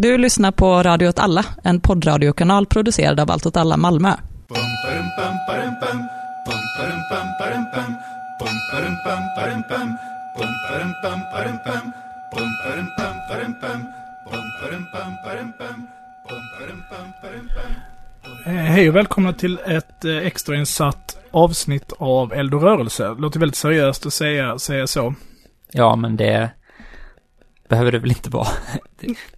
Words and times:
Du 0.00 0.18
lyssnar 0.18 0.52
på 0.52 0.82
Radio 0.82 1.08
åt 1.08 1.18
alla, 1.18 1.44
en 1.64 1.80
poddradiokanal 1.80 2.66
producerad 2.66 3.20
av 3.20 3.30
Allt 3.30 3.46
åt 3.46 3.56
alla 3.56 3.76
Malmö. 3.76 4.08
Eh, 18.46 18.52
Hej 18.52 18.88
och 18.88 18.96
välkomna 18.96 19.32
till 19.32 19.58
ett 19.66 20.04
eh, 20.04 20.16
extrainsatt 20.16 21.18
avsnitt 21.30 21.92
av 21.98 22.32
Eld 22.32 22.54
och 22.54 22.62
rörelse. 22.62 23.04
Det 23.08 23.20
låter 23.20 23.40
väldigt 23.40 23.56
seriöst 23.56 24.06
att 24.06 24.12
säga, 24.12 24.58
säga 24.58 24.86
så. 24.86 25.14
Ja, 25.72 25.96
men 25.96 26.16
det 26.16 26.50
behöver 27.68 27.92
det 27.92 27.98
väl 27.98 28.10
inte 28.10 28.30
vara. 28.30 28.48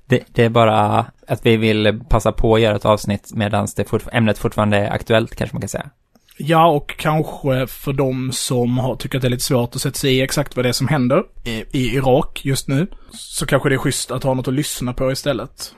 Det, 0.07 0.25
det, 0.33 0.45
är 0.45 0.49
bara 0.49 1.07
att 1.29 1.47
vi 1.47 1.57
vill 1.57 2.01
passa 2.09 2.33
på 2.33 2.55
att 2.55 2.61
göra 2.61 2.77
ett 2.77 2.85
avsnitt 2.85 3.31
medan 3.35 3.69
det 3.77 3.89
fortf- 3.89 4.09
ämnet 4.13 4.39
fortfarande 4.39 4.77
är 4.77 4.91
aktuellt, 4.91 5.37
kanske 5.37 5.55
man 5.55 5.61
kan 5.61 5.69
säga. 5.69 5.91
Ja, 6.37 6.67
och 6.67 6.95
kanske 6.99 7.67
för 7.67 7.93
de 7.93 8.33
som 8.33 8.79
har, 8.79 8.97
tycker 8.97 9.19
att 9.19 9.23
det 9.23 9.29
är 9.29 9.31
lite 9.31 9.45
svårt 9.45 9.75
att 9.75 9.81
sätta 9.81 9.99
sig 9.99 10.15
i 10.17 10.21
exakt 10.21 10.57
vad 10.57 10.65
det 10.65 10.69
är 10.69 10.73
som 10.73 10.89
händer 10.89 11.23
i, 11.45 11.65
i 11.71 11.95
Irak 11.95 12.41
just 12.45 12.69
nu, 12.69 12.87
så 13.11 13.47
kanske 13.47 13.69
det 13.69 13.75
är 13.75 13.79
schysst 13.79 14.11
att 14.11 14.23
ha 14.23 14.35
något 14.35 14.49
att 14.49 14.55
lyssna 14.55 14.93
på 14.93 15.13
istället. 15.13 15.75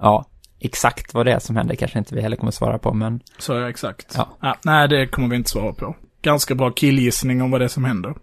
Ja, 0.00 0.26
exakt 0.60 1.14
vad 1.14 1.26
det 1.26 1.32
är 1.32 1.38
som 1.38 1.56
händer 1.56 1.74
kanske 1.74 1.98
inte 1.98 2.14
vi 2.14 2.20
heller 2.20 2.36
kommer 2.36 2.52
svara 2.52 2.78
på, 2.78 2.94
men 2.94 3.20
Så 3.38 3.52
ja, 3.52 3.68
exakt. 3.68 4.18
Ja. 4.40 4.56
nej, 4.64 4.88
det 4.88 5.06
kommer 5.06 5.28
vi 5.28 5.36
inte 5.36 5.50
svara 5.50 5.72
på. 5.72 5.96
Ganska 6.22 6.54
bra 6.54 6.70
killgissning 6.70 7.42
om 7.42 7.50
vad 7.50 7.60
det 7.60 7.64
är 7.64 7.68
som 7.68 7.84
händer. 7.84 8.14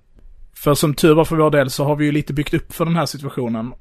För 0.63 0.73
som 0.73 0.93
tur 0.93 1.13
var 1.13 1.25
för 1.25 1.35
vår 1.35 1.51
del 1.51 1.69
så 1.69 1.83
har 1.83 1.95
vi 1.95 2.05
ju 2.05 2.11
lite 2.11 2.33
byggt 2.33 2.53
upp 2.53 2.73
för 2.73 2.85
den 2.85 2.95
här 2.95 3.05
situationen 3.05 3.73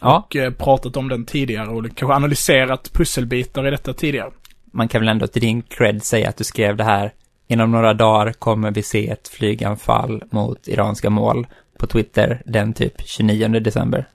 ja, 0.00 0.24
och 0.26 0.36
eh, 0.36 0.52
pratat 0.52 0.96
om 0.96 1.08
den 1.08 1.24
tidigare 1.24 1.68
och 1.68 1.84
kanske 1.84 2.14
analyserat 2.14 2.92
pusselbitar 2.92 3.66
i 3.66 3.70
detta 3.70 3.94
tidigare. 3.94 4.30
man 4.72 4.88
kan 4.88 5.00
väl 5.00 5.08
ändå 5.08 5.26
till 5.26 5.42
din 5.42 5.62
cred 5.62 6.02
säga 6.02 6.28
att 6.28 6.36
du 6.36 6.44
skrev 6.44 6.76
det 6.76 6.84
här. 6.84 7.12
Inom 7.46 7.70
några 7.70 7.94
dagar 7.94 8.32
kommer 8.32 8.70
vi 8.70 8.82
se 8.82 9.08
ett 9.08 9.28
flyganfall 9.28 10.22
mot 10.30 10.68
iranska 10.68 11.10
mål 11.10 11.46
på 11.78 11.86
Twitter 11.86 12.42
den 12.46 12.72
typ 12.72 12.94
29 13.04 13.48
december. 13.48 14.08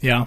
Ja. 0.00 0.26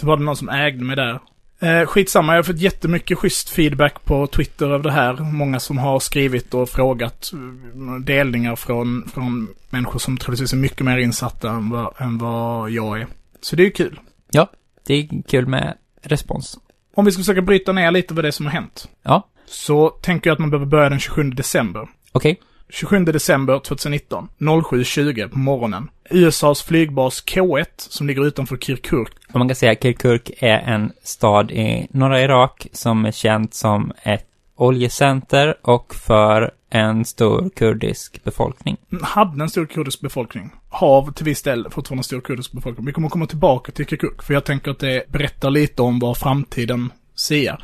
Så 0.00 0.06
var 0.06 0.16
det 0.16 0.22
någon 0.22 0.36
som 0.36 0.48
ägde 0.48 0.84
mig 0.84 0.96
där. 0.96 1.20
Eh, 1.62 1.86
skitsamma, 1.86 2.32
jag 2.32 2.38
har 2.38 2.42
fått 2.42 2.58
jättemycket 2.58 3.18
schysst 3.18 3.48
feedback 3.50 4.04
på 4.04 4.26
Twitter 4.26 4.66
över 4.66 4.84
det 4.84 4.92
här. 4.92 5.14
Många 5.32 5.60
som 5.60 5.78
har 5.78 6.00
skrivit 6.00 6.54
och 6.54 6.68
frågat 6.68 7.30
eh, 7.32 7.94
delningar 8.04 8.56
från, 8.56 9.08
från 9.14 9.48
människor 9.70 9.98
som 9.98 10.16
troligtvis 10.16 10.52
är 10.52 10.56
mycket 10.56 10.86
mer 10.86 10.98
insatta 10.98 11.50
än 11.50 11.70
vad, 11.70 11.94
än 11.98 12.18
vad 12.18 12.70
jag 12.70 13.00
är. 13.00 13.06
Så 13.40 13.56
det 13.56 13.62
är 13.62 13.64
ju 13.64 13.70
kul. 13.70 14.00
Ja, 14.30 14.50
det 14.86 14.94
är 14.94 15.22
kul 15.28 15.46
med 15.46 15.74
respons. 16.02 16.58
Om 16.94 17.04
vi 17.04 17.12
ska 17.12 17.20
försöka 17.20 17.42
bryta 17.42 17.72
ner 17.72 17.90
lite 17.90 18.14
vad 18.14 18.24
det 18.24 18.28
är 18.28 18.32
som 18.32 18.46
har 18.46 18.52
hänt. 18.52 18.88
Ja, 19.02 19.28
Så 19.46 19.88
tänker 19.88 20.30
jag 20.30 20.34
att 20.34 20.40
man 20.40 20.50
behöver 20.50 20.66
börja 20.66 20.88
den 20.88 21.00
27 21.00 21.30
december. 21.30 21.88
okej. 22.12 22.40
27 22.72 23.04
december 23.04 23.58
2019, 23.58 24.28
07.20 24.38 25.28
på 25.28 25.38
morgonen. 25.38 25.90
USAs 26.10 26.62
flygbas 26.62 27.24
K1, 27.24 27.64
som 27.76 28.06
ligger 28.06 28.26
utanför 28.26 28.56
Kirkuk, 28.56 29.08
Och 29.32 29.38
man 29.38 29.48
kan 29.48 29.56
säga 29.56 29.72
att 29.72 29.82
Kirkuk 29.82 30.30
är 30.38 30.58
en 30.58 30.92
stad 31.02 31.50
i 31.50 31.86
norra 31.90 32.22
Irak 32.22 32.66
som 32.72 33.04
är 33.04 33.12
känt 33.12 33.54
som 33.54 33.92
ett 34.02 34.26
oljecenter 34.56 35.54
och 35.62 35.94
för 35.94 36.50
en 36.70 37.04
stor 37.04 37.50
kurdisk 37.56 38.24
befolkning. 38.24 38.76
hade 39.02 39.42
en 39.42 39.50
stor 39.50 39.66
kurdisk 39.66 40.00
befolkning. 40.00 40.50
Har 40.68 41.12
till 41.12 41.24
viss 41.24 41.42
del 41.42 41.66
fortfarande 41.70 42.00
en 42.00 42.04
stor 42.04 42.20
kurdisk 42.20 42.52
befolkning. 42.52 42.86
Vi 42.86 42.92
kommer 42.92 43.08
komma 43.08 43.26
tillbaka 43.26 43.72
till 43.72 43.86
Kirkuk, 43.86 44.22
för 44.22 44.34
jag 44.34 44.44
tänker 44.44 44.70
att 44.70 44.78
det 44.78 45.04
berättar 45.08 45.50
lite 45.50 45.82
om 45.82 45.98
vad 45.98 46.16
framtiden 46.16 46.92
säger. 47.16 47.58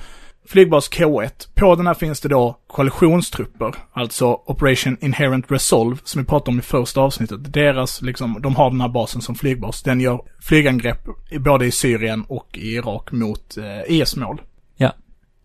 Flygbas 0.49 0.91
K1. 0.91 1.49
På 1.55 1.75
den 1.75 1.87
här 1.87 1.95
finns 1.95 2.21
det 2.21 2.29
då 2.29 2.59
koalitionstrupper, 2.67 3.75
alltså 3.93 4.27
Operation 4.47 4.97
Inherent 5.01 5.51
Resolve, 5.53 5.97
som 6.05 6.23
vi 6.23 6.27
pratade 6.29 6.51
om 6.51 6.59
i 6.59 6.63
första 6.63 7.01
avsnittet. 7.01 7.53
Deras, 7.53 8.03
liksom, 8.03 8.37
de 8.43 8.57
har 8.57 8.71
den 8.71 8.81
här 8.81 8.89
basen 8.89 9.23
som 9.23 9.35
flygbas. 9.35 9.83
Den 9.83 10.01
gör 10.01 10.21
flygangrepp 10.43 11.01
både 11.41 11.67
i 11.67 11.71
Syrien 11.71 12.25
och 12.29 12.49
i 12.59 12.75
Irak 12.75 13.13
mot 13.13 13.57
eh, 13.57 13.93
IS-mål. 14.01 14.41
Ja. 14.77 14.93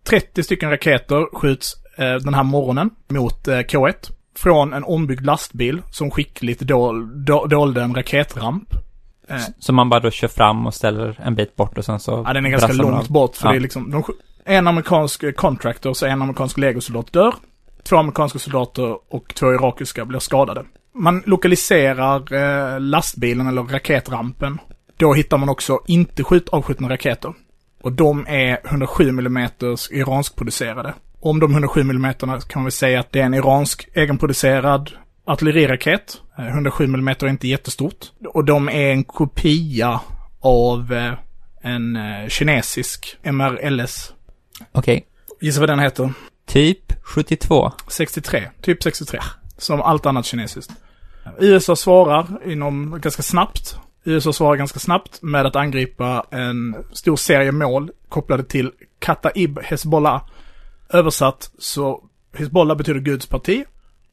30 0.09 0.43
stycken 0.43 0.69
raketer 0.69 1.35
skjuts 1.37 1.73
eh, 1.97 2.15
den 2.15 2.33
här 2.33 2.43
morgonen 2.43 2.89
mot 3.09 3.47
eh, 3.47 3.57
K1. 3.57 4.11
Från 4.37 4.73
en 4.73 4.83
ombyggd 4.83 5.25
lastbil 5.25 5.81
som 5.91 6.11
skickligt 6.11 6.61
dol, 6.61 7.25
do, 7.25 7.45
dolde 7.45 7.81
en 7.81 7.95
raketramp. 7.95 8.73
Eh, 9.29 9.37
Så 9.59 9.73
man 9.73 9.89
bara 9.89 9.99
då 9.99 10.11
kör 10.11 10.27
fram 10.27 10.65
och 10.67 10.73
ställer 10.73 11.19
en 11.23 11.35
bit 11.35 11.55
bort 11.55 11.77
och 11.77 11.85
sen 11.85 11.99
så... 11.99 12.23
ja, 12.27 12.33
den 12.33 12.45
är 12.45 12.49
ganska 12.49 12.73
långt 12.73 12.95
av. 12.95 13.11
bort 13.11 13.35
för 13.35 13.47
Ja. 13.47 13.51
det 13.51 13.57
är 13.57 13.61
liksom, 13.61 13.91
de, 13.91 14.03
en 14.45 14.67
amerikansk 14.67 15.35
contractor 15.35 15.93
så 15.93 16.05
en 16.05 16.21
amerikansk 16.21 16.57
legosoldat 16.57 17.13
dör. 17.13 17.35
Två 17.83 17.97
amerikanska 17.97 18.39
soldater 18.39 18.97
och 19.13 19.35
två 19.35 19.53
irakiska 19.53 20.05
blir 20.05 20.19
skadade. 20.19 20.65
Man 20.95 21.23
lokaliserar 21.25 22.33
eh, 22.33 22.79
lastbilen 22.79 23.47
eller 23.47 23.63
raketrampen. 23.63 24.59
Då 24.97 25.13
hittar 25.13 25.37
man 25.37 25.49
också 25.49 25.79
inte 25.87 26.23
skjut, 26.23 26.49
avskjutna 26.49 26.89
raketer. 26.89 27.33
Och 27.81 27.91
de 27.91 28.27
är 28.27 28.59
107 28.65 29.09
mm 29.09 29.49
iranskproducerade. 29.91 30.93
Om 31.19 31.39
de 31.39 31.51
107 31.51 31.81
mm 31.81 32.13
kan 32.13 32.41
man 32.55 32.63
väl 32.63 32.71
säga 32.71 32.99
att 32.99 33.11
det 33.11 33.19
är 33.19 33.25
en 33.25 33.33
iransk 33.33 33.87
egenproducerad 33.93 34.91
artilleriraket. 35.25 36.21
Eh, 36.37 36.47
107 36.47 36.83
mm 36.83 37.07
är 37.07 37.27
inte 37.27 37.47
jättestort. 37.47 38.11
Och 38.27 38.45
de 38.45 38.69
är 38.69 38.91
en 38.91 39.03
kopia 39.03 39.99
av 40.41 40.93
eh, 40.93 41.13
en 41.61 41.95
eh, 41.95 42.27
kinesisk 42.27 43.17
MRLS. 43.23 44.12
Okej. 44.71 45.05
Gissa 45.41 45.59
vad 45.59 45.69
den 45.69 45.79
heter? 45.79 46.13
Typ 46.45 46.93
72. 47.03 47.71
63. 47.87 48.49
Typ 48.61 48.83
63. 48.83 49.19
Som 49.57 49.81
allt 49.81 50.05
annat 50.05 50.25
kinesiskt. 50.25 50.71
USA 51.39 51.75
svarar 51.75 52.25
inom 52.45 53.01
ganska 53.01 53.23
snabbt. 53.23 53.77
USA 54.03 54.33
svarar 54.33 54.55
ganska 54.55 54.79
snabbt 54.79 55.21
med 55.21 55.45
att 55.45 55.55
angripa 55.55 56.25
en 56.31 56.75
stor 56.91 57.15
serie 57.15 57.51
mål 57.51 57.91
kopplade 58.09 58.43
till 58.43 58.71
Kataib 58.99 59.59
Hezbollah. 59.63 60.23
Översatt 60.89 61.51
så 61.59 62.03
Hezbollah 62.33 62.77
betyder 62.77 62.99
Guds 62.99 63.25
parti 63.25 63.63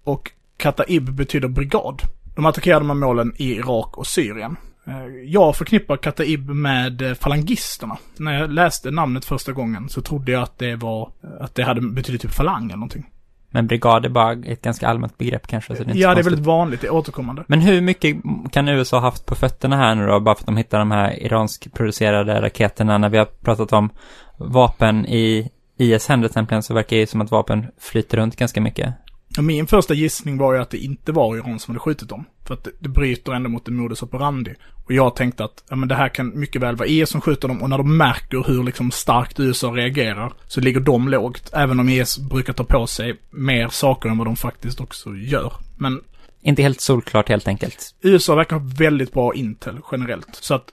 och 0.04 0.30
Kataib 0.56 1.12
betyder 1.12 1.48
brigad. 1.48 2.02
De 2.36 2.46
attackerade 2.46 2.80
de 2.80 2.88
här 2.88 2.94
målen 2.94 3.34
i 3.36 3.54
Irak 3.54 3.98
och 3.98 4.06
Syrien. 4.06 4.56
Eh, 4.86 5.06
Jag 5.24 5.56
förknippar 5.56 5.96
Kataib 5.96 6.48
med 6.50 7.02
eh, 7.02 7.14
falangisterna. 7.14 7.96
När 8.16 8.40
jag 8.40 8.50
läste 8.50 8.90
namnet 8.90 9.24
första 9.24 9.52
gången 9.52 9.88
så 9.88 10.02
trodde 10.02 10.32
jag 10.32 10.42
att 10.42 10.58
det 10.58 10.76
var, 10.76 11.10
att 11.40 11.54
det 11.54 11.62
hade 11.62 11.80
betydit 11.80 12.22
typ 12.22 12.30
falang 12.30 12.64
eller 12.64 12.76
någonting. 12.76 13.06
Men 13.52 13.66
brigad 13.66 14.04
är 14.04 14.08
bara 14.08 14.32
ett 14.32 14.62
ganska 14.62 14.88
allmänt 14.88 15.18
begrepp 15.18 15.46
kanske, 15.46 15.76
så 15.76 15.82
det 15.82 15.88
är 15.88 15.90
inte 15.90 15.98
Ja, 15.98 16.14
det 16.14 16.20
är 16.20 16.24
väldigt 16.24 16.46
vanligt, 16.46 16.80
det 16.80 16.86
är 16.86 16.94
återkommande. 16.94 17.44
Men 17.46 17.60
hur 17.60 17.80
mycket 17.80 18.16
kan 18.52 18.68
USA 18.68 18.96
ha 18.96 19.02
haft 19.02 19.26
på 19.26 19.34
fötterna 19.34 19.76
här 19.76 19.94
nu 19.94 20.06
då, 20.06 20.20
bara 20.20 20.34
för 20.34 20.42
att 20.42 20.46
de 20.46 20.56
hittar 20.56 20.78
de 20.78 20.90
här 20.90 21.22
iranskproducerade 21.22 22.42
raketerna? 22.42 22.98
När 22.98 23.08
vi 23.08 23.18
har 23.18 23.24
pratat 23.24 23.72
om 23.72 23.90
vapen 24.36 25.06
i 25.06 25.50
IS 25.76 26.08
händer 26.08 26.28
till 26.28 26.32
exempel, 26.32 26.62
så 26.62 26.74
verkar 26.74 26.96
det 26.96 27.06
som 27.06 27.20
att 27.20 27.30
vapen 27.30 27.66
flyter 27.78 28.16
runt 28.16 28.36
ganska 28.36 28.60
mycket. 28.60 28.94
Min 29.38 29.66
första 29.66 29.94
gissning 29.94 30.38
var 30.38 30.54
ju 30.54 30.60
att 30.60 30.70
det 30.70 30.78
inte 30.78 31.12
var 31.12 31.36
Iran 31.36 31.58
som 31.58 31.72
hade 31.72 31.80
skjutit 31.80 32.08
dem. 32.08 32.24
För 32.46 32.54
att 32.54 32.64
det, 32.64 32.70
det 32.78 32.88
bryter 32.88 33.32
ändå 33.32 33.48
mot 33.50 33.68
en 33.68 33.76
modus 33.76 34.02
operandi. 34.02 34.54
Och 34.84 34.92
jag 34.92 35.16
tänkte 35.16 35.44
att, 35.44 35.64
ja 35.68 35.76
men 35.76 35.88
det 35.88 35.94
här 35.94 36.08
kan 36.08 36.38
mycket 36.40 36.62
väl 36.62 36.76
vara 36.76 36.88
IS 36.88 37.10
som 37.10 37.20
skjuter 37.20 37.48
dem 37.48 37.62
och 37.62 37.70
när 37.70 37.78
de 37.78 37.96
märker 37.96 38.44
hur 38.46 38.62
liksom 38.64 38.90
starkt 38.90 39.40
USA 39.40 39.68
reagerar 39.68 40.32
så 40.46 40.60
ligger 40.60 40.80
de 40.80 41.08
lågt. 41.08 41.50
Även 41.52 41.80
om 41.80 41.88
IS 41.88 42.18
brukar 42.18 42.52
ta 42.52 42.64
på 42.64 42.86
sig 42.86 43.20
mer 43.30 43.68
saker 43.68 44.08
än 44.08 44.18
vad 44.18 44.26
de 44.26 44.36
faktiskt 44.36 44.80
också 44.80 45.16
gör. 45.16 45.52
Men 45.76 46.00
Inte 46.42 46.62
helt 46.62 46.80
solklart 46.80 47.28
helt 47.28 47.48
enkelt. 47.48 47.94
USA 48.02 48.34
verkar 48.34 48.56
ha 48.56 48.66
väldigt 48.78 49.12
bra 49.12 49.34
intel 49.34 49.78
generellt. 49.92 50.28
Så 50.32 50.54
att, 50.54 50.64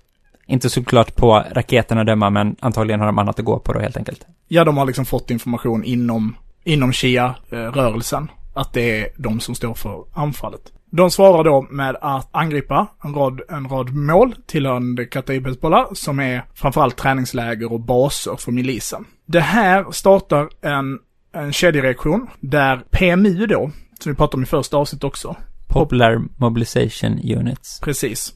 Inte 0.47 0.69
såklart 0.69 1.15
på 1.15 1.43
raketerna 1.51 2.03
döma, 2.03 2.29
men 2.29 2.55
antagligen 2.59 2.99
har 2.99 3.07
de 3.07 3.17
annat 3.19 3.39
att 3.39 3.45
gå 3.45 3.59
på 3.59 3.73
då 3.73 3.79
helt 3.79 3.97
enkelt. 3.97 4.25
ja 4.47 4.63
de 4.63 4.77
har 4.77 4.85
liksom 4.85 5.05
fått 5.05 5.31
information 5.31 5.83
inom, 5.83 6.35
inom 6.63 6.93
Shia-rörelsen. 6.93 8.27
Att 8.57 8.73
det 8.73 9.01
är 9.01 9.09
de 9.17 9.39
som 9.39 9.55
står 9.55 9.73
för 9.73 10.03
anfallet. 10.13 10.61
De 10.91 11.11
svarar 11.11 11.43
då 11.43 11.67
med 11.69 11.95
att 12.01 12.29
angripa 12.31 12.87
en 13.03 13.13
rad, 13.13 13.41
en 13.49 13.69
rad 13.69 13.95
mål 13.95 14.35
tillhörande 14.45 15.05
Kataib 15.05 15.47
Hezbollah 15.47 15.93
som 15.93 16.19
är 16.19 16.43
framförallt 16.53 16.97
träningsläger 16.97 17.73
och 17.73 17.79
baser 17.79 18.35
för 18.35 18.51
milisen. 18.51 19.05
Det 19.25 19.39
här 19.39 19.91
startar 19.91 20.49
en, 20.61 20.99
en 21.33 21.53
kedjereaktion 21.53 22.27
där 22.39 22.83
PMU 22.91 23.45
då, 23.45 23.71
som 23.99 24.11
vi 24.11 24.15
pratade 24.15 24.37
om 24.37 24.43
i 24.43 24.45
första 24.45 24.77
avsnittet 24.77 25.03
också, 25.03 25.35
Popular 25.67 26.21
Mobilization 26.37 27.19
Units. 27.37 27.79
precis. 27.79 28.33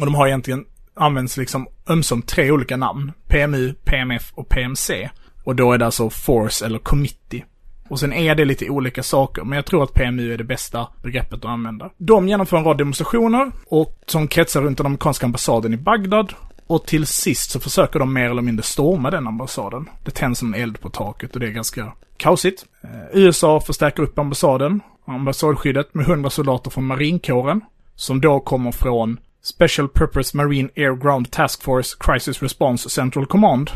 Och 0.00 0.06
de 0.06 0.14
har 0.14 0.26
egentligen 0.26 0.64
använts 0.96 1.36
liksom 1.36 1.66
ömsom 1.88 2.22
tre 2.22 2.50
olika 2.50 2.76
namn. 2.76 3.12
PMU, 3.28 3.74
PMF 3.84 4.32
och 4.34 4.48
PMC. 4.48 5.10
Och 5.44 5.56
då 5.56 5.72
är 5.72 5.78
det 5.78 5.84
alltså 5.84 6.10
Force 6.10 6.66
eller 6.66 6.78
Committee. 6.78 7.44
Och 7.88 8.00
sen 8.00 8.12
är 8.12 8.34
det 8.34 8.44
lite 8.44 8.70
olika 8.70 9.02
saker, 9.02 9.44
men 9.44 9.56
jag 9.56 9.66
tror 9.66 9.82
att 9.82 9.94
PMU 9.94 10.32
är 10.32 10.38
det 10.38 10.44
bästa 10.44 10.88
begreppet 11.02 11.38
att 11.38 11.44
använda. 11.44 11.90
De 11.96 12.28
genomför 12.28 12.56
en 12.56 12.64
rad 12.64 12.78
demonstrationer 12.78 13.52
och 13.66 14.02
som 14.06 14.28
kretsar 14.28 14.62
runt 14.62 14.78
den 14.78 14.86
amerikanska 14.86 15.26
ambassaden 15.26 15.74
i 15.74 15.76
Bagdad. 15.76 16.34
Och 16.66 16.86
till 16.86 17.06
sist 17.06 17.50
så 17.50 17.60
försöker 17.60 17.98
de 17.98 18.12
mer 18.12 18.30
eller 18.30 18.42
mindre 18.42 18.62
storma 18.62 19.10
den 19.10 19.26
ambassaden. 19.26 19.88
Det 20.04 20.10
tänds 20.10 20.42
en 20.42 20.54
eld 20.54 20.80
på 20.80 20.90
taket 20.90 21.34
och 21.34 21.40
det 21.40 21.46
är 21.46 21.50
ganska 21.50 21.92
kaosigt. 22.16 22.64
Eh, 22.84 22.90
USA 23.12 23.60
förstärker 23.60 24.02
upp 24.02 24.18
ambassaden, 24.18 24.80
ambassadskyddet 25.06 25.94
med 25.94 26.06
100 26.06 26.30
soldater 26.30 26.70
från 26.70 26.86
marinkåren. 26.86 27.60
Som 27.96 28.20
då 28.20 28.40
kommer 28.40 28.72
från 28.72 29.18
Special 29.42 29.88
Purpose 29.88 30.36
Marine 30.36 30.68
Air 30.76 30.96
Ground 30.96 31.30
Task 31.30 31.62
Force 31.62 31.96
Crisis 32.00 32.42
Response 32.42 32.90
Central 32.90 33.26
Command. 33.26 33.70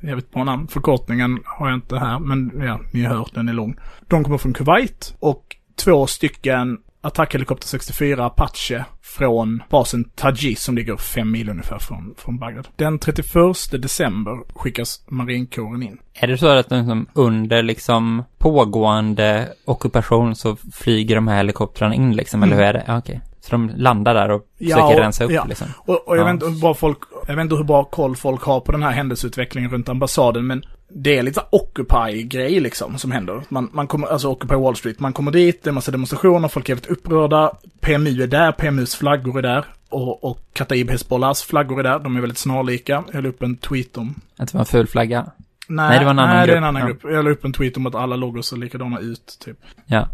Jag 0.00 0.16
vet 0.16 0.30
på 0.30 0.44
namn. 0.44 0.68
Förkortningen 0.68 1.38
har 1.44 1.68
jag 1.68 1.76
inte 1.76 1.98
här, 1.98 2.18
men 2.18 2.52
ja, 2.66 2.80
ni 2.92 3.04
har 3.04 3.14
hört, 3.16 3.34
den 3.34 3.48
är 3.48 3.52
lång. 3.52 3.76
De 4.08 4.24
kommer 4.24 4.38
från 4.38 4.52
Kuwait 4.52 5.14
och 5.20 5.56
två 5.84 6.06
stycken 6.06 6.78
attackhelikopter 7.00 7.68
64 7.68 8.24
Apache 8.26 8.84
från 9.02 9.62
basen 9.70 10.04
Tajiz 10.04 10.62
som 10.62 10.76
ligger 10.76 10.96
fem 10.96 11.30
mil 11.30 11.48
ungefär 11.48 11.78
från, 11.78 12.14
från 12.18 12.38
Bagdad. 12.38 12.68
Den 12.76 12.98
31 12.98 13.26
december 13.72 14.38
skickas 14.54 15.04
marinkåren 15.08 15.82
in. 15.82 15.98
Är 16.14 16.26
det 16.26 16.38
så 16.38 16.46
att 16.46 16.70
liksom 16.70 17.06
under 17.12 17.62
liksom 17.62 18.24
pågående 18.38 19.48
ockupation 19.64 20.36
så 20.36 20.56
flyger 20.72 21.14
de 21.14 21.28
här 21.28 21.36
helikoptrarna 21.36 21.94
in 21.94 22.16
liksom, 22.16 22.42
eller 22.42 22.52
Mm. 22.52 22.62
hur 22.64 22.68
är 22.68 22.72
det? 22.72 22.84
Ja, 22.86 22.98
okej. 22.98 23.20
Så 23.40 23.50
de 23.50 23.70
landar 23.76 24.14
där 24.14 24.30
och 24.30 24.46
Ja, 24.58 24.76
försöker 24.76 24.94
och- 24.96 25.00
rensa 25.02 25.24
upp 25.24 25.30
ja. 25.30 25.44
liksom? 25.44 25.66
Och, 25.78 26.08
och 26.08 26.16
jag, 26.16 26.28
Ja. 26.28 26.32
vet 26.32 26.42
inte 26.42 26.60
bra 26.60 26.74
folk, 26.74 26.98
jag 27.28 27.36
vet 27.36 27.42
inte 27.42 27.54
hur 27.56 27.64
bra 27.64 27.84
koll 27.84 28.16
folk 28.16 28.42
har 28.42 28.60
på 28.60 28.72
den 28.72 28.82
här 28.82 28.90
händelseutvecklingen 28.90 29.70
runt 29.70 29.88
ambassaden, 29.88 30.46
men 30.46 30.62
det 30.88 31.18
är 31.18 31.22
lite 31.22 31.40
Occupy-grej 31.50 32.60
liksom 32.60 32.98
som 32.98 33.10
händer. 33.10 33.42
Man, 33.48 33.70
man 33.72 33.86
kommer, 33.86 34.06
alltså 34.08 34.28
Occupy 34.28 34.54
Wall 34.54 34.76
Street, 34.76 35.00
man 35.00 35.12
kommer 35.12 35.30
dit, 35.30 35.62
det 35.62 35.70
är 35.70 35.72
massa 35.72 35.90
demonstrationer, 35.92 36.48
folk 36.48 36.68
är 36.68 36.74
väldigt 36.74 36.90
upprörda, 36.90 37.52
PMU 37.80 38.22
är 38.22 38.26
där, 38.26 38.52
PMUs 38.52 38.94
flaggor 38.96 39.38
är 39.38 39.42
där, 39.42 39.64
och, 39.88 40.24
och 40.24 40.40
Kataib 40.52 40.90
Hezbollahs 40.90 41.42
flaggor 41.42 41.78
är 41.78 41.82
där, 41.82 41.98
de 41.98 42.16
är 42.16 42.20
väldigt 42.20 42.38
snarlika. 42.38 43.04
Jag 43.12 43.22
la 43.22 43.28
upp 43.28 43.42
en 43.42 43.56
tweet 43.56 43.96
om 43.96 44.14
Att 44.36 44.48
det 44.48 44.54
var 44.54 44.60
en 44.60 44.66
ful 44.66 44.86
flagga? 44.86 45.26
Nej, 45.68 45.88
Nej, 45.88 45.98
det 45.98 46.04
var 46.04 46.10
en 46.10 46.18
annan 46.18 46.36
nej, 46.36 46.46
det 46.46 46.52
är 46.52 46.56
en 46.56 46.62
grupp. 46.62 46.68
annan 46.68 46.82
Ja. 46.82 46.86
grupp. 46.88 47.00
Jag 47.14 47.24
la 47.24 47.30
upp 47.30 47.44
en 47.44 47.52
tweet 47.52 47.76
om 47.76 47.86
att 47.86 47.94
alla 47.94 48.16
loggor 48.16 48.42
ser 48.42 48.56
likadana 48.56 48.98
ut, 49.00 49.38
typ. 49.44 49.56
Ja. 49.86 50.08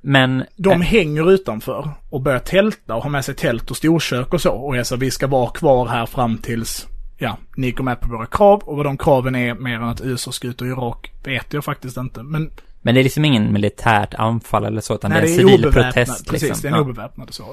Men, 0.00 0.44
De 0.56 0.80
hänger 0.80 1.32
utanför 1.32 1.90
och 2.10 2.20
börjar 2.20 2.38
tälta 2.38 2.94
och 2.94 3.02
har 3.02 3.10
med 3.10 3.24
sig 3.24 3.34
tält 3.34 3.70
och 3.70 3.76
storkök 3.76 4.34
och 4.34 4.40
så. 4.40 4.52
Och 4.52 4.76
jag 4.76 4.86
sa 4.86 4.96
vi 4.96 5.10
ska 5.10 5.26
vara 5.26 5.50
kvar 5.50 5.86
här 5.86 6.06
fram 6.06 6.38
tills, 6.38 6.86
ja, 7.18 7.38
ni 7.56 7.70
går 7.70 7.84
med 7.84 8.00
på 8.00 8.08
våra 8.08 8.26
krav. 8.26 8.62
Och 8.64 8.76
vad 8.76 8.86
de 8.86 8.98
kraven 8.98 9.34
är 9.34 9.54
mer 9.54 9.74
än 9.74 9.88
att 9.88 10.00
USA 10.00 10.32
ska 10.32 10.48
ut 10.48 10.62
ur 10.62 10.66
Irak 10.66 11.12
vet 11.24 11.52
jag 11.52 11.64
faktiskt 11.64 11.96
inte. 11.96 12.22
Men 12.22 12.50
men 12.86 12.94
det 12.94 13.00
är 13.00 13.02
liksom 13.02 13.24
ingen 13.24 13.52
militärt 13.52 14.14
anfall 14.14 14.64
eller 14.64 14.80
så, 14.80 14.94
utan 14.94 15.10
nej, 15.10 15.20
det 15.20 15.28
är 15.28 15.30
en 15.30 15.36
civil 15.36 15.62
protest 15.72 16.28
Precis, 16.28 16.48
liksom. 16.48 16.62
det 16.62 16.68
är 16.68 16.72
en 16.72 16.78
ja. 16.78 16.82
obeväpnad 16.82 17.34
så. 17.34 17.44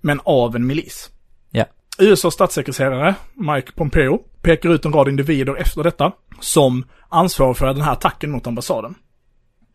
Men 0.00 0.20
av 0.24 0.56
en 0.56 0.66
milis. 0.66 1.10
Ja. 1.50 1.64
USAs 1.98 2.34
statssekreterare, 2.34 3.14
Mike 3.34 3.72
Pompeo, 3.72 4.18
pekar 4.42 4.70
ut 4.70 4.84
en 4.84 4.92
rad 4.92 5.08
individer 5.08 5.56
efter 5.56 5.82
detta 5.82 6.12
som 6.40 6.84
ansvarar 7.08 7.54
för 7.54 7.66
den 7.66 7.80
här 7.80 7.92
attacken 7.92 8.30
mot 8.30 8.46
ambassaden. 8.46 8.94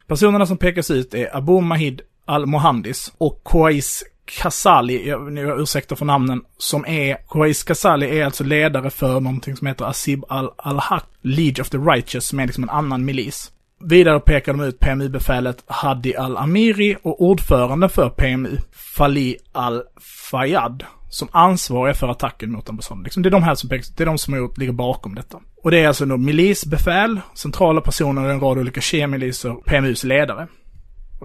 Personerna 0.07 0.45
som 0.45 0.57
pekas 0.57 0.91
ut 0.91 1.13
är 1.13 1.37
Abu 1.37 1.61
Mahid 1.61 2.01
al-Mohandis 2.25 3.13
och 3.17 3.41
Qais 3.43 4.03
Khazali, 4.25 5.09
jag, 5.09 5.37
jag 5.37 5.61
ursäktar 5.61 5.95
för 5.95 6.05
namnen, 6.05 6.41
som 6.57 6.85
är, 6.85 7.17
Qais 7.29 7.63
Kasali 7.63 8.19
är 8.19 8.25
alltså 8.25 8.43
ledare 8.43 8.89
för 8.89 9.19
någonting 9.19 9.55
som 9.55 9.67
heter 9.67 9.85
Asib 9.85 10.23
al-Haq, 10.57 11.03
League 11.21 11.61
of 11.61 11.69
the 11.69 11.77
Righteous, 11.77 12.27
som 12.27 12.39
är 12.39 12.45
liksom 12.45 12.63
en 12.63 12.69
annan 12.69 13.05
milis. 13.05 13.51
Vidare 13.85 14.19
pekar 14.19 14.53
de 14.53 14.63
ut 14.63 14.79
PMU-befälet 14.79 15.63
Hadi 15.65 16.15
al-Amiri 16.15 16.95
och 17.03 17.21
ordförande 17.21 17.89
för 17.89 18.09
PMU, 18.09 18.57
Fali 18.97 19.37
al-Fayad, 19.51 20.83
som 21.09 21.27
ansvariga 21.31 21.93
för 21.93 22.07
attacken 22.07 22.51
mot 22.51 22.69
ambassaden. 22.69 23.03
Liksom 23.03 23.23
det 23.23 23.29
är 23.29 23.31
de 23.31 23.43
här 23.43 23.55
som 23.55 23.69
pekas 23.69 23.89
ut, 23.89 23.97
det 23.97 24.03
är 24.03 24.05
de 24.05 24.17
som 24.17 24.33
har 24.33 24.39
gjort, 24.39 24.57
ligger 24.57 24.73
bakom 24.73 25.15
detta. 25.15 25.39
Och 25.63 25.71
det 25.71 25.79
är 25.79 25.87
alltså 25.87 26.05
då 26.05 26.17
milisbefäl, 26.17 27.21
centrala 27.33 27.81
personer 27.81 28.29
i 28.29 28.31
en 28.31 28.39
rad 28.39 28.57
olika 28.57 28.81
kemiliser, 28.81 29.53
PMUs 29.53 30.03
ledare. 30.03 30.47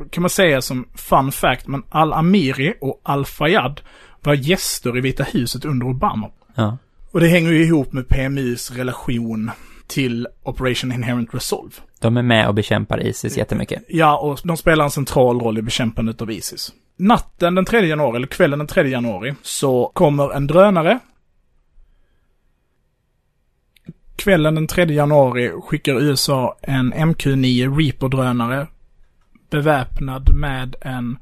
Och 0.00 0.10
kan 0.10 0.22
man 0.22 0.30
säga 0.30 0.62
som 0.62 0.88
fun 0.94 1.32
fact, 1.32 1.66
men 1.66 1.82
Al-Amiri 1.88 2.74
och 2.80 3.00
Al-Fayyad 3.02 3.80
var 4.22 4.34
gäster 4.34 4.98
i 4.98 5.00
Vita 5.00 5.24
huset 5.24 5.64
under 5.64 5.86
Obama. 5.86 6.30
Ja. 6.54 6.78
Och 7.12 7.20
det 7.20 7.28
hänger 7.28 7.50
ju 7.50 7.64
ihop 7.64 7.92
med 7.92 8.08
PMUs 8.08 8.70
relation 8.70 9.50
till 9.86 10.28
Operation 10.42 10.92
Inherent 10.92 11.34
Resolve. 11.34 11.74
De 12.00 12.16
är 12.16 12.22
med 12.22 12.48
och 12.48 12.54
bekämpar 12.54 13.06
Isis 13.06 13.36
jättemycket. 13.36 13.82
Ja, 13.88 14.18
och 14.18 14.40
de 14.44 14.56
spelar 14.56 14.84
en 14.84 14.90
central 14.90 15.40
roll 15.40 15.58
i 15.58 15.62
bekämpandet 15.62 16.22
av 16.22 16.30
Isis. 16.30 16.72
Natten 16.96 17.54
den 17.54 17.64
3 17.64 17.86
januari, 17.86 18.16
eller 18.16 18.26
kvällen 18.26 18.58
den 18.58 18.68
3 18.68 18.88
januari, 18.88 19.34
så 19.42 19.90
kommer 19.94 20.30
en 20.32 20.46
drönare. 20.46 20.98
Kvällen 24.16 24.54
den 24.54 24.66
3 24.66 24.84
januari 24.84 25.52
skickar 25.62 26.00
USA 26.00 26.58
en 26.62 26.94
MQ-9 26.94 27.78
Reaper-drönare 27.78 28.66
beväpnad 29.50 30.34
med 30.34 30.76
en 30.80 31.18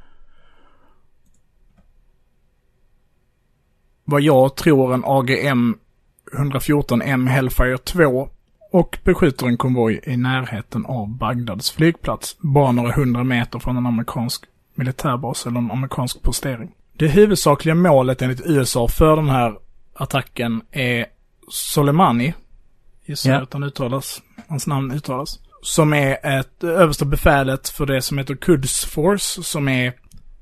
vad 4.05 4.21
jag 4.21 4.57
tror 4.57 4.95
en 4.95 5.03
AGM 5.07 5.79
114M 6.33 7.29
Hellfire 7.29 7.79
2 7.79 8.29
och 8.73 8.99
beskjuter 9.05 9.47
en 9.47 9.57
konvoj 9.57 10.01
i 10.05 10.17
närheten 10.17 10.87
av 10.87 11.09
Bagdads 11.09 11.71
flygplats, 11.71 12.37
bara 12.39 12.73
några 12.73 12.93
hundra 12.93 13.25
meter 13.25 13.59
från 13.59 13.77
en 13.77 13.87
amerikansk 13.87 14.45
militärbas 14.75 15.47
eller 15.47 15.59
en 15.59 15.71
amerikansk 15.71 16.23
postering. 16.23 16.73
Det 16.93 17.09
huvudsakliga 17.09 17.75
målet 17.75 18.23
enligt 18.23 18.47
USA 18.47 18.89
för 18.89 19.17
den 19.17 19.29
här 19.29 19.59
attacken 19.95 20.63
är 20.71 21.07
Soleimani, 21.49 22.35
gissar 23.05 23.31
Ja. 23.31 23.35
jag 23.35 23.43
att 23.43 23.53
han 23.53 23.63
uttalas, 23.63 24.23
hans 24.49 24.67
namn 24.67 24.93
uttalas, 24.93 25.39
som 25.67 25.93
är 25.93 26.39
ett 26.39 26.65
översta 26.65 27.05
befälet 27.05 27.69
för 27.69 27.87
det 27.87 28.03
som 28.03 28.19
heter 28.19 28.35
Quds 28.35 28.85
Force, 28.85 29.43
som 29.43 29.69
är 29.69 29.93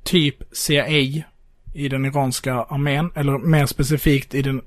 typ 0.03 0.37
CIA 0.53 1.25
i 1.75 1.89
den 1.89 2.05
iranska 2.05 2.55
armén, 2.55 3.11
eller 3.15 3.39
mer 3.39 3.67
specifikt 3.67 4.35
i 4.35 4.43
den 4.43 4.63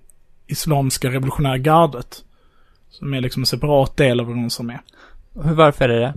Islamiska 0.48 1.10
revolutionära 1.10 1.58
gardet. 1.58 2.24
Som 2.90 3.14
är 3.14 3.22
liksom 3.22 3.42
en 3.42 3.46
separat 3.46 3.98
del 3.98 4.20
av 4.20 4.30
Irans 4.30 4.60
armé. 4.60 4.80
Varför 5.34 5.90
är 5.90 6.00
det? 6.00 6.14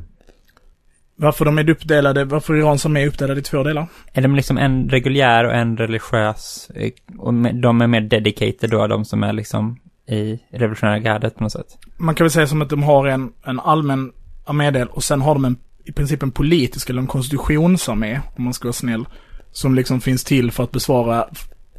Varför 1.17 1.45
de 1.45 1.59
är 1.59 1.71
uppdelade, 1.71 2.25
varför 2.25 2.57
Irans 2.57 2.87
armé 2.87 3.03
är 3.03 3.07
uppdelad 3.07 3.39
i 3.39 3.43
två 3.43 3.63
delar? 3.63 3.87
Är 4.13 4.23
de 4.23 4.35
liksom 4.35 4.59
en 4.59 4.89
reguljär 4.89 5.45
och 5.45 5.55
en 5.55 5.77
religiös, 5.77 6.71
eh, 6.75 6.93
och 7.19 7.35
de 7.35 7.81
är 7.81 7.87
mer 7.87 8.01
dedicated 8.01 8.71
då, 8.71 8.87
de 8.87 9.05
som 9.05 9.23
är 9.23 9.33
liksom 9.33 9.81
i 10.07 10.39
revolutionära 10.51 10.99
gardet 10.99 11.37
på 11.37 11.43
något 11.43 11.53
sätt? 11.53 11.79
Man 11.97 12.15
kan 12.15 12.25
väl 12.25 12.31
säga 12.31 12.47
som 12.47 12.63
att 12.63 12.71
de 12.71 12.83
har 12.83 13.07
en, 13.07 13.33
en 13.45 13.61
allmän 13.61 14.13
armédel 14.51 14.89
och 14.89 15.05
sen 15.05 15.21
har 15.21 15.35
de 15.35 15.45
en, 15.45 15.57
i 15.85 15.93
princip 15.93 16.23
en 16.23 16.31
politisk 16.31 16.91
eller 16.91 17.01
en 17.01 17.07
konstitutionsarmé, 17.07 18.21
om 18.37 18.45
man 18.45 18.55
ska 18.55 18.69
vara 18.69 18.73
snäll. 18.73 19.07
Som 19.53 19.75
liksom 19.75 20.01
finns 20.01 20.25
till 20.25 20.51
för 20.51 20.65
att 20.65 20.73
besvara, 20.73 21.29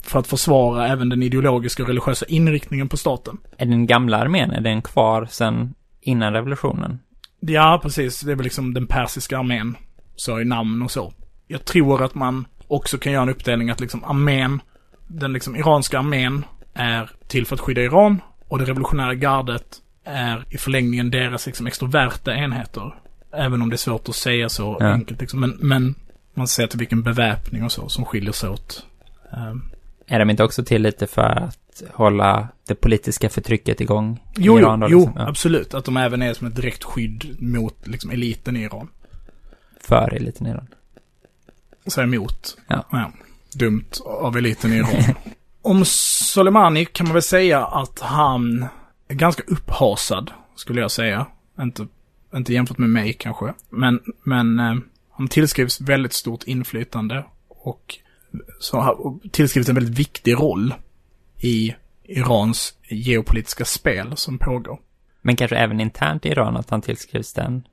för 0.04 0.20
att 0.20 0.28
försvara 0.28 0.88
även 0.88 1.10
den 1.10 1.24
ideologiska 1.24 1.84
och 1.84 1.90
religiösa 1.90 2.26
inriktningen 2.26 2.90
på 2.90 2.98
staten. 2.98 3.38
Är 3.58 3.66
den 3.66 3.88
gamla 3.88 4.18
armén, 4.18 4.52
är 4.52 4.62
den 4.62 4.82
kvar 4.82 5.28
sen 5.32 5.74
innan 6.02 6.34
revolutionen? 6.34 7.00
Ja, 7.40 7.80
precis. 7.84 8.22
Det 8.22 8.32
är 8.32 8.36
väl 8.36 8.44
liksom 8.44 8.74
den 8.74 8.88
persiska 8.88 9.38
armén. 9.38 9.76
Så 10.16 10.40
i 10.40 10.46
namn 10.46 10.82
och 10.82 10.92
så. 10.92 11.14
Jag 11.48 11.66
tror 11.66 12.04
att 12.04 12.16
man 12.16 12.46
också 12.68 12.98
kan 12.98 13.12
göra 13.12 13.24
en 13.24 13.30
uppdelning 13.30 13.70
att 13.70 13.80
liksom 13.80 14.04
armén, 14.04 14.62
den 15.08 15.34
liksom 15.34 15.56
iranska 15.56 16.00
armén 16.00 16.46
är 16.74 17.12
till 17.28 17.46
för 17.46 17.56
att 17.56 17.60
skydda 17.60 17.82
Iran 17.82 18.22
och 18.48 18.60
det 18.60 18.66
revolutionära 18.66 19.14
gardet 19.14 19.78
är 20.04 20.46
i 20.50 20.58
förlängningen 20.58 21.12
deras 21.12 21.46
liksom 21.46 21.68
extroverta 21.68 22.34
enheter. 22.36 22.96
Även 23.34 23.62
om 23.62 23.70
det 23.70 23.76
är 23.76 23.78
svårt 23.78 24.10
att 24.10 24.16
säga 24.16 24.50
så 24.50 24.78
Ja. 24.80 24.86
enkelt 24.88 25.22
liksom. 25.22 25.40
Men, 25.40 25.58
men 25.62 25.96
man 26.34 26.48
ser 26.48 26.68
till 26.68 26.80
vilken 26.80 27.04
beväpning 27.04 27.64
och 27.64 27.72
så 27.72 27.90
som 27.90 28.06
skiljer 28.06 28.32
sig 28.32 28.50
åt. 28.50 28.86
Ehm, 29.34 29.62
Är 30.08 30.20
de 30.20 30.30
inte 30.30 30.44
också 30.44 30.64
till 30.64 30.82
lite 30.82 31.08
för 31.08 31.22
att 31.44 31.84
hålla 31.94 32.48
det 32.68 32.76
politiska 32.76 33.30
förtrycket 33.30 33.82
igång 33.82 34.16
i 34.16 34.42
Jo, 34.42 34.60
Iran 34.60 34.80
då, 34.80 34.88
jo, 34.90 35.00
liksom? 35.00 35.14
Ja, 35.22 35.28
absolut. 35.28 35.74
Att 35.74 35.86
de 35.86 35.98
även 35.98 36.22
är 36.22 36.34
som 36.34 36.48
ett 36.48 36.56
direkt 36.56 36.84
skydd 36.84 37.36
mot 37.40 37.88
liksom 37.88 38.12
eliten 38.12 38.56
i 38.58 38.64
Iran. 38.64 38.88
För 39.82 40.14
eliten 40.14 40.48
i 40.48 40.50
Iran. 40.50 40.68
säger 41.88 42.08
emot. 42.08 42.58
Ja. 42.68 43.12
Dumt 43.56 43.86
av 44.06 44.38
eliten 44.38 44.74
i 44.74 44.78
Iran. 44.78 45.16
Om 45.62 45.86
Soleimani 45.86 46.86
kan 46.86 47.08
man 47.08 47.14
väl 47.14 47.22
säga 47.22 47.66
att 47.66 48.00
han 48.00 48.66
ganska 49.14 49.44
upphasad, 49.48 50.32
skulle 50.56 50.82
jag 50.82 50.92
säga. 50.92 51.26
Inte, 51.60 51.88
inte 52.36 52.54
jämfört 52.54 52.78
med 52.78 52.90
mig 52.90 53.14
kanske. 53.14 53.54
Men, 53.70 54.00
men 54.24 54.60
eh, 54.60 54.76
han 55.12 55.28
tillskrivs 55.28 55.82
väldigt 55.82 56.14
stort 56.14 56.44
inflytande 56.44 57.26
och 57.48 57.98
så 58.60 58.80
har 58.80 59.30
tillskrivs 59.32 59.70
en 59.70 59.76
väldigt 59.76 60.00
viktig 60.00 60.34
roll 60.34 60.74
i 61.40 61.76
Irans 62.04 62.74
geopolitiska 62.90 63.66
spel 63.66 64.18
som 64.18 64.38
pågår. 64.38 64.80
Men 65.22 65.36
kanske 65.36 65.58
även 65.58 65.80
internt 65.80 66.26
i 66.26 66.30
Iran 66.30 66.58
att 66.58 66.70
han 66.70 66.82
tillskrivs 66.82 67.34
den 67.34 67.68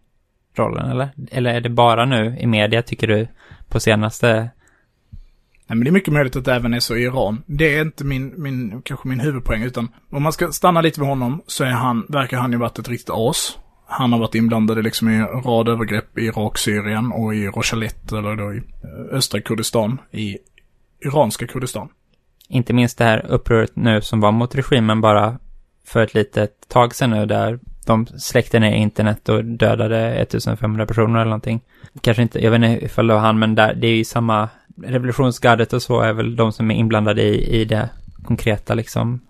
rollen, 0.54 0.90
eller? 0.90 1.08
Eller 1.30 1.54
är 1.54 1.60
det 1.60 1.68
bara 1.68 2.04
nu 2.04 2.36
i 2.40 2.46
media, 2.46 2.82
tycker 2.82 3.06
du, 3.06 3.28
på 3.68 3.80
senaste 3.80 4.50
Nej 5.68 5.76
men 5.76 5.84
det 5.84 5.90
är 5.90 5.92
mycket 5.92 6.12
möjligt 6.12 6.36
att 6.36 6.44
det 6.44 6.54
även 6.54 6.74
är 6.74 6.80
så 6.80 6.96
i 6.96 7.02
Iran. 7.02 7.42
Det 7.46 7.76
är 7.76 7.82
inte 7.82 8.04
min, 8.04 8.42
min, 8.42 8.82
kanske 8.82 9.08
min 9.08 9.20
huvudpoäng 9.20 9.62
utan 9.62 9.88
om 10.10 10.22
man 10.22 10.32
ska 10.32 10.52
stanna 10.52 10.80
lite 10.80 11.00
vid 11.00 11.08
honom 11.08 11.42
så 11.46 11.64
är 11.64 11.70
han, 11.70 12.06
verkar 12.08 12.38
han 12.38 12.52
ju 12.52 12.58
varit 12.58 12.78
ett 12.78 12.88
riktigt 12.88 13.10
as. 13.12 13.58
Han 13.86 14.12
har 14.12 14.20
varit 14.20 14.34
inblandad 14.34 14.78
i 14.78 14.82
liksom 14.82 15.08
i 15.08 15.14
en 15.14 15.26
rad 15.26 15.68
övergrepp 15.68 16.18
i 16.18 16.20
Irak, 16.20 16.58
Syrien 16.58 17.12
och 17.12 17.34
i 17.34 17.46
Rojava 17.46 18.18
eller 18.18 18.36
då 18.36 18.54
i 18.54 18.56
eh, 18.56 19.16
östra 19.16 19.40
Kurdistan, 19.40 19.98
i 20.10 20.38
iranska 21.04 21.46
Kurdistan. 21.46 21.88
Inte 22.48 22.72
minst 22.72 22.98
det 22.98 23.04
här 23.04 23.26
upproret 23.28 23.76
nu 23.76 24.00
som 24.00 24.20
var 24.20 24.32
mot 24.32 24.54
regimen 24.54 25.00
bara 25.00 25.38
för 25.86 26.02
ett 26.02 26.14
litet 26.14 26.68
tag 26.68 26.94
sedan 26.94 27.10
nu 27.10 27.26
där 27.26 27.58
de 27.86 28.06
släckte 28.06 28.58
ner 28.60 28.72
internet 28.72 29.28
och 29.28 29.44
dödade 29.44 30.14
1500 30.14 30.86
personer 30.86 31.20
eller 31.20 31.24
någonting. 31.24 31.60
Kanske 32.00 32.22
inte, 32.22 32.44
jag 32.44 32.50
vet 32.50 32.62
inte 32.62 32.84
ifall 32.84 33.06
det 33.06 33.14
var 33.14 33.20
han, 33.20 33.38
men 33.38 33.54
där, 33.54 33.74
det 33.74 33.86
är 33.86 33.96
ju 33.96 34.04
samma, 34.04 34.48
revolutionsgardet 34.82 35.72
och 35.72 35.82
så 35.82 36.00
är 36.00 36.12
väl 36.12 36.36
de 36.36 36.52
som 36.52 36.70
är 36.70 36.74
inblandade 36.74 37.22
i, 37.22 37.60
i 37.60 37.64
det 37.64 37.90
konkreta 38.24 38.74
liksom. 38.74 39.20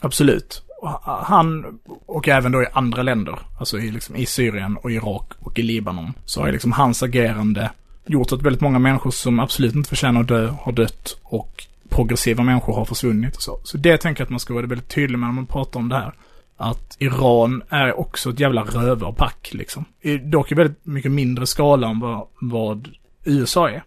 Absolut. 0.00 0.62
Han, 1.04 1.78
och 2.06 2.28
även 2.28 2.52
då 2.52 2.62
i 2.62 2.66
andra 2.72 3.02
länder, 3.02 3.38
alltså 3.58 3.78
i, 3.78 3.90
liksom, 3.90 4.16
i 4.16 4.26
Syrien 4.26 4.76
och 4.76 4.90
Irak 4.90 5.32
och 5.40 5.58
i 5.58 5.62
Libanon, 5.62 6.12
så 6.24 6.40
har 6.40 6.52
liksom 6.52 6.72
hans 6.72 7.02
agerande 7.02 7.70
gjort 8.06 8.32
att 8.32 8.42
väldigt 8.42 8.60
många 8.60 8.78
människor 8.78 9.10
som 9.10 9.40
absolut 9.40 9.74
inte 9.74 9.88
förtjänar 9.88 10.20
att 10.20 10.28
dö 10.28 10.54
har 10.60 10.72
dött 10.72 11.18
och 11.22 11.66
progressiva 11.88 12.42
människor 12.42 12.74
har 12.74 12.84
försvunnit 12.84 13.36
och 13.36 13.42
så. 13.42 13.60
Så 13.64 13.78
det 13.78 13.98
tänker 13.98 14.20
jag 14.20 14.26
att 14.26 14.30
man 14.30 14.40
ska 14.40 14.54
vara 14.54 14.66
väldigt 14.66 14.88
tydlig 14.88 15.18
med 15.18 15.28
när 15.28 15.34
man 15.34 15.46
pratar 15.46 15.80
om 15.80 15.88
det 15.88 15.94
här. 15.94 16.12
Att 16.56 16.96
Iran 16.98 17.62
är 17.68 17.98
också 17.98 18.30
ett 18.30 18.40
jävla 18.40 18.62
rövarpack 18.62 19.50
liksom. 19.52 19.84
Dock 20.22 20.52
i 20.52 20.54
väldigt 20.54 20.86
mycket 20.86 21.10
mindre 21.10 21.46
skala 21.46 21.88
än 21.88 22.00
vad, 22.00 22.26
vad 22.40 22.88
USA 23.24 23.70
är. 23.70 23.82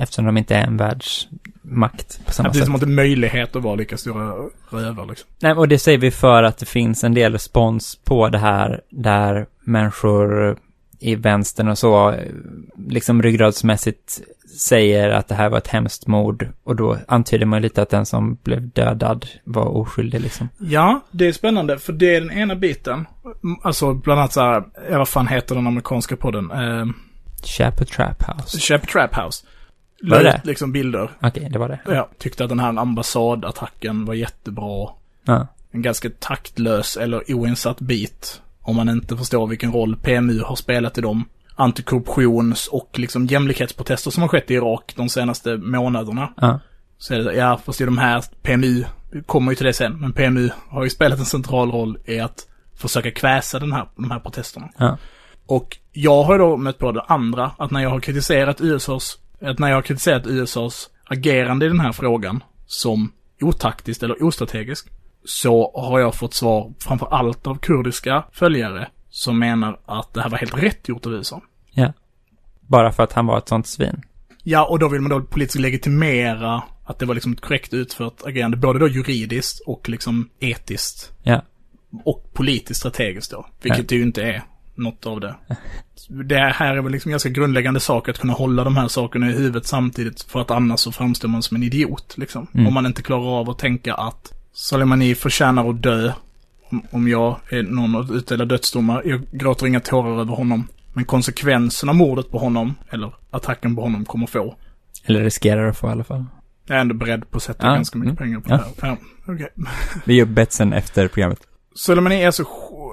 Eftersom 0.00 0.24
de 0.24 0.36
inte 0.36 0.54
är 0.54 0.66
en 0.66 0.76
världsmakt 0.76 2.26
på 2.26 2.32
samma 2.32 2.46
ja, 2.46 2.52
precis 2.52 2.66
sätt. 2.66 2.74
att 2.74 2.80
det 2.80 2.86
är 2.86 2.88
möjlighet 2.88 3.56
att 3.56 3.62
vara 3.62 3.74
lika 3.74 3.96
stora 3.96 4.34
rövar 4.70 5.06
liksom. 5.06 5.28
Nej, 5.40 5.52
och 5.52 5.68
det 5.68 5.78
säger 5.78 5.98
vi 5.98 6.10
för 6.10 6.42
att 6.42 6.58
det 6.58 6.66
finns 6.66 7.04
en 7.04 7.14
del 7.14 7.32
respons 7.32 7.96
på 8.04 8.28
det 8.28 8.38
här 8.38 8.80
där 8.90 9.46
människor 9.64 10.56
i 10.98 11.14
vänstern 11.14 11.68
och 11.68 11.78
så, 11.78 12.14
liksom 12.88 13.22
ryggradsmässigt 13.22 14.20
säger 14.58 15.10
att 15.10 15.28
det 15.28 15.34
här 15.34 15.48
var 15.48 15.58
ett 15.58 15.68
hemskt 15.68 16.06
mord 16.06 16.48
och 16.64 16.76
då 16.76 16.98
antyder 17.08 17.46
man 17.46 17.62
lite 17.62 17.82
att 17.82 17.90
den 17.90 18.06
som 18.06 18.38
blev 18.42 18.68
dödad 18.68 19.26
var 19.44 19.76
oskyldig 19.76 20.20
liksom. 20.20 20.48
Ja, 20.58 21.00
det 21.10 21.26
är 21.26 21.32
spännande 21.32 21.78
för 21.78 21.92
det 21.92 22.16
är 22.16 22.20
den 22.20 22.30
ena 22.30 22.54
biten. 22.54 23.06
Alltså 23.62 23.94
bland 23.94 24.20
annat 24.20 24.32
så 24.32 24.40
här, 24.40 24.64
vad 24.90 25.08
fan 25.08 25.28
heter 25.28 25.54
den 25.54 25.66
amerikanska 25.66 26.16
podden? 26.16 26.50
Eh, 26.50 26.86
Chapo 27.44 27.84
Trap 27.84 28.22
House. 28.22 28.58
Chapo 28.58 28.86
Trap 28.86 29.14
House. 29.14 29.46
Var 30.02 30.22
det 30.22 30.40
liksom 30.44 30.72
bilder. 30.72 31.10
Okej, 31.16 31.30
okay, 31.30 31.48
det 31.48 31.58
var 31.58 31.68
det. 31.68 31.80
Ja, 31.86 32.08
tyckte 32.18 32.44
att 32.44 32.48
den 32.48 32.60
här 32.60 32.78
ambasadattacken 32.78 34.04
var 34.04 34.14
jättebra. 34.14 34.88
Ja. 35.24 35.46
En 35.70 35.82
ganska 35.82 36.10
taktlös 36.18 36.96
eller 36.96 37.34
oinsatt 37.34 37.80
bit. 37.80 38.40
Om 38.60 38.76
man 38.76 38.88
inte 38.88 39.16
förstår 39.16 39.46
vilken 39.46 39.72
roll 39.72 39.96
PMU 39.96 40.40
har 40.42 40.56
spelat 40.56 40.98
i 40.98 41.00
dem 41.00 41.24
antikorruptions 41.56 42.66
och 42.66 42.98
liksom 42.98 43.26
jämlikhetsprotester 43.26 44.10
som 44.10 44.22
har 44.22 44.28
skett 44.28 44.50
i 44.50 44.54
Irak 44.54 44.92
de 44.96 45.08
senaste 45.08 45.56
månaderna. 45.56 46.32
Ja. 46.36 46.60
Så 46.98 47.14
är 47.14 47.18
det, 47.18 47.34
ja, 47.34 47.60
fast 47.64 47.80
i 47.80 47.84
de 47.84 47.98
här, 47.98 48.24
PMU, 48.42 48.84
kommer 49.26 49.52
ju 49.52 49.56
till 49.56 49.66
det 49.66 49.72
sen, 49.72 50.00
men 50.00 50.12
PMU 50.12 50.50
har 50.68 50.84
ju 50.84 50.90
spelat 50.90 51.18
en 51.18 51.24
central 51.24 51.70
roll 51.70 51.98
i 52.04 52.20
att 52.20 52.46
försöka 52.76 53.10
kväsa 53.10 53.58
den 53.58 53.72
här, 53.72 53.86
de 53.96 54.10
här 54.10 54.20
protesterna. 54.20 54.68
Ja. 54.78 54.98
Och 55.46 55.78
jag 55.92 56.22
har 56.22 56.38
då 56.38 56.56
mött 56.56 56.78
på 56.78 56.92
det 56.92 57.00
andra, 57.00 57.50
att 57.58 57.70
när 57.70 57.80
jag 57.80 57.90
har 57.90 58.00
kritiserat 58.00 58.60
USAs, 58.60 59.18
att 59.50 59.58
när 59.58 59.68
jag 59.68 59.76
har 59.76 59.82
kritiserat 59.82 60.26
USAs 60.26 60.90
agerande 61.04 61.66
i 61.66 61.68
den 61.68 61.80
här 61.80 61.92
frågan 61.92 62.42
som 62.66 63.12
otaktiskt 63.40 64.02
eller 64.02 64.22
ostrategiskt, 64.22 64.90
så 65.24 65.72
har 65.74 66.00
jag 66.00 66.14
fått 66.14 66.34
svar 66.34 66.72
framför 66.78 67.06
allt 67.06 67.46
av 67.46 67.58
kurdiska 67.58 68.24
följare 68.32 68.88
som 69.10 69.38
menar 69.38 69.80
att 69.86 70.14
det 70.14 70.22
här 70.22 70.30
var 70.30 70.38
helt 70.38 70.62
rätt 70.62 70.88
gjort 70.88 71.06
av 71.06 71.12
USA. 71.12 71.42
Ja. 71.70 71.92
Bara 72.60 72.92
för 72.92 73.02
att 73.02 73.12
han 73.12 73.26
var 73.26 73.38
ett 73.38 73.48
sånt 73.48 73.66
svin. 73.66 74.02
Ja, 74.42 74.66
och 74.66 74.78
då 74.78 74.88
vill 74.88 75.00
man 75.00 75.10
då 75.10 75.20
politiskt 75.20 75.60
legitimera 75.60 76.62
att 76.84 76.98
det 76.98 77.06
var 77.06 77.14
liksom 77.14 77.32
ett 77.32 77.40
korrekt 77.40 77.74
utfört 77.74 78.22
agerande, 78.24 78.56
både 78.56 78.78
då 78.78 78.88
juridiskt 78.88 79.62
och 79.66 79.88
liksom 79.88 80.30
etiskt. 80.40 81.12
Ja. 81.22 81.42
Och 82.04 82.30
politiskt 82.32 82.80
strategiskt 82.80 83.30
då, 83.30 83.46
vilket 83.62 83.78
Ja. 83.78 83.84
det 83.88 83.96
ju 83.96 84.02
inte 84.02 84.22
är 84.22 84.42
något 84.74 85.06
av 85.06 85.20
det. 85.20 85.34
Det 86.08 86.38
här 86.54 86.76
är 86.76 86.82
väl 86.82 86.92
liksom 86.92 87.10
ganska 87.10 87.28
grundläggande 87.28 87.80
saker 87.80 88.12
att 88.12 88.18
kunna 88.18 88.32
hålla 88.32 88.64
de 88.64 88.76
här 88.76 88.88
sakerna 88.88 89.30
i 89.30 89.32
huvudet 89.32 89.66
samtidigt 89.66 90.22
för 90.22 90.40
att 90.40 90.50
annars 90.50 90.80
så 90.80 90.92
framstår 90.92 91.28
man 91.28 91.42
som 91.42 91.56
en 91.56 91.62
idiot 91.62 92.14
liksom. 92.16 92.46
Mm. 92.54 92.66
Om 92.66 92.74
man 92.74 92.86
inte 92.86 93.02
klarar 93.02 93.40
av 93.40 93.50
att 93.50 93.58
tänka 93.58 93.94
att 93.94 94.32
Soleimani 94.52 95.14
förtjänar 95.14 95.70
att 95.70 95.82
dö 95.82 96.12
om- 96.70 96.82
om 96.90 97.08
jag 97.08 97.36
är 97.50 97.62
någon 97.62 97.96
att 97.96 98.10
utdela 98.10 98.44
dödsdomar. 98.44 99.02
Jag 99.04 99.22
gråter 99.32 99.66
inga 99.66 99.80
tårar 99.80 100.20
över 100.20 100.34
honom. 100.34 100.68
Men 100.94 101.04
konsekvenserna 101.04 101.90
av 101.92 101.96
mordet 101.96 102.30
på 102.30 102.38
honom, 102.38 102.74
eller 102.90 103.14
attacken 103.30 103.76
på 103.76 103.82
honom, 103.82 104.04
kommer 104.04 104.26
få. 104.26 104.56
Eller 105.04 105.20
riskerar 105.24 105.68
att 105.68 105.76
få 105.78 105.88
i 105.88 105.90
alla 105.90 106.04
fall. 106.04 106.24
Jag 106.66 106.76
är 106.76 106.80
ändå 106.80 106.94
beredd 106.94 107.30
på 107.30 107.36
att 107.36 107.42
sätta 107.42 107.66
Ja, 107.66 107.74
ganska 107.74 107.98
mycket 107.98 108.10
mm. 108.10 108.16
pengar 108.16 108.40
på 108.40 108.50
Ja. 108.50 108.56
det 108.80 108.86
här. 108.86 108.96
Ja, 109.26 109.32
okej. 109.34 109.48
Vi 110.04 110.14
gör 110.14 110.24
betsen 110.26 110.72
efter 110.72 111.08
programmet. 111.08 111.38
Soleimani 111.74 112.22
är 112.22 112.30
sj- 112.30 112.44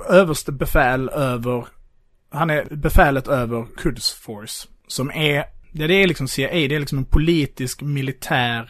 överste 0.10 0.52
befäl 0.52 1.10
över, 1.10 1.66
han 2.30 2.50
är 2.50 2.76
befälet 2.76 3.28
över 3.28 3.66
Quds 3.78 4.12
Force. 4.12 4.68
Som 4.88 5.12
är, 5.12 5.46
ja, 5.72 5.88
det 5.88 6.04
är 6.04 6.08
liksom 6.08 6.28
CIA, 6.28 6.52
det 6.52 6.76
är 6.76 6.80
liksom 6.80 6.98
en 6.98 7.06
politisk 7.06 7.82
militär 7.82 8.70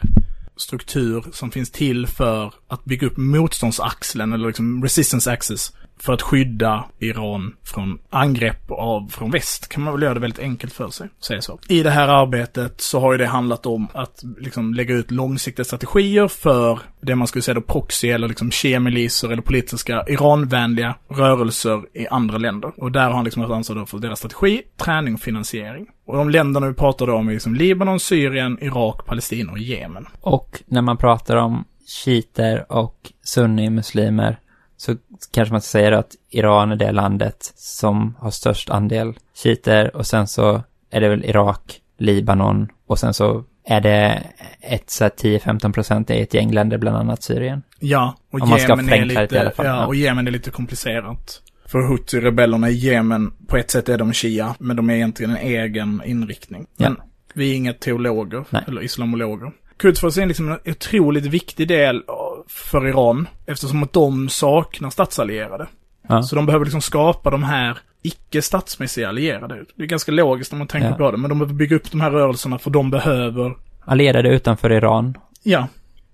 struktur 0.56 1.24
som 1.32 1.50
finns 1.50 1.70
till 1.70 2.06
för 2.06 2.54
att 2.68 2.84
bygga 2.84 3.06
upp 3.06 3.16
motståndsaxeln 3.16 4.32
eller 4.32 4.46
liksom 4.46 4.82
resistance 4.82 5.32
axis 5.32 5.72
för 6.00 6.12
att 6.12 6.22
skydda 6.22 6.84
Iran 6.98 7.56
från 7.64 7.98
angrepp 8.10 8.70
av, 8.70 9.08
från 9.08 9.30
väst. 9.30 9.68
Kan 9.68 9.82
man 9.82 9.92
väl 9.92 10.02
göra 10.02 10.14
det 10.14 10.20
väldigt 10.20 10.40
enkelt 10.40 10.72
för 10.72 10.88
sig, 10.88 11.08
säga 11.20 11.42
så. 11.42 11.58
I 11.68 11.82
det 11.82 11.90
här 11.90 12.08
arbetet 12.08 12.80
så 12.80 13.00
har 13.00 13.12
ju 13.12 13.18
det 13.18 13.26
handlat 13.26 13.66
om 13.66 13.88
att 13.94 14.22
liksom 14.38 14.74
lägga 14.74 14.94
ut 14.94 15.10
långsiktiga 15.10 15.64
strategier 15.64 16.28
för 16.28 16.78
det 17.00 17.14
man 17.14 17.26
skulle 17.26 17.42
säga 17.42 17.54
då 17.54 17.60
proxy 17.60 18.08
eller 18.08 18.28
liksom 18.28 18.50
kemiliser 18.50 19.32
eller 19.32 19.42
politiska 19.42 20.04
Iranvänliga 20.08 20.94
rörelser 21.08 21.82
i 21.94 22.06
andra 22.08 22.38
länder. 22.38 22.72
Och 22.76 22.92
där 22.92 23.04
har 23.04 23.12
han 23.12 23.24
liksom 23.24 23.42
haft 23.42 23.52
ansvar 23.52 23.76
då 23.76 23.86
för 23.86 23.98
deras 23.98 24.18
strategi, 24.18 24.62
träning 24.76 25.14
och 25.14 25.20
finansiering. 25.20 25.86
Och 26.06 26.16
de 26.16 26.30
länderna 26.30 26.66
vi 26.66 26.74
pratar 26.74 27.10
om 27.10 27.28
är 27.28 27.32
liksom 27.32 27.54
Libanon, 27.54 28.00
Syrien, 28.00 28.58
Irak, 28.60 29.06
Palestina 29.06 29.52
och 29.52 29.58
Jemen. 29.58 30.06
Och 30.20 30.62
när 30.66 30.82
man 30.82 30.96
pratar 30.96 31.36
om 31.36 31.64
shiiter 31.86 32.72
och 32.72 33.12
sunni-muslimer 33.24 34.36
så 34.82 34.96
kanske 35.32 35.52
man 35.52 35.60
ska 35.60 35.68
säga 35.68 35.98
att 35.98 36.16
Iran 36.30 36.72
är 36.72 36.76
det 36.76 36.92
landet 36.92 37.52
som 37.56 38.14
har 38.18 38.30
störst 38.30 38.70
andel 38.70 39.14
shiiter 39.34 39.96
och 39.96 40.06
sen 40.06 40.26
så 40.26 40.62
är 40.90 41.00
det 41.00 41.08
väl 41.08 41.24
Irak, 41.24 41.80
Libanon 41.98 42.68
och 42.86 42.98
sen 42.98 43.14
så 43.14 43.44
är 43.64 43.80
det 43.80 44.22
ett 44.60 44.90
så 44.90 45.04
här 45.04 45.10
10-15 45.10 45.72
procent 45.72 46.10
i 46.10 46.20
ett 46.20 46.34
gäng 46.34 46.52
länder, 46.52 46.78
bland 46.78 46.96
annat 46.96 47.22
Syrien. 47.22 47.62
Ja, 47.78 48.16
och 48.32 48.40
Om 48.40 48.58
Jemen 48.58 48.88
är 48.88 49.04
lite, 49.04 49.52
fall, 49.56 49.66
ja, 49.66 49.76
ja. 49.76 49.86
och 49.86 49.94
Jemen 49.94 50.26
är 50.26 50.30
lite 50.30 50.50
komplicerat. 50.50 51.42
För 51.66 51.78
Houthi-rebellerna 51.78 52.68
i 52.68 52.72
Jemen, 52.72 53.32
på 53.46 53.56
ett 53.56 53.70
sätt 53.70 53.88
är 53.88 53.98
de 53.98 54.12
Shia, 54.12 54.54
men 54.58 54.76
de 54.76 54.90
är 54.90 54.94
egentligen 54.94 55.30
en 55.30 55.46
egen 55.46 56.02
inriktning. 56.04 56.66
Ja. 56.76 56.88
Men 56.88 56.96
vi 57.34 57.52
är 57.52 57.56
inga 57.56 57.72
teologer, 57.72 58.44
Nej. 58.50 58.62
eller 58.66 58.82
islamologer. 58.82 59.52
Quds 59.76 60.18
är 60.18 60.26
liksom 60.26 60.48
en 60.52 60.58
otroligt 60.64 61.26
viktig 61.26 61.68
del 61.68 62.02
för 62.48 62.86
Iran, 62.88 63.28
eftersom 63.46 63.82
att 63.82 63.92
de 63.92 64.28
saknar 64.28 64.90
statsallierade. 64.90 65.66
Ja. 66.08 66.22
Så 66.22 66.36
de 66.36 66.46
behöver 66.46 66.64
liksom 66.64 66.80
skapa 66.82 67.30
de 67.30 67.42
här 67.42 67.78
icke 68.02 68.42
statsmässiga 68.42 69.08
allierade. 69.08 69.64
Det 69.76 69.82
är 69.82 69.86
ganska 69.86 70.12
logiskt 70.12 70.52
om 70.52 70.58
man 70.58 70.68
tänker 70.68 70.88
Ja. 70.88 70.94
på 70.96 71.10
det, 71.10 71.16
men 71.16 71.28
de 71.28 71.38
behöver 71.38 71.54
bygga 71.54 71.76
upp 71.76 71.90
de 71.90 72.00
här 72.00 72.10
rörelserna 72.10 72.58
för 72.58 72.70
de 72.70 72.90
behöver, 72.90 73.56
Allierade 73.84 74.28
utanför 74.28 74.72
Iran. 74.72 75.18
ja, 75.42 75.68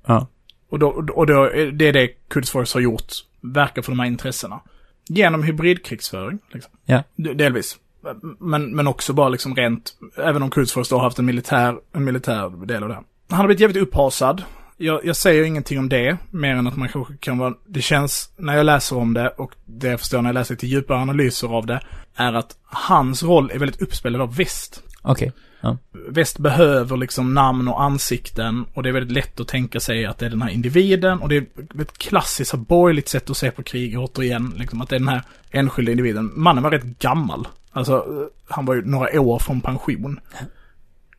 Ja. 0.06 0.26
Och, 0.70 0.78
då, 0.78 0.88
och 1.14 1.26
då, 1.26 1.49
det 1.73 1.88
är 1.88 1.92
det 1.92 2.08
Quds 2.28 2.50
Force 2.50 2.76
har 2.76 2.82
gjort, 2.82 3.12
verkar 3.40 3.82
för 3.82 3.92
de 3.92 3.99
här 3.99 4.06
intressena. 4.06 4.61
Genom 5.08 5.42
hybridkrigsföring, 5.42 6.38
liksom. 6.52 6.73
Ja. 6.85 7.02
Delvis. 7.16 7.76
Men, 8.38 8.76
men 8.76 8.87
också 8.87 9.12
bara 9.12 9.28
liksom 9.28 9.54
rent, 9.56 9.92
även 10.16 10.42
om 10.42 10.50
Quds 10.50 10.73
Force 10.73 10.94
då 10.94 10.97
har 10.99 11.04
haft 11.04 11.18
en 11.18 11.26
militär, 11.26 11.76
en 11.92 12.04
militär 12.04 12.66
del 12.66 12.82
av 12.82 12.88
det. 12.88 12.94
Han 13.30 13.38
har 13.38 13.47
blivit 13.47 13.61
jävligt 13.61 13.82
upphasad. 13.82 14.42
Jag, 14.80 15.04
jag 15.04 15.16
säger 15.16 15.44
ingenting 15.44 15.78
om 15.78 15.88
det, 15.88 16.16
mer 16.30 16.54
än 16.54 16.66
att 16.66 16.76
man 16.76 16.88
kanske 16.88 17.16
kan 17.16 17.38
vara, 17.38 17.54
det 17.66 17.82
känns, 17.82 18.32
när 18.37 18.56
jag 18.56 18.66
läser 18.66 18.97
om 18.97 19.14
det, 19.14 19.28
och 19.28 19.52
det 19.64 19.88
jag 19.88 20.00
förstår 20.00 20.23
när 20.23 20.28
jag 20.28 20.35
läser 20.35 20.54
till 20.54 20.68
djupare 20.68 20.99
analyser 20.99 21.56
av 21.56 21.66
det, 21.66 21.80
är 22.14 22.32
att 22.32 22.56
hans 22.62 23.23
roll 23.23 23.50
är 23.54 23.58
väldigt 23.58 23.82
uppspelad 23.82 24.20
av 24.20 24.37
väst. 24.37 24.82
Okej. 25.02 25.32
Ja. 25.61 25.76
Väst 26.08 26.38
behöver 26.38 26.97
liksom 26.97 27.35
namn 27.35 27.68
och 27.68 27.82
ansikten 27.82 28.64
och 28.75 28.82
det 28.82 28.88
är 28.88 28.92
väldigt 28.92 29.12
lätt 29.12 29.40
att 29.40 29.49
tänka 29.49 29.80
sig 29.80 30.06
att 30.06 30.18
det 30.18 30.26
är 30.26 30.30
den 30.30 30.42
här 30.42 30.50
individen 30.50 31.20
och 31.20 31.28
det 31.28 31.37
är 31.37 31.47
ett 31.80 31.99
klassiskt 31.99 32.54
borgerligt 32.54 33.08
sätt 33.08 33.30
att 33.30 33.37
se 33.37 33.50
på 33.50 33.62
krig 33.62 33.99
återigen. 33.99 34.54
Liksom 34.56 34.80
att 34.80 34.88
det 34.88 34.97
är 34.97 35.00
den 35.00 35.08
här 35.08 35.23
enskilda 35.50 35.92
individen. 35.92 36.32
Mannen 36.35 36.62
var 36.62 36.70
rätt 36.70 36.99
gammal. 36.99 37.49
Alltså, 37.73 38.06
han 38.49 38.66
var 38.66 38.75
ju 38.75 38.85
några 38.85 39.20
år 39.20 39.38
från 39.38 39.61
pension. 39.61 40.20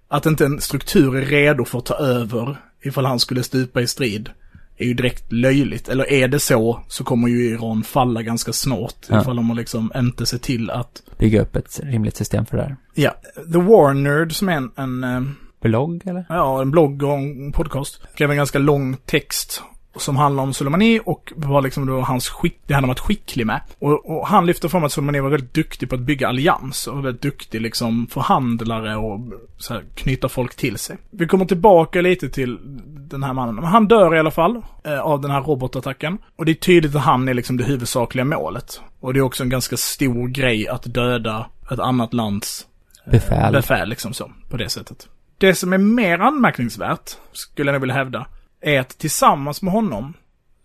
Att 0.07 0.25
inte 0.25 0.45
en 0.45 0.61
struktur 0.61 1.15
är 1.15 1.25
redo 1.25 1.65
för 1.65 1.77
att 1.77 1.85
ta 1.85 1.95
över 1.95 2.57
ifall 2.81 3.05
han 3.05 3.19
skulle 3.19 3.43
stupa 3.43 3.81
i 3.81 3.87
strid 3.87 4.29
är 4.77 4.85
ju 4.85 4.93
direkt 4.93 5.31
löjligt. 5.31 5.89
Eller 5.89 6.11
är 6.11 6.27
det 6.27 6.39
så, 6.39 6.79
så 6.87 7.03
kommer 7.03 7.27
ju 7.27 7.49
Iran 7.49 7.83
falla 7.83 8.21
ganska 8.21 8.53
snart. 8.53 9.05
Ja. 9.07 9.21
Ifall 9.21 9.35
de 9.35 9.57
liksom 9.57 9.91
inte 9.95 10.25
ser 10.25 10.37
till 10.37 10.69
att... 10.69 11.03
Bygga 11.17 11.41
upp 11.41 11.55
ett 11.55 11.79
rimligt 11.83 12.15
system 12.15 12.45
för 12.45 12.57
det 12.57 12.63
här. 12.63 12.75
Ja, 12.93 13.15
The 13.53 13.59
War 13.59 13.93
Nerd 13.93 14.35
som 14.35 14.49
är 14.49 14.53
en, 14.53 14.71
en, 14.75 15.03
eh, 15.03 15.21
Blogg 15.61 16.07
eller? 16.07 16.25
ja, 16.29 16.61
en 16.61 16.71
blogg 16.71 17.03
och 17.03 17.13
en 17.13 17.51
podcast, 17.51 18.01
skrev 18.13 18.31
en 18.31 18.37
ganska 18.37 18.59
lång 18.59 18.97
text 19.05 19.63
som 19.95 20.17
handlar 20.17 20.43
om 20.43 20.53
Soleimani 20.53 20.99
och 21.05 21.33
var 21.35 21.61
liksom 21.61 21.85
då 21.85 22.01
hans 22.01 22.29
skick, 22.29 22.59
det 22.67 22.73
han 22.73 22.83
har 22.83 22.87
varit 22.87 22.99
skicklig 22.99 23.45
med. 23.45 23.61
Och, 23.79 24.09
och 24.09 24.27
han 24.27 24.45
lyfter 24.45 24.69
fram 24.69 24.83
att 24.83 24.91
Soleimani 24.91 25.19
var 25.19 25.29
väldigt 25.29 25.53
duktig 25.53 25.89
på 25.89 25.95
att 25.95 26.01
bygga 26.01 26.27
allianser 26.27 26.91
och 26.93 27.05
väldigt 27.05 27.21
duktig 27.21 27.61
liksom 27.61 28.07
förhandlare 28.07 28.95
och 28.95 29.19
så 29.57 29.73
här, 29.73 29.83
knyta 29.95 30.29
folk 30.29 30.55
till 30.55 30.77
sig. 30.77 30.97
Vi 31.09 31.27
kommer 31.27 31.45
tillbaka 31.45 32.01
lite 32.01 32.29
till 32.29 32.57
den 33.09 33.23
här 33.23 33.33
mannen. 33.33 33.55
Men 33.55 33.63
han 33.63 33.87
dör 33.87 34.15
i 34.15 34.19
alla 34.19 34.31
fall 34.31 34.61
eh, 34.83 34.99
av 34.99 35.21
den 35.21 35.31
här 35.31 35.41
robotattacken. 35.41 36.17
Och 36.35 36.45
det 36.45 36.51
är 36.51 36.55
tydligt 36.55 36.95
att 36.95 37.01
han 37.01 37.27
är 37.27 37.33
liksom 37.33 37.57
det 37.57 37.63
huvudsakliga 37.63 38.25
målet. 38.25 38.81
Och 38.99 39.13
det 39.13 39.19
är 39.19 39.23
också 39.23 39.43
en 39.43 39.49
ganska 39.49 39.77
stor 39.77 40.27
grej 40.27 40.67
att 40.67 40.93
döda 40.93 41.45
ett 41.71 41.79
annat 41.79 42.13
lands 42.13 42.67
Befäl. 43.05 43.53
befäl 43.53 43.89
liksom 43.89 44.13
så, 44.13 44.31
på 44.49 44.57
det 44.57 44.69
sättet. 44.69 45.07
Det 45.37 45.55
som 45.55 45.73
är 45.73 45.77
mer 45.77 46.19
anmärkningsvärt, 46.19 47.11
skulle 47.31 47.71
jag 47.71 47.79
vilja 47.79 47.95
hävda, 47.95 48.27
är 48.61 48.79
att 48.79 48.89
tillsammans 48.97 49.61
med 49.61 49.73
honom 49.73 50.13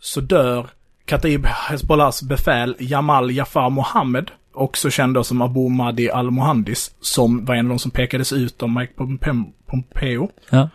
så 0.01 0.21
dör 0.21 0.71
Kataib 1.05 1.47
Hezbollahs 1.47 2.23
befäl 2.23 2.77
Jamal 2.79 3.31
Jafar 3.37 3.71
Mohammed, 3.71 4.31
också 4.53 4.91
känd 4.91 5.15
då 5.15 5.25
som 5.25 5.43
Abu 5.43 5.69
Mahdi 5.69 6.11
al-Mohandis, 6.11 6.95
som 7.01 7.45
var 7.45 7.55
en 7.55 7.67
av 7.67 7.71
de 7.71 7.79
som 7.79 7.91
pekades 7.91 8.33
ut 8.33 8.63
av 8.63 8.69
Mike 8.71 8.93
Pompe- 8.97 9.53
Pompeo. 9.67 10.31
Ja. 10.51 10.69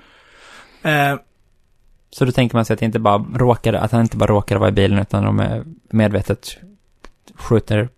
Eh, 0.89 1.19
Så 2.11 2.25
då 2.25 2.31
tänker 2.31 2.55
man 2.55 2.65
sig 2.65 2.73
att, 2.73 2.81
inte 2.81 2.99
bara 2.99 3.17
råkade, 3.35 3.79
att 3.79 3.91
han 3.91 4.01
inte 4.01 4.17
bara 4.17 4.29
råkade 4.31 4.59
vara 4.59 4.69
i 4.69 4.73
bilen 4.73 4.99
utan 4.99 5.23
de 5.23 5.39
är 5.39 5.63
medvetet 5.89 6.57
skjuter 7.35 7.89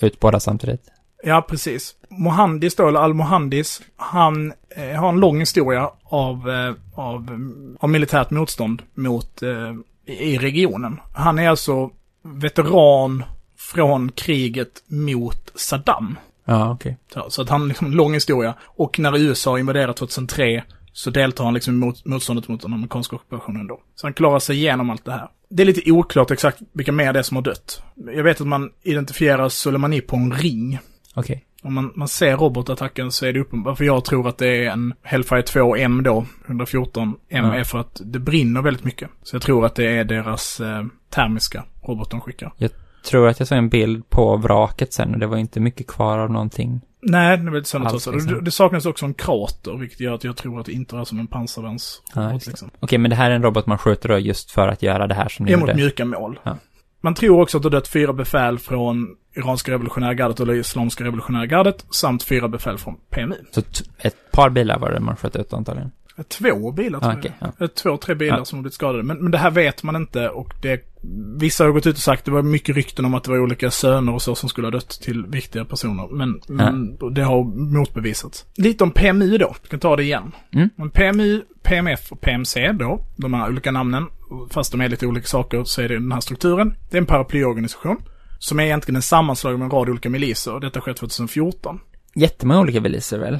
ut 0.00 0.20
båda 0.20 0.40
samtidigt. 0.40 0.82
Ja, 1.24 1.42
precis. 1.48 1.94
Mohandis 2.18 2.74
då, 2.74 2.88
eller 2.88 3.00
Al-Mohandis, 3.00 3.82
han 3.96 4.52
eh, 4.76 5.00
har 5.00 5.08
en 5.08 5.20
lång 5.20 5.40
historia 5.40 5.90
av, 6.04 6.50
eh, 6.50 6.74
av, 6.94 7.50
av 7.80 7.90
militärt 7.90 8.30
motstånd 8.30 8.82
mot, 8.94 9.42
eh, 9.42 9.74
i 10.06 10.38
regionen. 10.38 11.00
Han 11.14 11.38
är 11.38 11.48
alltså 11.48 11.90
veteran 12.22 13.24
från 13.58 14.12
kriget 14.12 14.82
mot 14.88 15.52
Saddam. 15.54 16.18
Ja, 16.44 16.72
okej. 16.72 16.98
Så, 17.14 17.26
så 17.28 17.42
att 17.42 17.48
han 17.48 17.60
har 17.60 17.68
liksom 17.68 17.86
en 17.86 17.92
lång 17.92 18.14
historia. 18.14 18.54
Och 18.62 18.98
när 18.98 19.18
USA 19.18 19.58
invaderade 19.58 19.94
2003 19.94 20.64
så 20.92 21.10
deltar 21.10 21.44
han 21.44 21.54
liksom 21.54 21.74
i 21.74 21.76
mot, 21.76 22.04
motståndet 22.04 22.48
mot 22.48 22.62
den 22.62 22.72
amerikanska 22.72 23.16
ockupationen 23.16 23.66
då. 23.66 23.80
Så 23.94 24.06
han 24.06 24.14
klarar 24.14 24.38
sig 24.38 24.56
igenom 24.56 24.90
allt 24.90 25.04
det 25.04 25.12
här. 25.12 25.28
Det 25.48 25.62
är 25.62 25.66
lite 25.66 25.90
oklart 25.90 26.30
exakt 26.30 26.58
vilka 26.72 26.92
mer 26.92 27.12
det 27.12 27.18
är 27.18 27.22
som 27.22 27.36
har 27.36 27.42
dött. 27.42 27.82
Jag 27.94 28.24
vet 28.24 28.40
att 28.40 28.46
man 28.46 28.70
identifierar 28.82 29.48
Soleimani 29.48 30.00
på 30.00 30.16
en 30.16 30.32
ring. 30.32 30.78
Okej. 31.14 31.44
Om 31.66 31.74
man, 31.74 31.92
man 31.94 32.08
ser 32.08 32.36
robotattacken 32.36 33.12
så 33.12 33.26
är 33.26 33.32
det 33.32 33.40
uppenbart, 33.40 33.76
för 33.78 33.84
jag 33.84 34.04
tror 34.04 34.28
att 34.28 34.38
det 34.38 34.64
är 34.66 34.70
en 34.70 34.94
Hellfire 35.02 35.42
2M 35.42 36.02
då, 36.02 36.24
114 36.46 37.14
M 37.28 37.44
Ja. 37.44 37.54
är 37.54 37.64
för 37.64 37.78
att 37.80 38.00
det 38.04 38.18
brinner 38.18 38.62
väldigt 38.62 38.84
mycket. 38.84 39.10
Så 39.22 39.36
jag 39.36 39.42
tror 39.42 39.66
att 39.66 39.74
det 39.74 39.86
är 39.98 40.04
deras 40.04 40.60
eh, 40.60 40.84
termiska 41.10 41.64
robot 41.82 42.10
de 42.10 42.20
skickar. 42.20 42.52
Tror 43.10 43.28
att 43.28 43.38
jag 43.38 43.48
såg 43.48 43.58
en 43.58 43.68
bild 43.68 44.08
på 44.10 44.36
vraket 44.36 44.92
sen 44.92 45.14
och 45.14 45.20
det 45.20 45.26
var 45.26 45.36
inte 45.36 45.60
mycket 45.60 45.86
kvar 45.86 46.18
av 46.18 46.30
någonting. 46.30 46.80
Nej, 47.02 47.36
det 47.36 47.42
är 47.42 47.50
väldigt 47.50 47.66
sannolikt 47.66 47.92
Alls, 47.94 48.02
så. 48.02 48.12
liksom. 48.12 48.44
Det, 48.44 48.50
saknas 48.50 48.86
också 48.86 49.06
en 49.06 49.14
krater, 49.14 49.76
vilket 49.76 50.00
gör 50.00 50.14
att 50.14 50.24
jag 50.24 50.36
tror 50.36 50.60
att 50.60 50.66
det 50.66 50.72
inte 50.72 50.96
är 50.96 51.04
som 51.04 51.18
en 51.18 51.26
pansarvärnsrobot 51.26 52.12
Ja, 52.14 52.32
liksom. 52.50 52.70
Okej, 52.80 52.98
men 52.98 53.10
det 53.10 53.16
här 53.16 53.30
är 53.30 53.34
en 53.34 53.42
robot 53.42 53.66
man 53.66 53.78
skjuter 53.78 54.08
då 54.08 54.18
just 54.18 54.50
för 54.50 54.68
att 54.68 54.82
göra 54.82 55.06
det 55.06 55.14
här 55.14 55.28
som 55.28 55.44
ni 55.44 55.50
Det 55.50 55.54
är 55.54 55.58
mot 55.58 55.68
gjorde. 55.68 55.80
mjuka 55.80 56.04
mål. 56.04 56.38
Ja. 56.42 56.56
Man 57.06 57.14
tror 57.14 57.40
också 57.40 57.56
att 57.56 57.62
det 57.62 57.66
har 57.66 57.70
dött 57.70 57.88
fyra 57.88 58.12
befäl 58.12 58.58
från 58.58 59.16
iranska 59.36 59.72
revolutionära 59.72 60.14
gardet 60.14 60.40
eller 60.40 60.54
islamiska 60.54 61.04
revolutionära 61.04 61.46
gardet 61.46 61.86
samt 61.90 62.22
fyra 62.22 62.48
befäl 62.48 62.78
från 62.78 62.96
PMI. 63.10 63.36
Så 63.50 63.62
ett 63.98 64.16
par 64.32 64.50
bilar 64.50 64.78
var 64.78 64.90
det 64.90 65.00
man 65.00 65.16
sköt 65.16 65.36
ut 65.36 65.52
antagligen. 65.52 65.90
Två 66.28 66.72
bilar 66.72 67.00
tror 67.00 67.10
Ah, 67.12 67.18
jag. 67.22 67.32
ja. 67.38 67.52
Eh, 67.64 67.66
Två, 67.66 67.96
tre 67.96 68.14
bilar 68.14 68.38
Ja. 68.38 68.44
som 68.44 68.58
har 68.58 68.62
blivit 68.62 68.74
skadade. 68.74 69.02
Men, 69.02 69.16
men 69.18 69.30
det 69.32 69.38
här 69.38 69.50
vet 69.50 69.82
man 69.82 69.96
inte 69.96 70.28
och 70.28 70.54
det... 70.62 70.80
Vissa 71.38 71.64
har 71.64 71.70
gått 71.70 71.86
ut 71.86 71.96
och 71.96 72.02
sagt 72.02 72.24
det 72.24 72.30
var 72.30 72.42
mycket 72.42 72.76
rykten 72.76 73.04
om 73.04 73.14
att 73.14 73.24
det 73.24 73.30
var 73.30 73.38
olika 73.38 73.70
söner 73.70 74.14
och 74.14 74.22
så 74.22 74.34
som 74.34 74.48
skulle 74.48 74.66
ha 74.66 74.70
dött 74.72 74.88
till 75.02 75.26
viktiga 75.26 75.64
personer. 75.64 76.08
Men, 76.16 76.40
men 76.48 76.96
det 77.14 77.22
har 77.22 77.44
motbevisats. 77.78 78.44
Lite 78.56 78.84
om 78.84 78.90
PMI 78.90 79.38
då. 79.38 79.54
Vi 79.62 79.68
kan 79.68 79.80
ta 79.80 79.96
det 79.96 80.02
igen. 80.02 80.32
Mm. 80.52 80.68
Men 80.76 80.90
PMI, 80.90 81.42
PMF 81.62 82.12
och 82.12 82.20
PMC 82.20 82.72
då, 82.72 83.00
de 83.16 83.34
här 83.34 83.48
olika 83.48 83.70
namnen, 83.70 84.06
fast 84.50 84.72
de 84.72 84.80
är 84.80 84.88
lite 84.88 85.06
olika 85.06 85.26
saker 85.26 85.64
så 85.64 85.82
är 85.82 85.88
det 85.88 85.94
den 85.94 86.12
här 86.12 86.20
strukturen. 86.20 86.74
Det 86.90 86.96
är 86.96 87.00
en 87.00 87.06
paraplyorganisation. 87.06 87.96
Som 88.38 88.60
är 88.60 88.64
egentligen 88.64 88.96
en 88.96 89.02
sammanslagning 89.02 89.58
med 89.58 89.66
en 89.66 89.70
rad 89.70 89.88
olika 89.88 90.10
miliser 90.10 90.60
detta 90.60 90.80
sker 90.80 90.92
2014. 90.92 91.78
Jättemånga 92.14 92.60
olika 92.60 92.80
miliser 92.80 93.18
väl? 93.18 93.38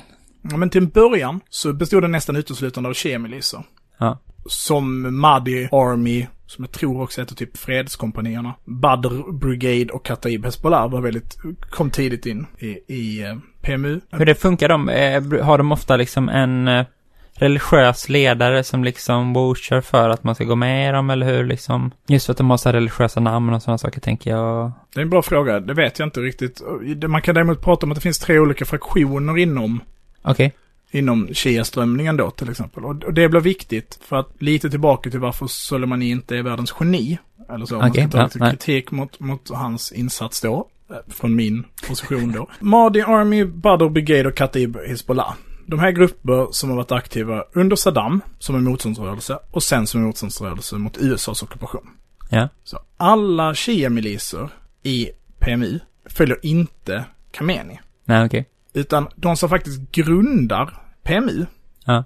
Ja, 0.51 0.57
men 0.57 0.71
till 0.71 0.83
en 0.83 0.89
början 0.89 1.41
så 1.51 1.73
bestod 1.73 2.03
det 2.03 2.09
nästan 2.09 2.37
uteslutande 2.37 2.89
av 2.89 2.95
kemiliser. 2.95 3.63
Ja. 3.99 4.19
Som 4.49 5.17
Mahdi 5.21 5.69
Army, 5.73 6.27
som 6.47 6.65
jag 6.65 6.73
tror 6.73 7.03
också 7.03 7.21
heter 7.21 7.35
typ 7.35 7.57
fredskompanierna. 7.57 8.55
Badr 8.65 9.33
Brigade 9.33 9.93
och 9.93 10.05
Kataib 10.05 10.45
Hezbollah 10.45 10.91
var 10.91 11.01
väldigt, 11.01 11.37
kom 11.71 11.91
tidigt 11.91 12.27
in 12.27 12.47
i, 12.59 12.67
i 12.95 13.23
eh, 13.23 13.37
PMU. 13.63 14.01
Hur 14.11 14.27
det 14.27 14.35
funkar 14.35 14.69
de? 14.69 14.89
Eh, 14.89 15.45
Har 15.45 15.59
de 15.59 15.73
ofta 15.73 15.97
liksom 15.97 16.29
en 16.29 16.69
eh, 16.69 16.87
religiös 17.39 18.09
ledare 18.09 18.65
som 18.65 18.85
liksom 18.85 19.33
vouchar 19.33 19.81
för 19.81 20.11
att 20.11 20.25
man 20.25 20.35
ska 20.35 20.45
gå 20.45 20.57
med 20.57 20.89
i 20.89 20.93
dem 20.93 21.11
eller 21.11 21.27
hur 21.27 21.45
liksom? 21.45 21.91
Just 22.09 22.27
för 22.27 22.33
att 22.33 22.39
de 22.39 22.51
har 22.51 22.57
så 22.57 22.69
här 22.69 22.75
religiösa 22.75 23.21
namn 23.21 23.55
och 23.55 23.63
sådana 23.63 23.79
saker 23.79 24.01
tänker 24.01 24.31
jag. 24.31 24.73
Det 24.95 25.01
är 25.01 25.03
en 25.03 25.11
bra 25.11 25.23
fråga, 25.23 25.61
det 25.61 25.75
vet 25.75 25.99
jag 25.99 26.07
inte 26.07 26.21
riktigt. 26.21 26.63
Man 27.07 27.23
kan 27.23 27.35
däremot 27.35 27.63
prata 27.63 27.87
om 27.87 27.93
att 27.93 27.97
det 27.97 28.03
finns 28.03 28.19
tre 28.19 28.39
olika 28.39 28.65
fraktioner 28.65 29.39
inom 29.39 29.81
Okej. 30.27 30.53
inom 30.91 31.29
Shia-strömningen 31.35 32.17
då 32.17 32.31
till 32.31 32.51
exempel. 32.51 32.85
Och 32.85 33.12
det 33.15 33.29
blir 33.29 33.41
viktigt 33.41 33.99
för 34.03 34.17
att 34.17 34.29
lite 34.39 34.71
tillbaka 34.71 35.11
till 35.11 35.21
varför 35.21 35.47
Soleimani 35.47 36.11
inte 36.11 36.37
är 36.37 36.43
världens 36.43 36.75
geni. 36.81 37.19
Eller 37.49 37.67
så, 37.67 37.75
om 37.75 37.81
man 37.81 37.93
ska 37.93 38.09
ta 38.09 38.25
lite 38.25 38.39
kritik 38.39 38.91
mot, 38.91 39.21
mot 39.21 39.51
hans 39.51 39.93
insats 39.93 40.41
då. 40.41 40.69
eh, 40.91 40.97
Från 41.09 41.37
min 41.37 41.65
position 41.89 42.33
då. 42.33 42.49
Mahdi 42.61 43.01
Army, 43.01 43.45
Badr 43.45 43.89
Brigade 43.89 44.29
och 44.29 44.35
Kataib 44.35 44.77
Hezbollah. 44.89 45.35
De 45.67 45.79
här 45.81 45.91
grupper 45.91 46.47
som 46.51 46.69
har 46.71 46.77
varit 46.77 46.93
aktiva 46.93 47.45
under 47.53 47.77
Saddam 47.77 48.21
som 48.39 48.57
en 48.57 48.65
motståndsrörelse 48.65 49.39
och 49.51 49.62
sen 49.62 49.87
som 49.87 50.01
en 50.01 50.07
motståndsrörelse 50.07 50.77
mot 50.77 50.99
USAs 50.99 51.43
ockupation. 51.43 51.87
Ja. 52.31 52.49
Så 52.65 52.79
alla 52.97 53.55
Shia-miliser 53.55 54.49
i 54.83 55.09
PMU 55.39 55.79
följer 56.11 56.39
inte 56.43 57.05
Khamenei. 57.31 57.81
Nej, 58.05 58.27
okej. 58.27 58.47
Utan 58.77 59.09
de 59.17 59.37
som 59.37 59.49
faktiskt 59.49 59.93
grundar 59.93 60.79
PMU 61.03 61.47
Ja. 61.85 62.05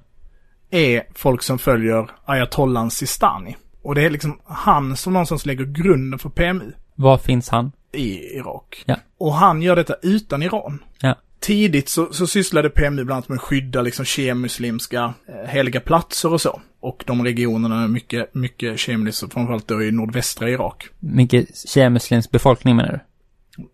är 0.71 1.03
folk 1.15 1.43
som 1.43 1.59
följer 1.59 2.11
ayatollan 2.25 2.91
Sistani. 2.91 3.57
Och 3.83 3.95
det 3.95 4.03
är 4.05 4.11
liksom 4.11 4.41
han 4.45 4.97
som 4.97 5.13
någonstans 5.13 5.47
lägger 5.47 5.65
grunden 5.65 6.19
för 6.19 6.29
PMU 6.29 6.73
Var 6.95 7.19
finns 7.19 7.49
han? 7.49 7.73
i 7.93 8.37
Irak. 8.37 8.83
Ja. 8.87 8.97
Och 9.19 9.35
han 9.35 9.63
gör 9.63 9.77
detta 9.77 9.95
utan 10.03 10.43
Iran. 10.43 10.79
Ja. 11.01 11.15
Tidigt 11.41 11.89
så, 11.89 12.13
så 12.13 12.27
sysslade 12.27 12.71
PMU 12.71 13.05
bland 13.05 13.11
annat 13.13 13.29
med 13.29 13.37
att 13.37 13.43
skydda 13.43 13.83
liksom 13.83 14.05
kemuslimska 14.05 15.15
eh, 15.29 15.49
heliga 15.51 15.81
platser 15.81 16.33
och 16.33 16.41
så. 16.41 16.61
Och 16.81 17.05
de 17.07 17.25
regionerna 17.25 17.83
är 17.83 17.89
mycket, 17.89 18.35
mycket 18.35 18.79
kemiskt, 18.79 19.33
framförallt 19.33 19.69
då 19.69 19.83
i 19.83 19.91
nordvästra 19.93 20.51
Irak. 20.51 20.89
Mycket 20.99 21.69
tjejmuslimsk 21.69 22.31
befolkning 22.31 22.77
menar 22.77 22.93
du? 22.93 22.99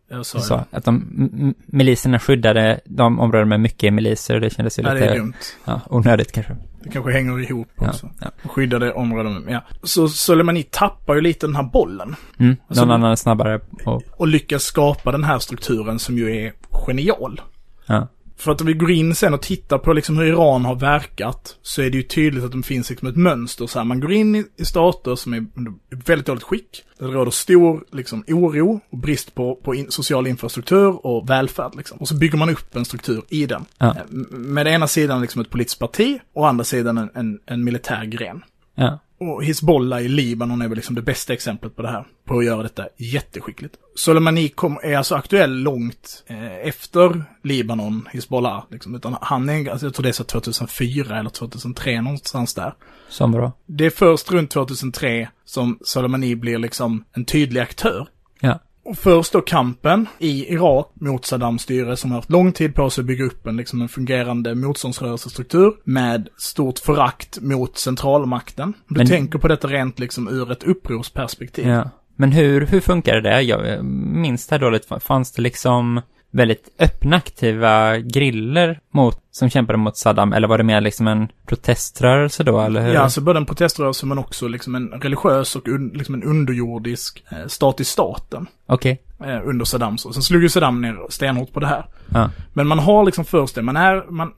Jag 0.08 0.26
sa 0.26 0.56
det. 0.56 0.64
att 0.76 0.84
de, 0.84 1.54
miliserna 1.66 2.18
skyddade 2.18 2.80
de 2.84 3.20
områden 3.20 3.48
med 3.48 3.60
mycket 3.60 3.92
miliser 3.94 4.40
det 4.40 4.50
kändes 4.50 4.78
ju 4.78 4.82
Nej, 4.82 4.94
lite, 4.94 5.06
det 5.06 5.12
är 5.12 5.18
dumt. 5.18 5.32
ja, 5.64 5.80
onödigt 5.90 6.32
kanske. 6.32 6.56
Det 6.82 6.88
kanske 6.90 7.12
hänger 7.12 7.40
ihop 7.40 7.68
Ja, 7.80 7.88
också. 7.88 8.10
ja. 8.20 8.26
Skyddade 8.50 8.92
områden, 8.92 9.44
ja. 9.48 9.60
Så 9.82 10.08
Soleimani 10.08 10.62
tappar 10.62 11.14
ju 11.14 11.20
lite 11.20 11.46
den 11.46 11.56
här 11.56 11.62
bollen. 11.62 12.16
Mm, 12.38 12.56
Alltså, 12.68 12.84
någon 12.84 12.94
annan 12.94 13.12
är 13.12 13.16
snabbare 13.16 13.60
och, 13.84 14.02
och 14.16 14.26
lyckas 14.28 14.62
skapa 14.62 15.12
den 15.12 15.24
här 15.24 15.38
strukturen 15.38 15.98
som 15.98 16.18
ju 16.18 16.36
är 16.46 16.52
genial. 16.86 17.40
ja. 17.86 18.08
För 18.38 18.52
att 18.52 18.60
om 18.60 18.66
vi 18.66 18.72
går 18.72 18.90
in 18.90 19.14
sen 19.14 19.34
och 19.34 19.42
tittar 19.42 19.78
på 19.78 19.92
liksom 19.92 20.16
hur 20.18 20.24
Iran 20.24 20.64
har 20.64 20.74
verkat 20.74 21.56
så 21.62 21.82
är 21.82 21.90
det 21.90 21.96
ju 21.96 22.02
tydligt 22.02 22.44
att 22.44 22.52
det 22.52 22.62
finns 22.62 22.90
liksom 22.90 23.08
ett 23.08 23.16
mönster 23.16 23.66
så 23.66 23.78
här. 23.78 23.84
Man 23.84 24.00
går 24.00 24.12
in 24.12 24.34
i, 24.34 24.44
i 24.56 24.64
stater 24.64 25.14
som 25.14 25.34
är 25.34 25.46
under 25.54 25.72
väldigt 26.06 26.26
dåligt 26.26 26.42
skick. 26.42 26.82
Där 26.98 27.06
det 27.06 27.12
råder 27.12 27.30
stor 27.30 27.84
liksom 27.92 28.24
oro 28.28 28.80
och 28.90 28.98
brist 28.98 29.34
på, 29.34 29.54
på 29.54 29.74
in, 29.74 29.90
social 29.90 30.26
infrastruktur 30.26 31.06
och 31.06 31.30
välfärd 31.30 31.74
liksom. 31.76 31.98
Och 31.98 32.08
så 32.08 32.14
bygger 32.14 32.38
man 32.38 32.50
upp 32.50 32.76
en 32.76 32.84
struktur 32.84 33.22
i 33.28 33.46
den. 33.46 33.64
Ja. 33.78 33.86
Eh, 33.96 34.02
Med 34.30 34.66
ena 34.66 34.88
sidan 34.88 35.20
liksom 35.20 35.40
ett 35.40 35.50
politiskt 35.50 35.78
parti 35.78 36.18
och 36.34 36.48
andra 36.48 36.64
sidan 36.64 36.98
en, 36.98 37.10
en, 37.14 37.38
en 37.46 37.64
militär 37.64 38.04
gren. 38.04 38.42
Ja. 38.74 38.98
Och 39.18 39.44
Hizbollah 39.44 40.02
i 40.02 40.08
Libanon 40.08 40.62
är 40.62 40.68
väl 40.68 40.76
liksom 40.76 40.94
det 40.94 41.02
bästa 41.02 41.32
exemplet 41.32 41.76
på 41.76 41.82
det 41.82 41.88
här. 41.88 42.06
På 42.24 42.38
att 42.38 42.44
göra 42.44 42.62
detta 42.62 42.88
jätteskickligt. 42.96 43.74
Soleimani 43.94 44.48
kom, 44.48 44.78
är 44.82 44.96
alltså 44.96 45.14
aktuell 45.14 45.62
långt 45.62 46.24
eh, 46.26 46.56
efter 46.56 47.24
Libanon, 47.42 48.08
Hizbollah. 48.12 48.64
Liksom, 48.70 48.94
utan 48.94 49.16
han 49.20 49.48
är, 49.48 49.70
alltså 49.70 49.86
jag 49.86 49.94
tror 49.94 50.02
det 50.02 50.08
är 50.08 50.12
så 50.12 50.24
2004 50.24 51.18
eller 51.18 51.30
2003 51.30 52.00
någonstans 52.00 52.54
där. 52.54 52.74
Som 53.08 53.32
bra. 53.32 53.52
Det 53.66 53.86
är 53.86 53.90
först 53.90 54.32
runt 54.32 54.50
2003 54.50 55.28
som 55.44 55.78
Soleimani 55.82 56.34
blir 56.34 56.58
liksom 56.58 57.04
en 57.12 57.24
tydlig 57.24 57.60
aktör. 57.60 58.08
Ja. 58.40 58.58
Och 58.88 58.98
först 58.98 59.32
då 59.32 59.40
kampen 59.40 60.06
i 60.18 60.52
Irak 60.52 60.90
mot 60.94 61.24
Saddams 61.24 61.62
styre 61.62 61.96
som 61.96 62.10
har 62.10 62.18
haft 62.18 62.30
lång 62.30 62.52
tid 62.52 62.74
på 62.74 62.90
sig 62.90 63.02
att 63.02 63.06
bygga 63.06 63.24
upp 63.24 63.46
en, 63.46 63.56
liksom 63.56 63.82
en 63.82 63.88
fungerande 63.88 64.54
motståndsrörelsestruktur 64.54 65.72
med 65.84 66.28
stort 66.38 66.78
förakt 66.78 67.40
mot 67.40 67.78
centralmakten. 67.78 68.72
Du 68.88 68.98
Men- 68.98 69.06
tänker 69.06 69.38
på 69.38 69.48
detta 69.48 69.68
rent 69.68 69.98
liksom 69.98 70.28
ur 70.28 70.52
ett 70.52 70.62
upprorsperspektiv. 70.64 71.66
Ja. 71.66 71.90
Men 72.16 72.32
hur, 72.32 72.66
hur 72.66 72.80
funkar 72.80 73.20
det? 73.20 73.40
Jag 73.42 73.84
minns 73.84 74.46
det 74.46 74.54
här 74.54 74.60
dåligt. 74.60 74.88
Fanns 75.00 75.32
det 75.32 75.42
liksom 75.42 76.00
väldigt 76.36 76.68
öppna 76.78 77.16
aktiva 77.16 77.98
griller 77.98 78.80
mot, 78.90 79.18
som 79.30 79.50
kämpade 79.50 79.78
mot 79.78 79.96
Saddam? 79.96 80.32
Eller 80.32 80.48
var 80.48 80.58
det 80.58 80.64
mer 80.64 80.80
liksom 80.80 81.08
en 81.08 81.28
proteströrelse 81.46 82.44
då, 82.44 82.60
eller 82.60 82.86
hur? 82.86 82.94
Ja, 82.94 83.00
alltså 83.00 83.20
både 83.20 83.38
en 83.38 83.46
proteströrelse 83.46 84.06
men 84.06 84.18
också 84.18 84.48
liksom 84.48 84.74
en 84.74 84.88
religiös 84.88 85.56
och 85.56 85.68
un, 85.68 85.88
liksom 85.94 86.14
en 86.14 86.22
underjordisk 86.22 87.24
eh, 87.30 87.46
stat 87.46 87.80
i 87.80 87.84
staten. 87.84 88.46
Okej. 88.66 89.02
Eh, 89.15 89.15
under 89.44 89.64
Saddams. 89.64 90.04
Och 90.04 90.14
sen 90.14 90.22
slog 90.22 90.42
ju 90.42 90.48
Saddam 90.48 90.80
ner 90.80 90.96
stenhårt 91.08 91.52
på 91.52 91.60
det 91.60 91.66
här. 91.66 91.86
Ja. 92.12 92.30
Men 92.52 92.66
man 92.66 92.78
har 92.78 93.04
liksom 93.04 93.24
först 93.24 93.54
det, 93.54 93.62
man 93.62 93.76
är, 93.76 94.10
man, 94.10 94.32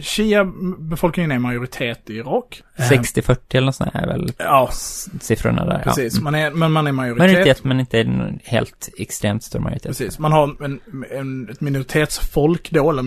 Shia-befolkningen 0.00 1.32
är 1.32 1.38
majoritet 1.38 2.10
i 2.10 2.14
Irak. 2.16 2.62
Eh, 2.76 2.90
60-40 2.90 3.36
eller 3.50 3.66
något 3.66 3.74
sånt 3.74 3.90
är 3.94 4.06
väl 4.06 4.32
Ja, 4.38 4.70
siffrorna 5.20 5.64
där. 5.64 5.78
precis. 5.84 6.16
Ja. 6.16 6.22
Man 6.22 6.34
är, 6.34 6.50
men 6.50 6.72
man 6.72 6.86
är 6.86 6.92
majoritet. 6.92 7.32
Majoritet, 7.32 7.64
men 7.64 7.80
inte 7.80 8.00
en 8.00 8.38
helt 8.44 8.88
extremt 8.98 9.44
stor 9.44 9.60
majoritet. 9.60 9.86
Precis. 9.88 10.18
Man 10.18 10.32
har 10.32 10.64
en, 10.64 10.80
en, 11.10 11.48
ett 11.50 11.60
minoritetsfolk 11.60 12.70
då, 12.70 12.90
eller 12.90 13.02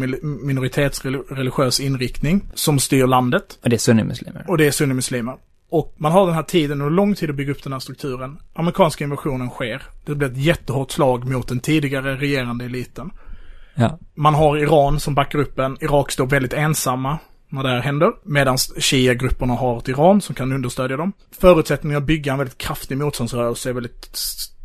minoritetsreligiös 0.46 1.80
inriktning, 1.80 2.42
som 2.54 2.80
styr 2.80 3.08
landet. 3.08 3.60
Och 3.64 3.70
det 3.70 3.76
är 3.76 3.78
sunnimuslimer. 3.78 4.46
Och 4.48 4.58
det 4.58 4.68
är 4.68 4.72
sunnimuslimer. 4.72 5.36
Och 5.72 5.94
man 5.98 6.12
har 6.12 6.26
den 6.26 6.36
här 6.36 6.44
tiden 6.44 6.82
och 6.82 6.92
lång 6.92 7.16
tid 7.16 7.30
att 7.30 7.36
bygga 7.36 7.52
upp 7.52 7.64
den 7.64 7.74
här 7.74 7.80
strukturen. 7.80 8.38
Amerikanska 8.54 9.04
invasionen 9.04 9.50
sker. 9.50 9.84
Det 10.06 10.16
blir 10.16 10.32
ett 10.32 10.38
jättehårt 10.38 10.92
slag 10.92 11.30
mot 11.30 11.48
den 11.48 11.60
tidigare 11.60 12.16
regerande 12.16 12.66
eliten. 12.66 13.12
Ja. 13.76 14.00
Man 14.16 14.36
har 14.36 14.58
Iran 14.58 15.00
som 15.00 15.16
backar 15.16 15.40
upp 15.40 15.60
en. 15.60 15.78
Irak 15.82 16.12
står 16.12 16.26
väldigt 16.26 16.54
ensamma 16.54 17.20
när 17.50 17.64
det 17.64 17.70
här 17.70 17.80
händer. 17.80 18.12
Medan 18.24 18.58
Shia-grupperna 18.58 19.54
har 19.54 19.78
ett 19.78 19.88
Iran 19.88 20.22
som 20.22 20.36
kan 20.36 20.52
understödja 20.52 20.98
dem. 20.98 21.14
Förutsättningen 21.40 21.98
att 21.98 22.04
bygga 22.04 22.32
en 22.32 22.38
väldigt 22.38 22.58
kraftig 22.58 22.98
motståndsrörelse 22.98 23.70
är 23.70 23.74
väldigt 23.74 24.18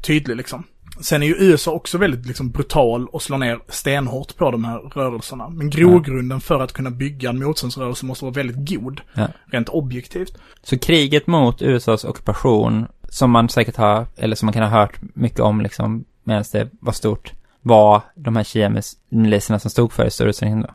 tydlig 0.03 0.37
liksom. 0.37 0.65
Sen 1.01 1.23
är 1.23 1.27
ju 1.27 1.35
USA 1.39 1.73
också 1.73 1.99
väldigt 1.99 2.27
liksom 2.27 2.51
brutal 2.51 3.07
och 3.07 3.23
slår 3.23 3.39
ner 3.39 3.59
stenhårt 3.69 4.37
på 4.37 4.51
de 4.51 4.65
här 4.65 4.79
rörelserna. 4.79 5.49
Men 5.49 5.71
grogrunden 5.71 6.41
för 6.41 6.61
att 6.61 6.73
kunna 6.73 6.91
bygga 6.91 7.31
en 7.31 7.39
motståndsrörelse 7.39 8.07
måste 8.07 8.25
vara 8.25 8.33
väldigt 8.33 8.69
god. 8.71 9.01
Ja. 9.15 9.29
Rent 9.47 9.69
objektivt. 9.69 10.39
Så 10.63 10.79
kriget 10.79 11.27
mot 11.27 11.63
USAs 11.63 12.05
ockupation, 12.05 12.87
som 13.09 13.31
man 13.31 13.49
säkert 13.49 13.77
har, 13.77 14.07
eller 14.17 14.37
som 14.37 14.47
man 14.47 14.53
kan 14.53 14.63
ha 14.63 14.71
hört 14.71 15.01
mycket 15.15 15.41
om 15.41 15.61
liksom, 15.61 16.05
medan 16.25 16.45
det 16.53 16.71
var 16.81 16.93
stort, 16.93 17.33
var 17.63 18.03
de 18.15 18.37
här 18.37 18.45
Shia-miliserna 18.45 19.59
som 19.59 19.71
stod 19.71 19.93
för 19.93 20.07
i 20.07 20.11
stor 20.11 20.29
utsträckning 20.29 20.63
då? 20.63 20.69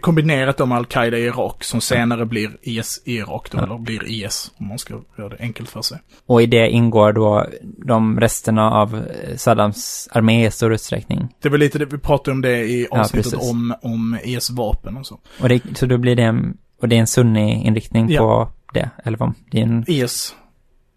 Kombinerat 0.00 0.56
då 0.56 0.66
med 0.66 0.78
Al-Qaida 0.78 1.18
i 1.18 1.24
Irak 1.24 1.64
som 1.64 1.80
senare 1.80 2.26
blir 2.26 2.50
IS 2.62 3.02
i 3.04 3.16
Irak 3.16 3.50
då, 3.50 3.58
Ja. 3.58 3.64
eller 3.64 3.78
blir 3.78 4.04
IS 4.08 4.50
om 4.56 4.68
man 4.68 4.78
ska 4.78 4.94
göra 5.18 5.28
det 5.28 5.36
enkelt 5.40 5.68
för 5.68 5.82
sig. 5.82 5.98
Och 6.26 6.42
i 6.42 6.46
det 6.46 6.70
ingår 6.70 7.12
då 7.12 7.46
de 7.86 8.20
resterna 8.20 8.70
av 8.70 9.02
Saddams 9.36 10.08
armé 10.12 10.46
i 10.46 10.50
stor 10.50 10.72
utsträckning. 10.74 11.28
Det 11.42 11.48
var 11.48 11.58
lite 11.58 11.78
det, 11.78 11.84
vi 11.84 11.98
pratade 11.98 12.30
om 12.34 12.40
det 12.40 12.58
i 12.64 12.86
Ja, 12.90 13.00
avsnittet 13.00 13.32
precis. 13.32 13.50
om, 13.50 13.74
om 13.82 14.18
IS-vapen 14.24 14.96
och 14.96 15.06
så. 15.06 15.18
Och 15.40 15.48
det, 15.48 15.62
så 15.74 15.86
då 15.86 15.98
blir 15.98 16.16
det 16.16 16.22
en, 16.22 16.56
och 16.80 16.88
det 16.88 16.96
är 16.96 17.00
en 17.00 17.06
sunni-inriktning 17.06 18.10
Ja. 18.10 18.20
på 18.20 18.52
det, 18.74 18.90
eller 19.04 19.18
vad? 19.18 19.34
Det 19.50 19.58
är 19.58 19.62
en, 19.62 19.84
IS, 19.86 20.34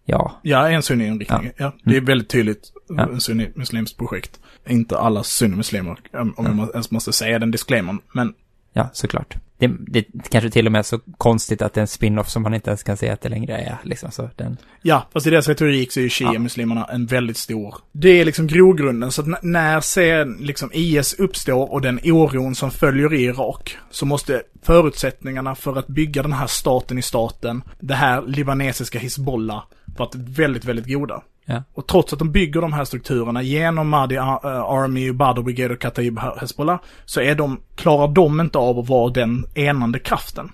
ja, 0.04 0.40
ja, 0.42 0.68
en 0.70 0.82
sunni-inriktning. 0.82 1.50
Ja. 1.56 1.72
det 1.84 1.96
är 1.96 2.00
väldigt 2.00 2.28
tydligt 2.28 2.72
Ja. 2.88 3.02
en 3.12 3.20
sunni-muslimskt 3.20 3.96
projekt. 3.98 4.40
Inte 4.68 4.98
alla 4.98 5.22
sunni-muslimer, 5.22 5.96
om 6.12 6.34
om 6.36 6.58
jag 6.58 6.70
ens 6.70 6.90
måste 6.90 7.12
säga 7.12 7.38
den 7.38 7.50
disclaimern. 7.50 7.98
Men 8.12 8.34
ja, 8.76 8.88
såklart. 8.92 9.36
Det, 9.58 9.70
det 9.86 10.04
kanske 10.28 10.50
till 10.50 10.66
och 10.66 10.72
med 10.72 10.78
är 10.78 10.82
så 10.82 10.98
konstigt 11.18 11.62
att 11.62 11.74
det 11.74 11.78
är 11.78 11.82
en 11.82 11.88
spin-off 11.88 12.28
som 12.28 12.42
man 12.42 12.54
inte 12.54 12.70
ens 12.70 12.82
kan 12.82 12.96
säga 12.96 13.12
att 13.12 13.20
det 13.20 13.28
längre 13.28 13.56
är, 13.56 13.78
liksom 13.82 14.10
så 14.10 14.30
den, 14.36 14.56
ja, 14.82 15.08
fast 15.12 15.26
i 15.26 15.30
deras 15.30 15.48
retorik 15.48 15.92
så 15.92 16.00
är 16.00 16.04
ju 16.04 16.10
shia-muslimerna 16.10 16.84
en 16.84 17.06
väldigt 17.06 17.36
stor... 17.36 17.74
Det 17.92 18.08
är 18.08 18.24
liksom 18.24 18.46
grogrunden, 18.46 19.12
så 19.12 19.22
att 19.22 19.42
när 19.42 19.80
ser 19.80 20.42
liksom 20.44 20.70
IS 20.72 21.14
uppstår 21.14 21.72
och 21.72 21.80
den 21.80 22.00
oron 22.04 22.54
som 22.54 22.70
följer 22.70 23.14
i 23.14 23.24
Irak, 23.24 23.76
så 23.90 24.06
måste 24.06 24.42
förutsättningarna 24.62 25.54
för 25.54 25.78
att 25.78 25.86
bygga 25.86 26.22
den 26.22 26.32
här 26.32 26.46
staten 26.46 26.98
i 26.98 27.02
staten, 27.02 27.62
det 27.80 27.94
här 27.94 28.22
libanesiska 28.22 28.98
Hizbollah, 28.98 29.62
varit 29.84 30.14
väldigt, 30.14 30.64
väldigt 30.64 30.86
goda. 30.86 31.22
Ja, 31.46 31.62
Och 31.74 31.86
trots 31.86 32.12
att 32.12 32.18
de 32.18 32.32
bygger 32.32 32.60
de 32.60 32.72
här 32.72 32.84
strukturerna 32.84 33.42
genom 33.42 33.88
Mahdi 33.88 34.16
uh, 34.16 34.22
Army, 34.22 35.12
Badr 35.12 35.42
Brigade 35.42 35.74
och 35.74 35.80
Kataib 35.80 36.18
Hezbollah, 36.18 36.80
så 37.04 37.20
är 37.20 37.34
de, 37.34 37.60
klarar 37.74 38.08
de 38.08 38.40
inte 38.40 38.58
av 38.58 38.78
att 38.78 38.88
vara 38.88 39.10
den 39.10 39.46
enande 39.54 39.98
kraften. 39.98 40.52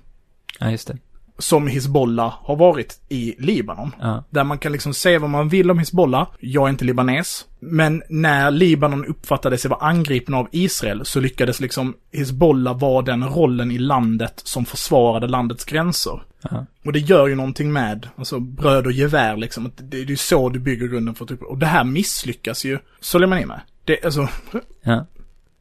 ja 0.60 0.70
just 0.70 0.88
det. 0.88 0.98
Som 1.38 1.66
Hizbollah 1.66 2.34
har 2.42 2.56
varit 2.56 3.00
i 3.08 3.34
Libanon. 3.38 3.94
Ja, 4.00 4.24
Där 4.30 4.44
man 4.44 4.58
kan 4.58 4.72
liksom 4.72 4.94
säga 4.94 5.18
vad 5.18 5.30
man 5.30 5.48
vill 5.48 5.70
om 5.70 5.78
Hizbollah. 5.78 6.28
Jag 6.40 6.64
är 6.64 6.70
inte 6.70 6.84
libanes. 6.84 7.44
Men 7.60 8.02
när 8.08 8.50
Libanon 8.50 9.04
uppfattade 9.04 9.58
sig 9.58 9.70
vara 9.70 9.80
angripen 9.80 10.34
av 10.34 10.48
Israel 10.52 11.04
så 11.04 11.20
lyckades 11.20 11.60
liksom 11.60 11.94
Hizbollah 12.12 12.78
vara 12.78 13.02
den 13.02 13.24
rollen 13.28 13.70
i 13.70 13.78
landet 13.78 14.40
som 14.44 14.64
försvarade 14.64 15.26
landets 15.26 15.64
gränser. 15.64 16.22
ja, 16.50 16.66
Och 16.84 16.92
det 16.92 16.98
gör 16.98 17.26
ju 17.26 17.34
någonting 17.34 17.72
med, 17.72 18.08
alltså 18.16 18.40
bröd 18.40 18.86
och 18.86 18.92
gevär 18.92 19.36
liksom. 19.36 19.72
Det 19.76 19.96
är 19.96 20.04
ju 20.04 20.16
så 20.16 20.48
du 20.48 20.58
bygger 20.58 20.86
grunden 20.86 21.14
för 21.14 21.26
typ. 21.26 21.42
Och 21.42 21.58
det 21.58 21.66
här 21.66 21.84
misslyckas 21.84 22.64
ju 22.64 22.78
Soleimani 23.00 23.46
med. 23.46 23.60
Det, 23.84 24.04
alltså, 24.04 24.28
ja, 24.82 25.06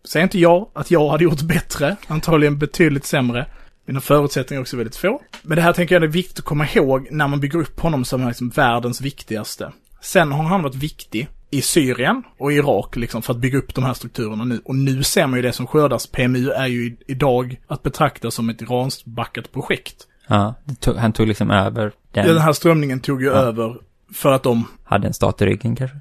säger 0.03 0.23
inte 0.23 0.39
jag 0.39 0.69
att 0.73 0.91
jag 0.91 1.09
hade 1.09 1.23
gjort 1.23 1.41
bättre, 1.41 1.95
antagligen 2.07 2.57
betydligt 2.57 3.05
sämre. 3.05 3.45
Mina 3.91 4.01
förutsättningar 4.01 4.59
är 4.59 4.61
också 4.61 4.77
väldigt 4.77 4.95
få. 4.95 5.21
Men 5.41 5.55
det 5.55 5.61
här 5.61 5.73
tänker 5.73 5.95
jag 5.95 6.03
är 6.03 6.07
viktigt 6.07 6.39
att 6.39 6.45
komma 6.45 6.67
ihåg 6.67 7.07
när 7.11 7.27
man 7.27 7.39
bygger 7.39 7.59
upp 7.59 7.79
honom 7.79 8.05
som 8.05 8.27
liksom 8.27 8.49
världens 8.49 9.01
viktigaste. 9.01 9.71
Sen 10.01 10.31
har 10.31 10.43
han 10.43 10.63
varit 10.63 10.75
viktig 10.75 11.27
i 11.49 11.61
Syrien 11.61 12.23
och 12.37 12.53
Irak 12.53 12.95
liksom 12.95 13.21
för 13.21 13.33
att 13.33 13.39
bygga 13.39 13.57
upp 13.57 13.75
de 13.75 13.83
här 13.83 13.93
strukturerna 13.93 14.43
nu. 14.43 14.61
Och 14.65 14.75
nu 14.75 15.03
ser 15.03 15.27
man 15.27 15.37
ju 15.39 15.41
det 15.43 15.51
som 15.53 15.67
skördas. 15.67 16.07
PMU 16.07 16.49
är 16.51 16.67
ju 16.67 16.97
idag 17.07 17.61
att 17.67 17.83
betrakta 17.83 18.31
som 18.31 18.49
ett 18.49 18.61
iranskt 18.61 19.05
backat 19.05 19.51
projekt. 19.51 19.95
ja. 20.27 20.53
Tog, 20.79 20.95
han 20.95 21.13
tog 21.13 21.27
liksom 21.27 21.51
över 21.51 21.91
den, 22.11 22.27
Den 22.27 22.37
här 22.37 22.53
strömningen 22.53 22.99
tog 22.99 23.21
ju 23.21 23.27
Ja. 23.27 23.33
över 23.33 23.77
för 24.13 24.31
att 24.31 24.43
de, 24.43 24.67
hade 24.83 25.07
en 25.07 25.13
stat 25.13 25.41
i 25.41 25.45
ryggen 25.45 25.75
kanske? 25.75 25.97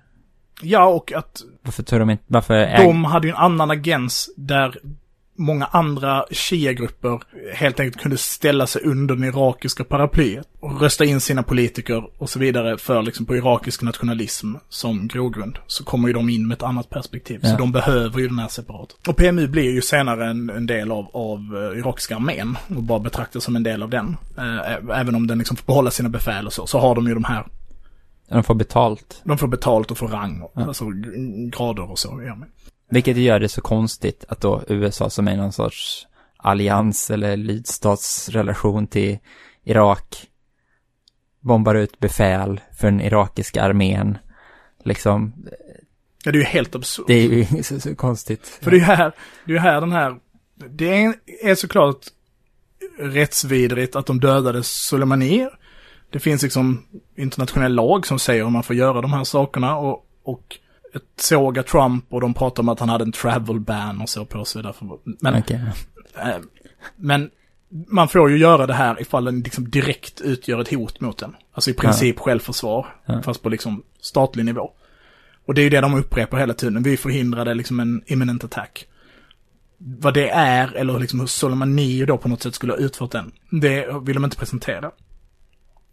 ja 0.63 0.85
och 0.89 1.13
att 1.13 1.41
Varför 1.63 1.83
tog 1.83 1.99
de 1.99 2.11
inte, 2.11 2.25
varför 2.27 2.55
äg, 2.55 2.85
de 2.87 3.05
hade 3.05 3.27
ju 3.27 3.31
en 3.31 3.37
annan 3.41 3.71
agens 3.71 4.31
där 4.37 4.79
många 5.41 5.65
andra 5.67 6.25
shia-grupper 6.31 7.21
helt 7.55 7.81
enkelt 7.81 8.03
kunde 8.03 8.17
ställa 8.17 8.67
sig 8.67 8.83
under 8.83 9.15
den 9.15 9.25
irakiska 9.25 9.85
paraplyet 9.85 10.49
och 10.61 10.81
rösta 10.81 11.05
in 11.05 11.21
sina 11.21 11.43
politiker 11.43 12.05
och 12.19 12.31
så 12.31 12.39
vidare 12.39 12.79
för 12.79 13.03
liksom 13.03 13.27
på 13.27 13.37
irakisk 13.37 13.83
nationalism 13.83 14.55
som 14.69 15.09
grogrund. 15.09 15.59
Så 15.67 15.85
kommer 15.85 16.09
ju 16.09 16.15
de 16.15 16.29
in 16.31 16.49
med 16.49 16.55
ett 16.57 16.63
annat 16.63 16.91
perspektiv. 16.91 17.41
Ja. 17.43 17.51
Så 17.51 17.57
de 17.57 17.73
behöver 17.73 18.19
ju 18.21 18.29
den 18.29 18.39
här 18.39 18.49
separat. 18.49 18.89
Och 19.09 19.17
PMU 19.17 19.49
blir 19.49 19.71
ju 19.71 19.83
senare 19.83 20.27
en, 20.31 20.51
en 20.51 20.67
del 20.67 20.93
av, 20.93 21.07
av 21.13 21.39
eh, 21.73 21.79
irakiska 21.79 22.17
armén 22.17 22.57
och 22.77 22.83
bara 22.83 22.99
betraktas 22.99 23.45
som 23.45 23.57
en 23.57 23.63
del 23.63 23.83
av 23.83 23.91
den. 23.91 24.17
Eh, 24.39 24.99
även 25.01 25.15
om 25.15 25.27
den 25.27 25.39
liksom 25.39 25.57
får 25.57 25.67
behålla 25.67 25.91
sina 25.91 26.09
befäl 26.09 26.47
och 26.47 26.53
så, 26.53 26.67
så 26.67 26.79
har 26.79 26.95
de 26.95 27.07
ju 27.09 27.15
de 27.15 27.25
här, 27.25 27.47
de 28.29 28.45
får 28.45 28.55
betalt? 28.55 29.21
de 29.25 29.39
får 29.39 29.49
betalt 29.49 29.91
och 29.91 29.99
får 29.99 30.09
rang, 30.09 30.43
Ja. 30.55 30.67
alltså 30.67 30.85
grader 31.53 31.91
och 31.91 31.99
så. 31.99 32.23
Ja. 32.27 32.37
Vilket 32.91 33.17
gör 33.17 33.41
det 33.41 33.49
så 33.49 33.61
konstigt 33.61 34.25
att 34.29 34.41
då 34.41 34.63
USA 34.69 35.11
som 35.11 35.29
är 35.29 35.37
någon 35.37 35.53
sorts 35.53 36.07
allians 36.37 37.11
eller 37.11 37.37
lydstatsrelation 37.37 38.87
till 38.87 39.19
Irak 39.65 40.27
bombar 41.41 41.75
ut 41.75 41.99
befäl 41.99 42.61
för 42.79 42.91
den 42.91 43.01
irakiska 43.01 43.63
armén. 43.63 44.19
Liksom, 44.85 45.33
Ja, 46.25 46.33
det 46.33 46.39
är 46.39 46.41
ju 46.41 46.47
helt 46.47 46.75
absurt. 46.75 47.05
det 47.07 47.15
är 47.15 47.29
ju 47.29 47.63
så, 47.63 47.81
så 47.81 47.95
konstigt. 47.95 48.59
För 48.63 48.71
det 48.71 48.77
är 48.77 48.79
ju 48.79 48.85
här, 48.85 49.13
det 49.47 49.53
är 49.53 49.59
här 49.59 49.81
den 49.81 49.93
här, 49.93 50.17
det 50.55 51.05
är, 51.05 51.15
är 51.43 51.55
såklart 51.55 52.07
rättsvidrigt 52.99 53.97
att 53.97 54.07
de 54.07 54.21
dödade 54.21 54.63
Soleimani. 54.63 55.49
Det 56.11 56.21
finns 56.21 56.43
liksom 56.43 56.87
internationell 57.17 57.75
lag 57.75 58.07
som 58.07 58.19
säger 58.19 58.43
hur 58.43 58.51
man 58.51 58.63
får 58.63 58.77
göra 58.77 59.01
de 59.01 59.13
här 59.13 59.25
sakerna 59.25 59.77
och, 59.77 60.07
och 60.23 60.59
såga 61.21 61.63
Trump 61.63 62.05
och 62.09 62.21
de 62.21 62.35
pratar 62.35 62.63
om 62.63 62.69
att 62.69 62.81
han 62.81 62.89
hade 62.89 63.05
en 63.05 63.13
travel 63.13 63.61
ban 63.61 64.01
och 64.01 64.09
så 64.09 64.25
på 64.25 64.45
sig 64.45 64.63
därför. 64.63 64.89
Men, 65.21 65.35
Okej. 65.39 65.61
eh, 66.17 66.37
men 66.97 67.31
man 67.89 68.09
får 68.09 68.31
ju 68.31 68.37
göra 68.39 68.67
det 68.67 68.75
här 68.75 69.01
ifall 69.01 69.25
den 69.25 69.41
liksom 69.41 69.71
direkt 69.71 70.21
utgör 70.21 70.61
ett 70.61 70.71
hot 70.75 71.01
mot 71.01 71.19
den. 71.19 71.37
Alltså 71.53 71.71
i 71.71 71.75
princip 71.75 72.19
självförsvar, 72.19 72.87
Ja. 73.07 73.23
fast 73.23 73.43
på 73.43 73.49
liksom 73.49 73.83
statlig 74.01 74.45
nivå. 74.45 74.71
Och 75.47 75.55
det 75.55 75.61
är 75.61 75.65
ju 75.65 75.71
det 75.71 75.81
de 75.81 75.95
upprepar 75.95 76.39
hela 76.39 76.55
tiden. 76.55 76.83
Vi 76.83 76.97
förhindrade 76.97 77.55
liksom 77.55 77.81
en 77.81 78.03
imminent 78.07 78.45
attack. 78.45 78.87
Vad 79.79 80.15
det 80.15 80.29
är, 80.31 80.73
eller 80.73 80.99
liksom 80.99 81.21
hur 81.21 81.27
Soleimani 81.27 82.05
då 82.05 82.19
på 82.19 82.29
något 82.29 82.43
sätt 82.43 82.55
skulle 82.55 82.73
ha 82.73 82.79
utfört 82.79 83.11
den, 83.11 83.33
det 83.51 83.87
vill 84.03 84.15
de 84.15 84.25
inte 84.25 84.37
presentera. 84.37 84.91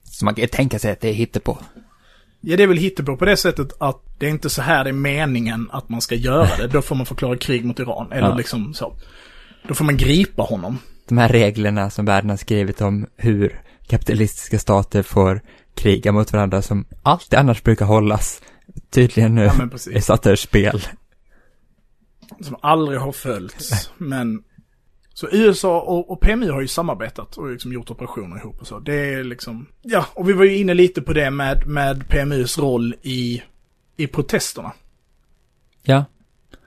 Så 0.03 0.25
man 0.25 0.35
kan 0.35 0.47
tänka 0.47 0.79
sig 0.79 0.91
att 0.91 1.01
det 1.01 1.09
är 1.09 1.13
hittepå. 1.13 1.57
Ja, 2.49 2.57
det 2.57 2.63
är 2.63 2.67
väl 2.67 2.77
hittepå 2.77 3.17
på 3.17 3.25
det 3.25 3.37
sättet 3.37 3.73
att 3.79 4.03
det 4.17 4.25
är 4.25 4.29
inte 4.29 4.49
så 4.49 4.61
här 4.61 4.83
det 4.83 4.89
är 4.89 4.93
meningen 4.93 5.69
att 5.71 5.89
man 5.89 6.01
ska 6.01 6.15
göra 6.15 6.49
det. 6.57 6.67
Då 6.67 6.81
får 6.81 6.95
man 6.95 7.05
förklara 7.05 7.37
krig 7.37 7.65
mot 7.65 7.79
Iran, 7.79 8.11
eller 8.11 8.29
Ja. 8.29 8.35
liksom 8.35 8.73
så. 8.73 8.97
Då 9.67 9.73
får 9.73 9.85
man 9.85 9.97
gripa 9.97 10.43
honom. 10.43 10.77
De 11.07 11.17
här 11.17 11.29
reglerna 11.29 11.89
som 11.89 12.05
världen 12.05 12.29
har 12.29 12.37
skrivit 12.37 12.81
om 12.81 13.07
hur 13.15 13.61
kapitalistiska 13.87 14.59
stater 14.59 15.03
får 15.03 15.41
kriga 15.75 16.11
mot 16.11 16.33
varandra 16.33 16.61
som 16.61 16.85
alltid 17.03 17.39
annars 17.39 17.63
brukar 17.63 17.85
hållas, 17.85 18.41
tydligen 18.89 19.35
nu 19.35 19.43
Ja, 19.43 19.53
är 19.91 19.99
satta 20.01 20.31
ur 20.31 20.35
spel. 20.35 20.81
Som 22.41 22.55
aldrig 22.61 22.99
har 22.99 23.11
följts, 23.11 23.89
men... 23.97 24.43
Så 25.17 25.27
USA 25.31 25.81
och, 25.81 26.11
och 26.11 26.19
PMI 26.19 26.49
har 26.49 26.61
ju 26.61 26.67
samarbetat 26.67 27.37
och 27.37 27.51
liksom 27.51 27.73
gjort 27.73 27.91
operationer 27.91 28.37
ihop 28.37 28.61
och 28.61 28.67
så. 28.67 28.79
Det 28.79 29.13
är 29.13 29.23
liksom... 29.23 29.67
Ja, 29.81 30.05
och 30.13 30.29
vi 30.29 30.33
var 30.33 30.45
ju 30.45 30.57
inne 30.57 30.73
lite 30.73 31.01
på 31.01 31.13
det 31.13 31.31
med, 31.31 31.67
med 31.67 32.09
PMUs 32.09 32.57
roll 32.57 32.95
i, 33.01 33.43
i 33.95 34.07
protesterna. 34.07 34.71
Ja. 35.83 36.05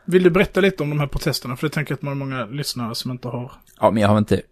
Vill 0.04 0.22
du 0.22 0.30
berätta 0.30 0.60
lite 0.60 0.82
om 0.82 0.90
de 0.90 1.00
här 1.00 1.06
protesterna? 1.06 1.56
För 1.56 1.66
det 1.66 1.72
tänker 1.74 1.92
jag 1.92 1.96
att 1.96 2.02
man 2.02 2.18
många 2.18 2.46
lyssnare 2.46 2.94
som 2.94 3.10
inte 3.10 3.28
har... 3.28 3.52
Ja, 3.80 3.90
men 3.90 4.02
jag 4.02 4.08
har 4.08 4.18
inte 4.18 4.42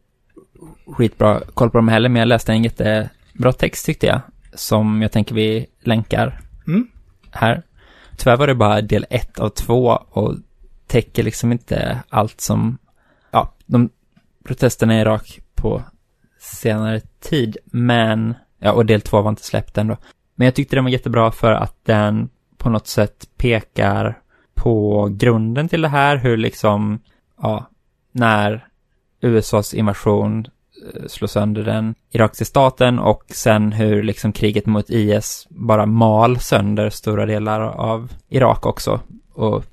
skitbra 0.86 1.40
koll 1.54 1.70
på 1.70 1.78
dem 1.78 1.88
heller, 1.88 2.08
men 2.08 2.20
jag 2.20 2.28
läste 2.28 2.52
en 2.52 2.64
jättebra 2.64 3.52
text 3.58 3.86
tyckte 3.86 4.06
jag, 4.06 4.20
som 4.54 5.02
jag 5.02 5.12
tänker 5.12 5.34
vi 5.34 5.66
länkar 5.80 6.40
Mm? 6.66 6.88
här. 7.30 7.62
Tyvärr 8.16 8.36
var 8.36 8.46
det 8.46 8.54
bara 8.54 8.80
del 8.80 9.06
ett 9.10 9.38
av 9.38 9.48
två 9.48 9.98
och 10.10 10.34
täcker 10.86 11.22
liksom 11.22 11.52
inte 11.52 11.98
allt 12.08 12.40
som, 12.40 12.78
de 13.68 13.90
protesterna 14.44 14.98
i 14.98 15.00
Irak 15.00 15.40
på 15.54 15.82
senare 16.38 17.00
tid, 17.20 17.56
men, 17.64 18.34
ja, 18.58 18.72
och 18.72 18.86
del 18.86 19.00
två 19.00 19.22
var 19.22 19.30
inte 19.30 19.44
släppt 19.44 19.78
ändå. 19.78 19.96
Men 20.34 20.44
jag 20.44 20.54
tyckte 20.54 20.76
den 20.76 20.84
var 20.84 20.90
jättebra 20.90 21.30
för 21.32 21.52
att 21.52 21.84
den 21.84 22.28
på 22.56 22.70
något 22.70 22.86
sätt 22.86 23.28
pekar 23.36 24.18
på 24.54 25.08
grunden 25.12 25.68
till 25.68 25.82
det 25.82 25.88
här, 25.88 26.16
hur 26.16 26.36
liksom, 26.36 26.98
ja, 27.42 27.70
när 28.12 28.66
USAs 29.20 29.74
invasion 29.74 30.46
eh, 30.94 31.06
slår 31.06 31.28
sönder 31.28 31.62
den 31.62 31.94
irakiska 32.10 32.44
staten 32.44 32.98
och 32.98 33.24
sen 33.28 33.72
hur 33.72 34.02
liksom 34.02 34.32
kriget 34.32 34.66
mot 34.66 34.90
IS 34.90 35.46
bara 35.50 35.86
mal 35.86 36.38
sönder 36.38 36.90
stora 36.90 37.26
delar 37.26 37.60
av 37.60 38.12
Irak 38.28 38.66
också 38.66 39.00
och 39.34 39.64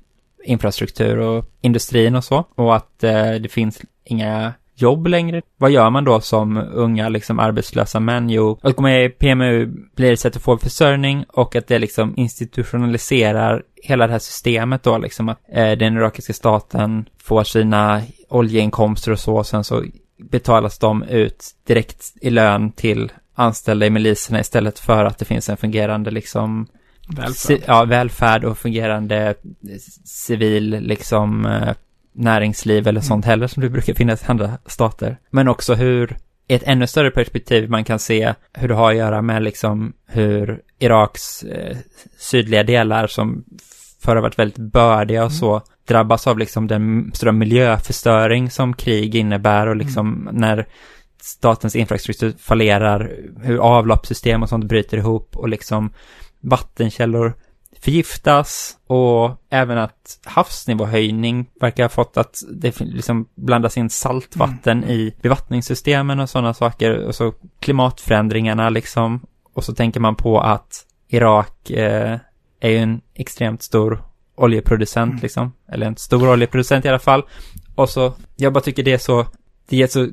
infrastruktur 0.46 1.18
och 1.18 1.44
industrin 1.60 2.14
och 2.14 2.24
så 2.24 2.44
och 2.54 2.76
att 2.76 3.04
eh, 3.04 3.30
det 3.30 3.52
finns 3.52 3.80
inga 4.04 4.52
jobb 4.76 5.06
längre. 5.06 5.42
Vad 5.56 5.70
gör 5.70 5.90
man 5.90 6.04
då 6.04 6.20
som 6.20 6.56
unga 6.56 7.08
liksom 7.08 7.38
arbetslösa 7.38 8.00
män? 8.00 8.30
Jo, 8.30 8.58
att 8.62 8.76
gå 8.76 8.82
med 8.82 9.04
i 9.04 9.08
PMU 9.08 9.66
blir 9.96 10.12
ett 10.12 10.20
sätt 10.20 10.36
att 10.36 10.42
få 10.42 10.58
försörjning 10.58 11.24
och 11.28 11.56
att 11.56 11.66
det 11.66 11.78
liksom 11.78 12.14
institutionaliserar 12.16 13.62
hela 13.82 14.06
det 14.06 14.12
här 14.12 14.18
systemet 14.18 14.82
då 14.82 14.98
liksom 14.98 15.28
att 15.28 15.38
eh, 15.52 15.72
den 15.72 15.96
irakiska 15.96 16.32
staten 16.32 17.08
får 17.22 17.44
sina 17.44 18.02
oljeinkomster 18.28 19.12
och 19.12 19.18
så 19.18 19.36
och 19.36 19.46
sen 19.46 19.64
så 19.64 19.84
betalas 20.18 20.78
de 20.78 21.02
ut 21.02 21.44
direkt 21.66 22.04
i 22.20 22.30
lön 22.30 22.72
till 22.72 23.12
anställda 23.34 23.86
i 23.86 23.90
miliserna 23.90 24.40
istället 24.40 24.78
för 24.78 25.04
att 25.04 25.18
det 25.18 25.24
finns 25.24 25.48
en 25.48 25.56
fungerande 25.56 26.10
liksom 26.10 26.66
Välfärd. 27.06 27.62
ja, 27.66 27.84
välfärd 27.84 28.44
och 28.44 28.58
fungerande 28.58 29.34
civil 30.04 30.78
liksom 30.80 31.46
eh, 31.46 31.74
näringsliv 32.12 32.88
eller 32.88 33.00
sånt 33.00 33.24
heller 33.24 33.46
som 33.46 33.62
det 33.62 33.70
brukar 33.70 33.94
finnas 33.94 34.22
i 34.22 34.26
andra 34.26 34.58
stater. 34.66 35.18
Men 35.30 35.48
också 35.48 35.74
hur, 35.74 36.16
i 36.48 36.54
ett 36.54 36.62
ännu 36.62 36.86
större 36.86 37.10
perspektiv 37.10 37.70
man 37.70 37.84
kan 37.84 37.98
se 37.98 38.34
hur 38.52 38.68
det 38.68 38.74
har 38.74 38.90
att 38.90 38.96
göra 38.96 39.22
med 39.22 39.42
liksom 39.42 39.92
hur 40.06 40.60
Iraks 40.78 41.42
eh, 41.42 41.76
sydliga 42.18 42.62
delar 42.62 43.06
som 43.06 43.44
förr 44.02 44.14
har 44.14 44.22
varit 44.22 44.38
väldigt 44.38 44.72
bördiga 44.72 45.24
och 45.24 45.32
så 45.32 45.62
drabbas 45.88 46.26
av 46.26 46.38
liksom 46.38 46.66
den 46.66 47.10
stora 47.14 47.32
miljöförstöring 47.32 48.50
som 48.50 48.74
krig 48.74 49.14
innebär 49.14 49.66
och 49.66 49.76
liksom 49.76 50.28
när 50.32 50.66
statens 51.22 51.76
infrastruktur 51.76 52.34
fallerar, 52.38 53.12
hur 53.42 53.58
avloppssystem 53.58 54.42
och 54.42 54.48
sånt 54.48 54.64
bryter 54.64 54.96
ihop 54.96 55.36
och 55.36 55.48
liksom 55.48 55.90
vattenkällor 56.40 57.34
förgiftas 57.80 58.76
och 58.86 59.42
även 59.50 59.78
att 59.78 60.20
havsnivåhöjning 60.24 61.46
verkar 61.60 61.84
ha 61.84 61.88
fått 61.88 62.16
att 62.16 62.42
det 62.52 62.80
liksom 62.80 63.28
blandas 63.34 63.76
in 63.76 63.90
saltvatten 63.90 64.84
i 64.84 65.14
bevattningssystemen 65.22 66.20
och 66.20 66.30
sådana 66.30 66.54
saker. 66.54 67.04
Och 67.04 67.14
så 67.14 67.34
klimatförändringarna 67.60 68.70
liksom. 68.70 69.26
Och 69.52 69.64
så 69.64 69.74
tänker 69.74 70.00
man 70.00 70.14
på 70.16 70.40
att 70.40 70.86
Irak 71.08 71.70
eh, 71.70 72.18
är 72.60 72.70
ju 72.70 72.76
en 72.78 73.00
extremt 73.14 73.62
stor 73.62 74.02
oljeproducent 74.34 75.10
Mm. 75.10 75.22
liksom, 75.22 75.52
eller 75.68 75.86
en 75.86 75.96
stor 75.96 76.28
oljeproducent 76.28 76.84
i 76.84 76.88
alla 76.88 76.98
fall. 76.98 77.22
Och 77.74 77.90
så, 77.90 78.12
jag 78.36 78.52
bara 78.52 78.60
tycker 78.60 78.82
det 78.82 78.92
är 78.92 78.98
så, 78.98 79.26
det 79.68 79.76
ger 79.76 79.84
ett 79.84 79.92
så 79.92 80.08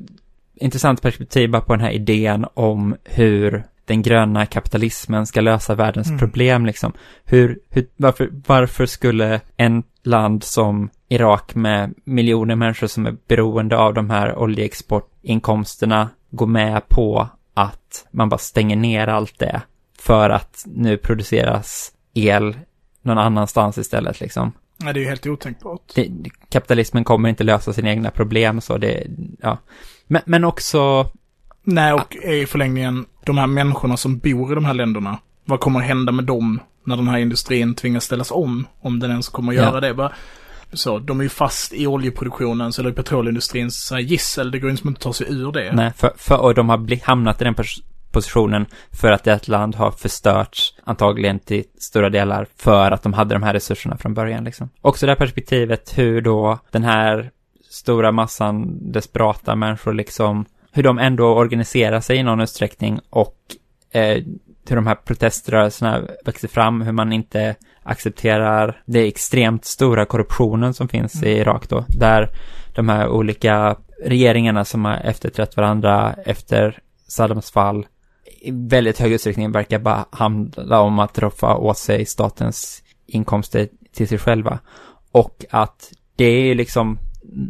intressant 0.54 1.02
perspektiv 1.02 1.50
bara 1.50 1.62
på 1.62 1.72
den 1.72 1.84
här 1.84 1.90
idén 1.92 2.46
om 2.54 2.96
hur 3.04 3.64
den 3.84 4.02
gröna 4.02 4.46
kapitalismen 4.46 5.26
ska 5.26 5.40
lösa 5.40 5.74
världens 5.74 6.08
Mm. 6.08 6.18
problem 6.18 6.66
liksom. 6.66 6.92
Hur, 7.24 7.58
hur, 7.70 7.86
varför, 7.96 8.28
varför 8.46 8.86
skulle 8.86 9.40
en 9.56 9.82
land 10.02 10.44
som 10.44 10.90
Irak 11.08 11.54
med 11.54 11.94
miljoner 12.04 12.56
människor 12.56 12.86
som 12.86 13.06
är 13.06 13.16
beroende 13.28 13.76
av 13.78 13.94
de 13.94 14.10
här 14.10 14.36
oljeexportinkomsterna 14.38 16.10
gå 16.30 16.46
med 16.46 16.88
på 16.88 17.28
att 17.54 18.06
man 18.10 18.28
bara 18.28 18.38
stänger 18.38 18.76
ner 18.76 19.06
allt 19.06 19.38
det 19.38 19.62
för 19.98 20.30
att 20.30 20.64
nu 20.66 20.96
produceras 20.96 21.92
el 22.14 22.58
någon 23.02 23.18
annanstans 23.18 23.78
istället 23.78 24.20
liksom. 24.20 24.52
Nej, 24.76 24.94
det 24.94 25.00
är 25.00 25.02
ju 25.02 25.08
helt 25.08 25.26
otänkbart. 25.26 25.80
Det, 25.94 26.10
kapitalismen 26.48 27.04
kommer 27.04 27.28
inte 27.28 27.44
lösa 27.44 27.72
sina 27.72 27.90
egna 27.90 28.10
problem 28.10 28.60
så 28.60 28.78
det, 28.78 29.06
ja. 29.40 29.58
Men, 30.06 30.22
men 30.24 30.44
också 30.44 31.10
Nej, 31.64 31.92
och 31.92 32.16
i 32.16 32.46
förlängningen, 32.46 33.06
de 33.26 33.38
här 33.38 33.46
människorna 33.46 33.96
som 33.96 34.18
bor 34.18 34.52
i 34.52 34.54
de 34.54 34.64
här 34.64 34.74
länderna, 34.74 35.18
vad 35.44 35.60
kommer 35.60 35.80
hända 35.80 36.12
med 36.12 36.24
dem 36.24 36.60
när 36.84 36.96
den 36.96 37.08
här 37.08 37.18
industrin 37.18 37.74
tvingas 37.74 38.04
ställas 38.04 38.30
om? 38.30 38.66
Om 38.80 39.00
den 39.00 39.10
ens 39.10 39.28
kommer 39.28 39.52
att 39.52 39.56
Ja. 39.56 39.62
göra 39.62 39.80
det. 39.80 39.92
Va? 39.92 40.12
Så, 40.72 40.98
de 40.98 41.20
är 41.20 41.24
ju 41.24 41.28
fast 41.28 41.72
i 41.72 41.86
oljeproduktionens 41.86 42.78
eller 42.78 42.92
petrolindustrins 42.92 43.92
eh, 43.92 43.98
gissel. 43.98 44.50
Det 44.50 44.58
går 44.58 44.70
inte 44.70 44.88
att 44.88 45.00
ta 45.00 45.12
sig 45.12 45.26
ur 45.30 45.52
det. 45.52 45.72
Nej, 45.72 45.92
för, 45.96 46.12
för, 46.16 46.40
och 46.40 46.54
de 46.54 46.68
har 46.68 47.06
hamnat 47.06 47.40
i 47.40 47.44
den 47.44 47.54
positionen 48.12 48.66
för 48.92 49.12
att 49.12 49.26
ett 49.26 49.48
land 49.48 49.74
har 49.74 49.90
förstörts 49.90 50.74
antagligen 50.84 51.38
till 51.38 51.64
stora 51.78 52.10
delar 52.10 52.46
för 52.56 52.90
att 52.90 53.02
de 53.02 53.12
hade 53.12 53.34
de 53.34 53.42
här 53.42 53.52
resurserna 53.52 53.96
från 53.96 54.14
början 54.14 54.44
liksom. 54.44 54.68
Också 54.80 55.06
det 55.06 55.12
här 55.12 55.16
perspektivet 55.16 55.98
hur 55.98 56.20
då 56.20 56.58
den 56.70 56.84
här 56.84 57.30
stora 57.70 58.12
massan 58.12 58.78
desperata 58.92 59.56
människor 59.56 59.94
liksom, 59.94 60.44
hur 60.74 60.82
de 60.82 60.98
ändå 60.98 61.34
organiserar 61.34 62.00
sig 62.00 62.16
i 62.16 62.22
någon 62.22 62.40
utsträckning 62.40 63.00
och 63.10 63.36
eh, 63.90 64.22
hur 64.68 64.76
de 64.76 64.86
här 64.86 64.94
proteströrelserna 64.94 66.02
växer 66.24 66.48
fram, 66.48 66.80
hur 66.80 66.92
man 66.92 67.12
inte 67.12 67.54
accepterar 67.82 68.82
det 68.86 69.08
extremt 69.08 69.64
stora 69.64 70.04
korruptionen 70.04 70.74
som 70.74 70.88
finns 70.88 71.22
i 71.22 71.28
Irak 71.28 71.68
då, 71.68 71.84
där 71.88 72.30
de 72.74 72.88
här 72.88 73.08
olika 73.08 73.76
regeringarna 74.04 74.64
som 74.64 74.84
har 74.84 74.94
efterträtt 74.94 75.56
varandra 75.56 76.14
efter 76.24 76.78
Saddams 77.08 77.50
fall 77.50 77.86
i 78.40 78.50
väldigt 78.50 78.98
hög 78.98 79.12
utsträckning 79.12 79.52
verkar 79.52 79.78
bara 79.78 80.06
handla 80.10 80.80
om 80.80 80.98
att 80.98 81.18
roffa 81.18 81.56
åt 81.56 81.78
sig 81.78 82.06
statens 82.06 82.82
inkomster 83.06 83.68
till 83.92 84.08
sig 84.08 84.18
själva. 84.18 84.58
Och 85.12 85.44
att 85.50 85.92
det 86.16 86.24
är 86.24 86.54
liksom 86.54 86.98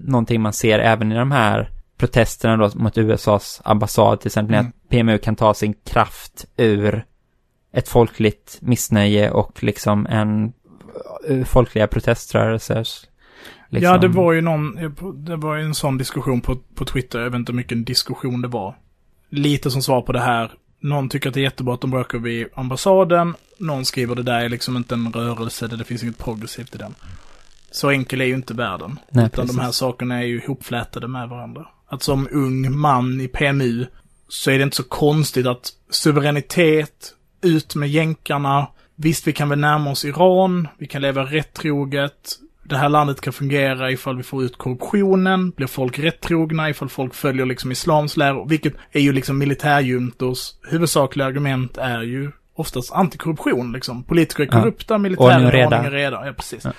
någonting 0.04 0.40
man 0.40 0.52
ser 0.52 0.78
även 0.78 1.12
i 1.12 1.14
de 1.14 1.32
här 1.32 1.70
protesterna 2.06 2.56
då 2.56 2.70
mot 2.78 2.98
USAs 2.98 3.60
ambassad 3.64 4.20
till 4.20 4.28
exempel, 4.28 4.54
Mm. 4.54 4.66
att 4.66 4.88
PMU 4.88 5.18
kan 5.18 5.36
ta 5.36 5.54
sin 5.54 5.74
kraft 5.84 6.46
ur 6.56 7.04
ett 7.72 7.88
folkligt 7.88 8.58
missnöje 8.60 9.30
och 9.30 9.62
liksom 9.62 10.06
en 10.06 10.52
ur 11.28 11.44
folkliga 11.44 11.86
proteströrelsers 11.86 13.06
liksom, 13.68 13.92
Ja, 13.92 13.98
det 13.98 14.08
var 14.08 14.32
ju 14.32 14.40
någon, 14.40 14.74
det 15.24 15.36
var 15.36 15.56
ju 15.56 15.64
en 15.64 15.74
sån 15.74 15.98
diskussion 15.98 16.40
på, 16.40 16.56
på 16.74 16.84
Twitter, 16.84 17.20
jag 17.20 17.30
vet 17.30 17.38
inte 17.38 17.52
hur 17.52 17.56
mycket 17.56 17.72
en 17.72 17.84
diskussion 17.84 18.42
det 18.42 18.48
var. 18.48 18.76
Lite 19.30 19.70
som 19.70 19.82
svar 19.82 20.02
på 20.02 20.12
det 20.12 20.20
här, 20.20 20.52
någon 20.80 21.08
tycker 21.08 21.28
att 21.28 21.34
det 21.34 21.40
är 21.40 21.44
jättebra 21.44 21.74
att 21.74 21.80
de 21.80 21.90
bråkar 21.90 22.18
vid 22.18 22.46
ambassaden, 22.54 23.34
någon 23.58 23.84
skriver 23.84 24.14
det 24.14 24.22
där 24.22 24.40
är 24.40 24.48
liksom 24.48 24.76
inte 24.76 24.94
en 24.94 25.12
rörelse, 25.12 25.66
det 25.66 25.84
finns 25.84 26.02
inget 26.02 26.18
progressivt 26.18 26.74
i 26.74 26.78
den. 26.78 26.94
Så 27.70 27.90
enkel 27.90 28.20
är 28.20 28.24
ju 28.24 28.34
inte 28.34 28.54
världen. 28.54 28.98
Nej, 29.10 29.26
utan 29.26 29.30
precis. 29.44 29.56
de 29.56 29.62
här 29.62 29.70
sakerna 29.70 30.18
är 30.18 30.26
ju 30.26 30.36
ihopflätade 30.42 31.08
med 31.08 31.28
varandra. 31.28 31.66
Att 31.88 32.02
som 32.02 32.28
ung 32.30 32.78
man 32.78 33.20
i 33.20 33.28
PMU 33.28 33.86
så 34.28 34.50
är 34.50 34.58
det 34.58 34.64
inte 34.64 34.76
så 34.76 34.82
konstigt 34.84 35.46
att 35.46 35.72
suveränitet, 35.90 37.14
ut 37.42 37.74
med 37.74 37.88
jänkarna, 37.88 38.66
visst 38.96 39.26
vi 39.26 39.32
kan 39.32 39.48
väl 39.48 39.58
närma 39.58 39.90
oss 39.90 40.04
Iran, 40.04 40.68
vi 40.78 40.86
kan 40.86 41.02
leva 41.02 41.22
rättroget, 41.22 42.38
det 42.64 42.76
här 42.76 42.88
landet 42.88 43.20
kan 43.20 43.32
fungera 43.32 43.90
ifall 43.90 44.16
vi 44.16 44.22
får 44.22 44.44
ut 44.44 44.56
korruptionen, 44.56 45.50
blir 45.50 45.66
folk 45.66 45.98
rättrogna 45.98 46.70
ifall 46.70 46.88
folk 46.88 47.14
följer 47.14 47.46
liksom 47.46 47.72
islams 47.72 48.16
läror, 48.16 48.48
vilket 48.48 48.74
är 48.92 49.00
ju 49.00 49.12
liksom 49.12 49.38
militärjuntors 49.38 50.52
huvudsakliga 50.70 51.26
argument 51.26 51.78
är 51.78 52.02
ju 52.02 52.32
oftast 52.54 52.92
antikorruption 52.92 53.72
liksom. 53.72 54.04
Politiker 54.04 54.42
är 54.42 54.46
korrupta, 54.46 54.94
ja. 54.94 54.98
militärer 54.98 55.52
reda. 55.52 55.66
Ordning 55.66 55.86
och 55.86 55.92
reda. 55.92 56.26
Ja, 56.26 56.32
precis. 56.32 56.64
Ja. 56.64 56.72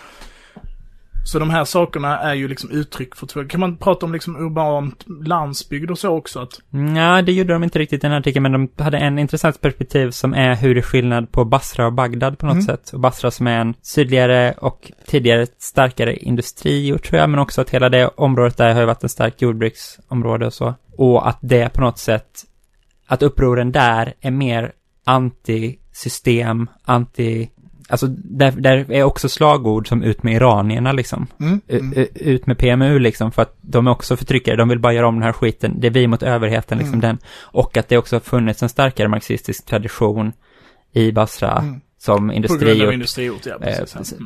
Så 1.25 1.39
de 1.39 1.49
här 1.49 1.65
sakerna 1.65 2.19
är 2.19 2.33
ju 2.33 2.47
liksom 2.47 2.71
uttryck 2.71 3.15
för, 3.15 3.49
kan 3.49 3.59
man 3.59 3.77
prata 3.77 4.05
om 4.05 4.13
liksom 4.13 4.35
urbant 4.35 5.05
landsbygd 5.25 5.91
och 5.91 5.99
så 5.99 6.09
också? 6.09 6.39
Att... 6.39 6.61
Ja, 6.95 7.21
det 7.21 7.31
gjorde 7.31 7.53
de 7.53 7.63
inte 7.63 7.79
riktigt 7.79 7.97
i 7.97 8.01
den 8.01 8.11
här 8.11 8.19
artikeln, 8.19 8.43
men 8.43 8.51
de 8.51 8.83
hade 8.83 8.97
en 8.97 9.19
intressant 9.19 9.61
perspektiv 9.61 10.11
som 10.11 10.33
är 10.33 10.55
hur 10.55 10.75
det 10.75 10.79
är 10.79 10.81
skillnad 10.81 11.31
på 11.31 11.45
Basra 11.45 11.85
och 11.85 11.93
Bagdad 11.93 12.38
på 12.38 12.45
något 12.45 12.53
mm. 12.53 12.65
sätt. 12.65 12.93
Och 12.93 12.99
Basra 12.99 13.31
som 13.31 13.47
är 13.47 13.59
en 13.59 13.73
sydligare 13.81 14.53
och 14.57 14.91
tidigare 15.07 15.47
starkare 15.59 16.15
industriort 16.15 17.03
tror 17.03 17.19
jag, 17.19 17.29
men 17.29 17.39
också 17.39 17.61
att 17.61 17.69
hela 17.69 17.89
det 17.89 18.07
området 18.07 18.57
där 18.57 18.73
har 18.73 18.79
ju 18.79 18.85
varit 18.85 19.03
en 19.03 19.09
stark 19.09 19.41
jordbruksområde 19.41 20.45
och 20.45 20.53
så. 20.53 20.73
Och 20.97 21.27
att 21.27 21.39
det 21.41 21.73
på 21.73 21.81
något 21.81 21.99
sätt, 21.99 22.45
att 23.07 23.23
upproren 23.23 23.71
där 23.71 24.13
är 24.21 24.31
mer 24.31 24.71
anti-system, 25.05 26.67
anti 26.83 27.49
alltså 27.89 28.07
där, 28.07 28.51
där 28.51 28.91
är 28.91 29.03
också 29.03 29.29
slagord 29.29 29.87
som 29.87 30.03
ut 30.03 30.23
med 30.23 30.33
iranierna 30.33 30.91
liksom. 30.91 31.27
Mm, 31.39 31.61
mm. 31.67 32.07
Ut 32.15 32.47
med 32.47 32.57
PMU 32.57 32.99
liksom, 32.99 33.31
för 33.31 33.41
att 33.41 33.57
de 33.61 33.87
är 33.87 33.91
också 33.91 34.17
förtryckare, 34.17 34.55
de 34.55 34.69
vill 34.69 34.79
bara 34.79 34.93
göra 34.93 35.07
om 35.07 35.15
den 35.15 35.23
här 35.23 35.31
skiten, 35.31 35.79
det 35.79 35.87
är 35.87 35.91
vi 35.91 36.07
mot 36.07 36.23
överheten 36.23 36.77
liksom 36.77 36.93
mm. 36.93 37.01
den. 37.01 37.17
Och 37.39 37.77
att 37.77 37.89
det 37.89 37.97
också 37.97 38.15
har 38.15 38.21
funnits 38.21 38.63
en 38.63 38.69
starkare 38.69 39.07
marxistisk 39.07 39.65
tradition 39.65 40.33
i 40.93 41.11
Basra 41.11 41.51
mm. 41.51 41.81
som 41.97 42.31
industriort. 42.31 42.93
industriort 42.93 43.45
ja, 43.45 43.57
precis. 43.61 44.13
Eh, 44.13 44.19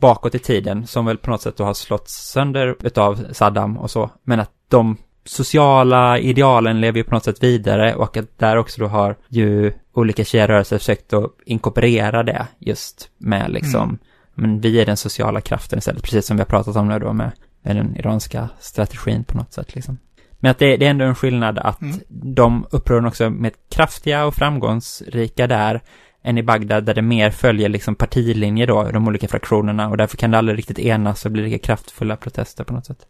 bakåt 0.00 0.34
i 0.34 0.38
tiden, 0.38 0.86
som 0.86 1.06
väl 1.06 1.16
på 1.16 1.30
något 1.30 1.42
sätt 1.42 1.56
då 1.56 1.64
har 1.64 1.74
slått 1.74 2.08
sönder 2.08 2.76
utav 2.82 3.26
Saddam 3.32 3.78
och 3.78 3.90
så, 3.90 4.10
men 4.22 4.40
att 4.40 4.50
de 4.68 4.96
sociala 5.24 6.18
idealen 6.18 6.80
lever 6.80 6.98
ju 6.98 7.04
på 7.04 7.14
något 7.14 7.24
sätt 7.24 7.42
vidare 7.42 7.94
och 7.94 8.16
att 8.16 8.38
där 8.38 8.56
också 8.56 8.80
då 8.80 8.86
har 8.86 9.16
ju 9.28 9.72
olika 9.94 10.24
tjejrörelser 10.24 10.78
försökt 10.78 11.12
att 11.12 11.30
inkorporera 11.44 12.22
det 12.22 12.46
just 12.58 13.10
med 13.18 13.50
liksom, 13.50 13.82
mm. 13.82 13.98
men 14.34 14.60
vi 14.60 14.80
är 14.80 14.86
den 14.86 14.96
sociala 14.96 15.40
kraften 15.40 15.78
istället, 15.78 16.02
precis 16.02 16.26
som 16.26 16.36
vi 16.36 16.40
har 16.40 16.46
pratat 16.46 16.76
om 16.76 16.88
nu 16.88 16.98
då 16.98 17.12
med, 17.12 17.30
med 17.62 17.76
den 17.76 17.96
iranska 17.96 18.48
strategin 18.60 19.24
på 19.24 19.36
något 19.36 19.52
sätt 19.52 19.74
liksom. 19.74 19.98
Men 20.30 20.50
att 20.50 20.58
det, 20.58 20.76
det 20.76 20.86
är 20.86 20.90
ändå 20.90 21.04
en 21.04 21.14
skillnad 21.14 21.58
att 21.58 21.82
mm. 21.82 22.00
de 22.08 22.66
upprören 22.70 23.06
också 23.06 23.30
med 23.30 23.52
kraftiga 23.70 24.24
och 24.24 24.34
framgångsrika 24.34 25.46
där 25.46 25.80
än 26.22 26.38
i 26.38 26.42
Bagdad 26.42 26.84
där 26.84 26.94
det 26.94 27.02
mer 27.02 27.30
följer 27.30 27.68
liksom 27.68 27.94
partilinjer 27.94 28.66
då, 28.66 28.82
de 28.82 29.08
olika 29.08 29.28
fraktionerna 29.28 29.88
och 29.88 29.96
därför 29.96 30.16
kan 30.16 30.30
det 30.30 30.38
aldrig 30.38 30.58
riktigt 30.58 30.78
enas 30.78 31.24
och 31.24 31.30
bli 31.30 31.42
lika 31.42 31.66
kraftfulla 31.66 32.16
protester 32.16 32.64
på 32.64 32.72
något 32.72 32.86
sätt. 32.86 33.06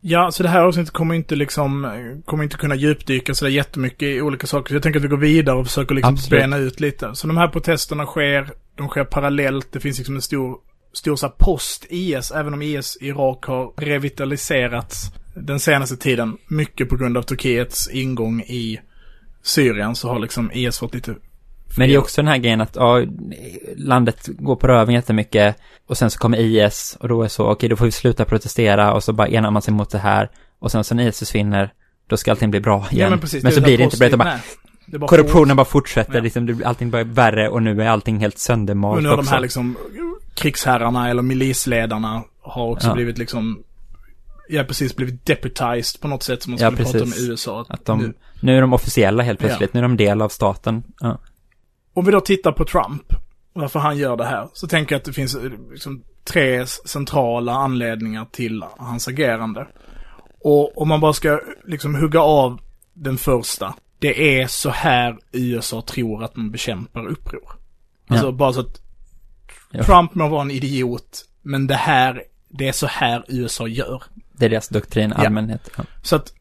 Ja, 0.00 0.30
så 0.30 0.42
det 0.42 0.48
här 0.48 0.60
avsnittet 0.60 0.92
kommer 0.92 1.14
inte 1.14 1.36
liksom, 1.36 2.22
kommer 2.24 2.44
inte 2.44 2.56
kunna 2.56 2.74
djupdyka 2.74 3.34
så 3.34 3.48
jättemycket 3.48 4.02
i 4.02 4.20
olika 4.20 4.46
saker. 4.46 4.68
Så 4.68 4.74
jag 4.74 4.82
tänker 4.82 5.00
att 5.00 5.04
vi 5.04 5.08
går 5.08 5.16
vidare 5.16 5.56
och 5.56 5.66
försöker 5.66 5.94
liksom 5.94 6.14
Absolut. 6.14 6.42
bena 6.42 6.56
ut 6.56 6.80
lite. 6.80 7.14
Så 7.14 7.26
de 7.26 7.36
här 7.36 7.48
protesterna 7.48 8.06
sker, 8.06 8.50
de 8.76 8.88
sker 8.88 9.04
parallellt. 9.04 9.72
Det 9.72 9.80
finns 9.80 9.98
liksom 9.98 10.14
en 10.14 10.22
stor, 10.22 10.58
stor 10.92 11.16
så 11.16 11.28
post-IS, 11.28 12.30
även 12.30 12.54
om 12.54 12.62
IS 12.62 12.98
i 13.00 13.06
Irak 13.06 13.44
har 13.44 13.72
revitaliserats 13.76 15.10
den 15.34 15.60
senaste 15.60 15.96
tiden. 15.96 16.36
Mycket 16.48 16.88
på 16.88 16.96
grund 16.96 17.16
av 17.16 17.22
Turkiets 17.22 17.88
ingång 17.90 18.40
i 18.40 18.80
Syrien 19.42 19.94
så 19.94 20.08
har 20.08 20.18
liksom 20.18 20.52
IS 20.52 20.78
fått 20.78 20.94
lite 20.94 21.14
men 21.76 21.88
det 21.88 21.94
är 21.94 21.98
också 21.98 22.22
den 22.22 22.28
här 22.28 22.38
grejen 22.38 22.60
att 22.60 22.76
ja, 22.76 23.04
landet 23.76 24.28
går 24.38 24.56
på 24.56 24.66
röven 24.66 24.94
jättemycket 24.94 25.56
och 25.86 25.98
sen 25.98 26.10
så 26.10 26.18
kommer 26.18 26.38
IS 26.38 26.96
och 27.00 27.08
då 27.08 27.22
är 27.22 27.28
så, 27.28 27.42
okej 27.42 27.52
okay, 27.52 27.68
då 27.68 27.76
får 27.76 27.84
vi 27.84 27.92
sluta 27.92 28.24
protestera 28.24 28.92
och 28.92 29.04
så 29.04 29.12
bara 29.12 29.28
enar 29.28 29.50
man 29.50 29.62
sig 29.62 29.74
mot 29.74 29.90
det 29.90 29.98
här 29.98 30.30
och 30.58 30.70
sen 30.70 30.84
så 30.84 30.94
när 30.94 31.08
IS 31.08 31.18
försvinner, 31.18 31.72
då 32.06 32.16
ska 32.16 32.30
allting 32.30 32.50
bli 32.50 32.60
bra 32.60 32.86
igen. 32.90 33.04
Ja, 33.04 33.10
men, 33.10 33.20
precis, 33.20 33.42
men 33.42 33.52
så 33.52 33.60
blir 33.60 33.78
det 33.78 33.84
inte, 33.84 34.08
det 34.08 34.16
bara, 34.16 34.40
bara 34.86 35.08
korruptionen 35.08 35.56
bara 35.56 35.64
fortsätter, 35.64 36.14
ja. 36.14 36.20
liksom, 36.20 36.62
allting 36.64 36.90
blir 36.90 37.04
värre 37.04 37.48
och 37.48 37.62
nu 37.62 37.82
är 37.82 37.88
allting 37.88 38.18
helt 38.18 38.38
söndermalt 38.38 38.96
Och 38.96 39.02
nu 39.02 39.08
har 39.08 39.16
de 39.16 39.28
här 39.28 39.40
liksom 39.40 39.76
krigsherrarna 40.34 41.10
eller 41.10 41.22
milisledarna 41.22 42.22
har 42.40 42.66
också 42.70 42.88
ja. 42.88 42.94
blivit 42.94 43.18
liksom 43.18 43.64
Ja, 44.50 44.64
precis 44.64 44.96
blivit 44.96 45.26
deputized 45.26 46.00
på 46.00 46.08
något 46.08 46.22
sätt 46.22 46.42
som 46.42 46.50
man 46.50 46.58
skulle 46.58 46.70
ja, 46.70 46.84
prata 46.84 47.02
om 47.02 47.12
i 47.12 47.30
USA. 47.30 47.66
Att 47.68 47.84
de, 47.84 47.98
nu, 47.98 48.14
nu 48.40 48.56
är 48.56 48.60
de 48.60 48.72
officiella 48.72 49.22
helt 49.22 49.38
plötsligt, 49.38 49.70
ja. 49.72 49.80
nu 49.80 49.84
är 49.84 49.88
de 49.88 49.96
del 49.96 50.22
av 50.22 50.28
staten. 50.28 50.82
Ja. 51.00 51.18
Om 51.94 52.04
vi 52.04 52.12
då 52.12 52.20
tittar 52.20 52.52
på 52.52 52.64
Trump, 52.64 53.12
varför 53.52 53.78
han 53.80 53.98
gör 53.98 54.16
det 54.16 54.24
här, 54.24 54.48
så 54.52 54.66
tänker 54.66 54.94
jag 54.94 54.98
att 54.98 55.04
det 55.04 55.12
finns 55.12 55.34
eh, 55.34 55.50
liksom 55.70 56.02
tre 56.24 56.66
centrala 56.66 57.52
anledningar 57.52 58.26
till 58.32 58.64
hans 58.78 59.08
agerande. 59.08 59.66
Och 60.40 60.82
om 60.82 60.88
man 60.88 61.00
bara 61.00 61.12
ska 61.12 61.40
liksom 61.66 61.94
hugga 61.94 62.20
av 62.20 62.60
den 62.94 63.18
första. 63.18 63.74
Det 63.98 64.40
är 64.40 64.46
så 64.46 64.70
här 64.70 65.18
USA 65.32 65.82
tror 65.82 66.24
att 66.24 66.36
man 66.36 66.50
bekämpar 66.50 67.06
uppror. 67.06 67.52
Alltså 68.08 68.26
ja. 68.26 68.32
bara 68.32 68.52
så 68.52 68.60
att 68.60 68.80
Trump 69.86 70.14
må 70.14 70.28
vara 70.28 70.42
en 70.42 70.50
idiot, 70.50 71.24
men 71.42 71.66
det 71.66 71.74
här, 71.74 72.22
det 72.48 72.68
är 72.68 72.72
så 72.72 72.86
här 72.86 73.24
USA 73.28 73.66
gör. 73.66 74.02
Det 74.32 74.44
är 74.44 74.50
deras 74.50 74.68
doktrin, 74.68 75.12
allmänhet. 75.12 75.70
Ja. 75.76 75.84
Så 76.02 76.16
att 76.16 76.32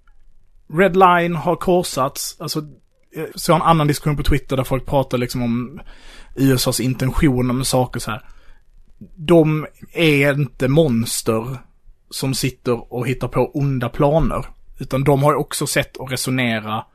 Red 0.74 0.96
Line 0.98 1.36
har 1.36 1.56
korsats, 1.56 2.36
alltså 2.40 2.62
Eh, 3.18 3.26
såg 3.36 3.56
en 3.56 3.62
annan 3.62 3.88
diskussion 3.88 4.18
på 4.18 4.24
Twitter 4.24 4.58
där 4.58 4.64
folk 4.64 4.86
pratade 4.86 5.22
liksom 5.22 5.44
om 5.44 5.80
USAs 6.36 6.80
intentioner 6.80 7.54
med 7.54 7.68
saker 7.68 8.00
så 8.00 8.12
här. 8.12 8.22
De 9.16 9.68
är 9.94 10.34
inte 10.34 10.68
monster 10.68 11.58
som 12.10 12.34
sitter 12.34 12.94
och 12.94 13.08
hittar 13.08 13.28
på 13.28 13.52
onda 13.54 13.90
planer. 13.90 14.46
Utan 14.80 15.04
de 15.04 15.24
har 15.24 15.32
ju 15.32 15.38
också 15.38 15.68
sett 15.68 16.00
att 16.00 16.12
resonera 16.12 16.86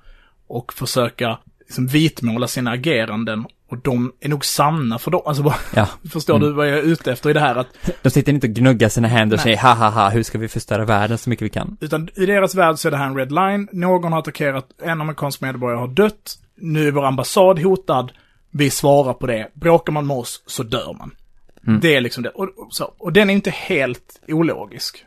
och 0.47 0.73
försöka 0.73 1.39
liksom 1.61 1.87
vitmåla 1.87 2.49
sina 2.49 2.71
ageranden 2.71 3.47
och 3.73 3.79
de 3.79 4.13
är 4.21 4.29
nog 4.29 4.45
sanna 4.45 4.99
för 4.99 5.11
dem. 5.11 5.23
Alltså 5.25 5.43
bara, 5.43 5.57
ja. 5.75 5.89
förstår 6.13 6.37
mm. 6.37 6.49
du 6.49 6.55
vad 6.55 6.69
jag 6.69 6.79
är 6.79 6.83
ute 6.83 7.13
efter 7.13 7.31
i 7.31 7.33
det 7.33 7.41
här 7.41 7.57
att... 7.57 7.67
De 8.03 8.11
sitter 8.11 8.33
inte 8.33 8.47
och 8.47 8.53
gnuggar 8.53 8.89
sina 8.89 9.09
händer 9.09 9.37
och 9.37 9.39
Nej. 9.39 9.57
säger 9.57 9.75
ha 9.75 9.75
ha 9.75 9.91
ha, 9.91 10.11
hur 10.11 10.23
ska 10.23 10.39
vi 10.39 10.49
förstöra 10.49 10.85
världen 10.85 11.19
så 11.19 11.31
mycket 11.31 11.45
vi 11.45 11.49
kan? 11.49 11.77
Utan 11.81 12.09
i 12.15 12.27
deras 12.27 12.55
värld 12.55 12.79
så 12.79 12.89
är 12.89 12.91
det 12.91 12.97
här 12.97 13.07
en 13.07 13.17
red 13.17 13.33
line. 13.33 13.69
Någon 13.73 14.13
har 14.13 14.19
attackerat, 14.19 14.69
en 14.83 15.01
amerikansk 15.01 15.41
medborgare 15.41 15.79
har 15.79 15.89
dött. 15.89 16.39
Nu 16.57 16.89
är 16.89 16.93
vår 16.93 17.05
ambassad 17.05 17.59
hotad. 17.59 18.13
Vi 18.51 18.71
svarar 18.71 19.13
på 19.13 19.27
det. 19.27 19.49
Bråkar 19.55 19.93
man 19.93 20.07
med 20.07 20.17
oss 20.17 20.43
så 20.47 20.63
dör 20.63 20.97
man. 20.99 21.15
Mm. 21.67 21.81
Det 21.81 21.97
är 21.97 22.01
liksom 22.01 22.23
det. 22.23 22.31
Och, 22.31 22.49
så, 22.71 22.95
och 22.99 23.13
den 23.13 23.31
är 23.31 23.35
inte 23.35 23.51
helt 23.51 24.21
ologisk. 24.29 25.05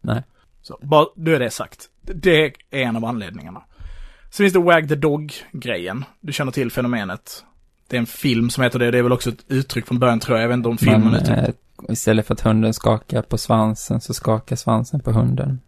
Nej. 0.00 0.22
Så, 0.62 0.78
bara, 0.82 1.06
då 1.16 1.30
är 1.30 1.38
det 1.38 1.50
sagt. 1.50 1.86
Det 2.02 2.44
är 2.44 2.52
en 2.70 2.96
av 2.96 3.04
anledningarna. 3.04 3.62
Så 4.30 4.36
finns 4.36 4.52
det 4.52 4.58
Wag 4.58 4.88
the 4.88 4.94
Dog-grejen. 4.94 6.04
Du 6.20 6.32
känner 6.32 6.52
till 6.52 6.70
fenomenet. 6.70 7.44
Det 7.90 7.96
är 7.96 8.00
en 8.00 8.06
film 8.06 8.50
som 8.50 8.64
heter 8.64 8.78
det. 8.78 8.90
Det 8.90 8.98
är 8.98 9.02
väl 9.02 9.12
också 9.12 9.30
ett 9.30 9.44
uttryck 9.48 9.86
från 9.86 9.98
början 9.98 10.20
tror 10.20 10.38
jag. 10.38 10.44
Jag 10.44 10.48
vet 10.48 10.56
inte 10.56 10.68
om 10.68 10.78
filmen 10.78 11.10
Men, 11.10 11.14
uttryck. 11.14 11.38
Eh, 11.38 11.54
istället 11.88 12.26
för 12.26 12.34
att 12.34 12.40
hunden 12.40 12.74
skakar 12.74 13.22
på 13.22 13.38
svansen 13.38 14.00
så 14.00 14.14
skakar 14.14 14.56
svansen 14.56 15.00
på 15.00 15.12
hunden. 15.12 15.60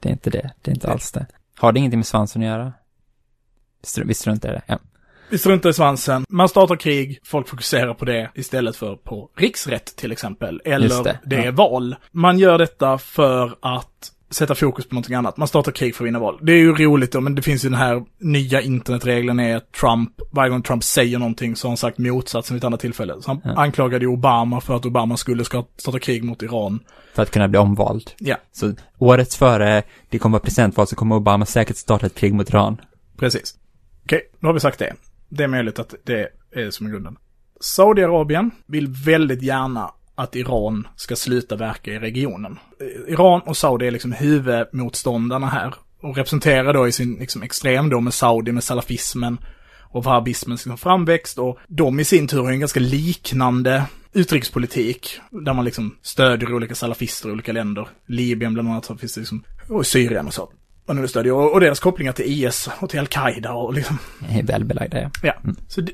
Det 0.00 0.08
är 0.08 0.12
inte 0.12 0.30
det. 0.30 0.50
Det 0.62 0.70
är 0.70 0.74
inte 0.74 0.86
det. 0.86 0.92
alls 0.92 1.12
det. 1.12 1.26
Har 1.58 1.72
det 1.72 1.78
ingenting 1.78 1.98
med 1.98 2.06
svansen 2.06 2.42
att 2.42 2.48
göra? 2.48 2.72
Vi 4.04 4.14
struntar 4.14 4.48
i 4.48 4.52
det. 4.52 4.62
Ja. 4.66 4.78
Vi 5.30 5.38
struntar 5.38 5.70
i 5.70 5.72
svansen. 5.72 6.24
Man 6.28 6.48
startar 6.48 6.76
krig, 6.76 7.20
folk 7.24 7.48
fokuserar 7.48 7.94
på 7.94 8.04
det 8.04 8.30
istället 8.34 8.76
för 8.76 8.96
på 8.96 9.30
riksrätt 9.36 9.96
till 9.96 10.12
exempel. 10.12 10.62
Eller 10.64 11.04
det, 11.04 11.18
det 11.24 11.36
är 11.36 11.52
val. 11.52 11.96
Man 12.10 12.38
gör 12.38 12.58
detta 12.58 12.98
för 12.98 13.56
att 13.60 14.12
sätta 14.34 14.54
fokus 14.54 14.88
på 14.88 14.94
någonting 14.94 15.14
annat. 15.14 15.36
Man 15.36 15.48
startar 15.48 15.72
krig 15.72 15.94
för 15.94 16.04
att 16.04 16.06
vinna 16.06 16.18
val. 16.18 16.38
Det 16.42 16.52
är 16.52 16.56
ju 16.56 16.72
roligt 16.72 17.12
då, 17.12 17.20
men 17.20 17.34
det 17.34 17.42
finns 17.42 17.64
ju 17.64 17.68
den 17.68 17.78
här 17.78 18.04
nya 18.18 18.60
internetregeln 18.60 19.40
är 19.40 19.56
att 19.56 19.72
Trump, 19.72 20.10
varje 20.30 20.50
gång 20.50 20.62
Trump 20.62 20.84
säger 20.84 21.18
någonting 21.18 21.56
så 21.56 21.66
har 21.66 21.70
han 21.70 21.76
sagt 21.76 21.98
motsatsen 21.98 22.54
vid 22.54 22.60
ett 22.60 22.64
annat 22.64 22.80
tillfälle. 22.80 23.14
Så 23.20 23.30
han 23.30 23.40
ja. 23.44 23.54
anklagade 23.56 24.04
ju 24.04 24.10
Obama 24.10 24.60
för 24.60 24.76
att 24.76 24.86
Obama 24.86 25.16
skulle 25.16 25.44
starta 25.44 25.98
krig 25.98 26.24
mot 26.24 26.42
Iran. 26.42 26.80
För 27.14 27.22
att 27.22 27.30
kunna 27.30 27.48
bli 27.48 27.58
omvald. 27.58 28.10
Ja. 28.18 28.36
Så 28.52 28.72
året 28.98 29.34
före 29.34 29.82
det 30.10 30.18
kommer 30.18 30.32
vara 30.32 30.44
presidentval 30.44 30.86
så 30.86 30.96
kommer 30.96 31.16
Obama 31.16 31.46
säkert 31.46 31.76
starta 31.76 32.06
ett 32.06 32.14
krig 32.14 32.34
mot 32.34 32.48
Iran. 32.48 32.80
Precis. 33.18 33.54
Okej, 34.04 34.16
okay, 34.16 34.28
nu 34.40 34.48
har 34.48 34.54
vi 34.54 34.60
sagt 34.60 34.78
det. 34.78 34.94
Det 35.28 35.44
är 35.44 35.48
möjligt 35.48 35.78
att 35.78 35.94
det 36.04 36.28
är 36.52 36.70
som 36.70 36.90
grunden. 36.90 37.16
Saudiarabien 37.60 38.50
vill 38.66 38.88
väldigt 38.88 39.42
gärna 39.42 39.90
att 40.22 40.36
Iran 40.36 40.88
ska 40.96 41.16
sluta 41.16 41.56
verka 41.56 41.90
i 41.90 41.98
regionen. 41.98 42.58
Iran 43.08 43.40
och 43.40 43.56
Saudi 43.56 43.86
är 43.86 43.90
liksom 43.90 44.12
huvudmotståndarna 44.12 45.46
här. 45.46 45.74
Och 46.00 46.16
representerar 46.16 46.72
då 46.72 46.88
i 46.88 46.92
sin 46.92 47.14
liksom 47.14 47.42
extrem 47.42 47.90
då 47.90 48.00
med 48.00 48.14
Saudi, 48.14 48.52
med 48.52 48.64
salafismen 48.64 49.38
och 49.82 50.04
wahhabismens 50.04 50.60
liksom 50.60 50.78
framväxt. 50.78 51.38
Och 51.38 51.58
de 51.68 52.00
i 52.00 52.04
sin 52.04 52.28
tur 52.28 52.42
har 52.42 52.50
en 52.50 52.60
ganska 52.60 52.80
liknande 52.80 53.84
utrikespolitik. 54.12 55.20
Där 55.30 55.54
man 55.54 55.64
liksom 55.64 55.96
stödjer 56.02 56.54
olika 56.54 56.74
salafister 56.74 57.28
i 57.28 57.32
olika 57.32 57.52
länder. 57.52 57.88
Libyen 58.06 58.54
bland 58.54 58.68
annat, 58.68 58.90
finns 59.00 59.14
det 59.14 59.20
liksom, 59.20 59.44
och 59.68 59.86
Syrien 59.86 60.26
och 60.26 60.34
så. 60.34 60.52
Och, 60.86 60.96
nu 60.96 61.08
stödjer, 61.08 61.32
och, 61.34 61.52
och 61.52 61.60
deras 61.60 61.80
kopplingar 61.80 62.12
till 62.12 62.44
IS 62.44 62.68
och 62.80 62.90
till 62.90 63.00
Al-Qaida 63.00 63.52
och 63.52 63.74
liksom. 63.74 63.98
Det 64.18 64.38
är 64.38 64.42
väl 64.42 64.64
belagda, 64.64 65.00
ja. 65.00 65.10
Ja. 65.22 65.34
Så 65.68 65.80
det, 65.80 65.92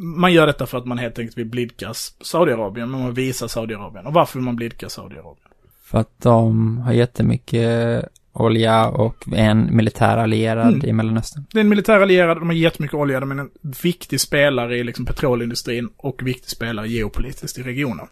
man 0.00 0.32
gör 0.32 0.46
detta 0.46 0.66
för 0.66 0.78
att 0.78 0.86
man 0.86 0.98
helt 0.98 1.18
enkelt 1.18 1.38
vill 1.38 1.46
blidka 1.46 1.94
Saudiarabien, 2.20 2.90
men 2.90 3.00
man 3.00 3.14
visar 3.14 3.48
Saudiarabien. 3.48 4.06
Och 4.06 4.12
varför 4.12 4.38
vill 4.38 4.44
man 4.44 4.56
blidka 4.56 4.88
Saudiarabien? 4.88 5.48
För 5.84 5.98
att 5.98 6.20
de 6.22 6.78
har 6.78 6.92
jättemycket 6.92 8.04
olja 8.32 8.88
och 8.88 9.16
en 9.32 9.76
militär 9.76 10.16
allierad 10.16 10.74
Mm. 10.74 10.84
i 10.88 10.92
Mellanöstern. 10.92 11.44
Det 11.52 11.58
är 11.58 11.60
en 11.60 11.68
militär 11.68 12.00
allierad, 12.00 12.36
de 12.36 12.46
har 12.48 12.54
jättemycket 12.54 12.94
olja, 12.94 13.20
de 13.20 13.30
är 13.30 13.36
en 13.36 13.50
viktig 13.82 14.20
spelare 14.20 14.78
i 14.78 14.84
liksom 14.84 15.04
petrolindustrin 15.04 15.88
och 15.96 16.22
viktig 16.22 16.50
spelare 16.50 16.88
geopolitiskt 16.88 17.58
i 17.58 17.62
regionen. 17.62 18.06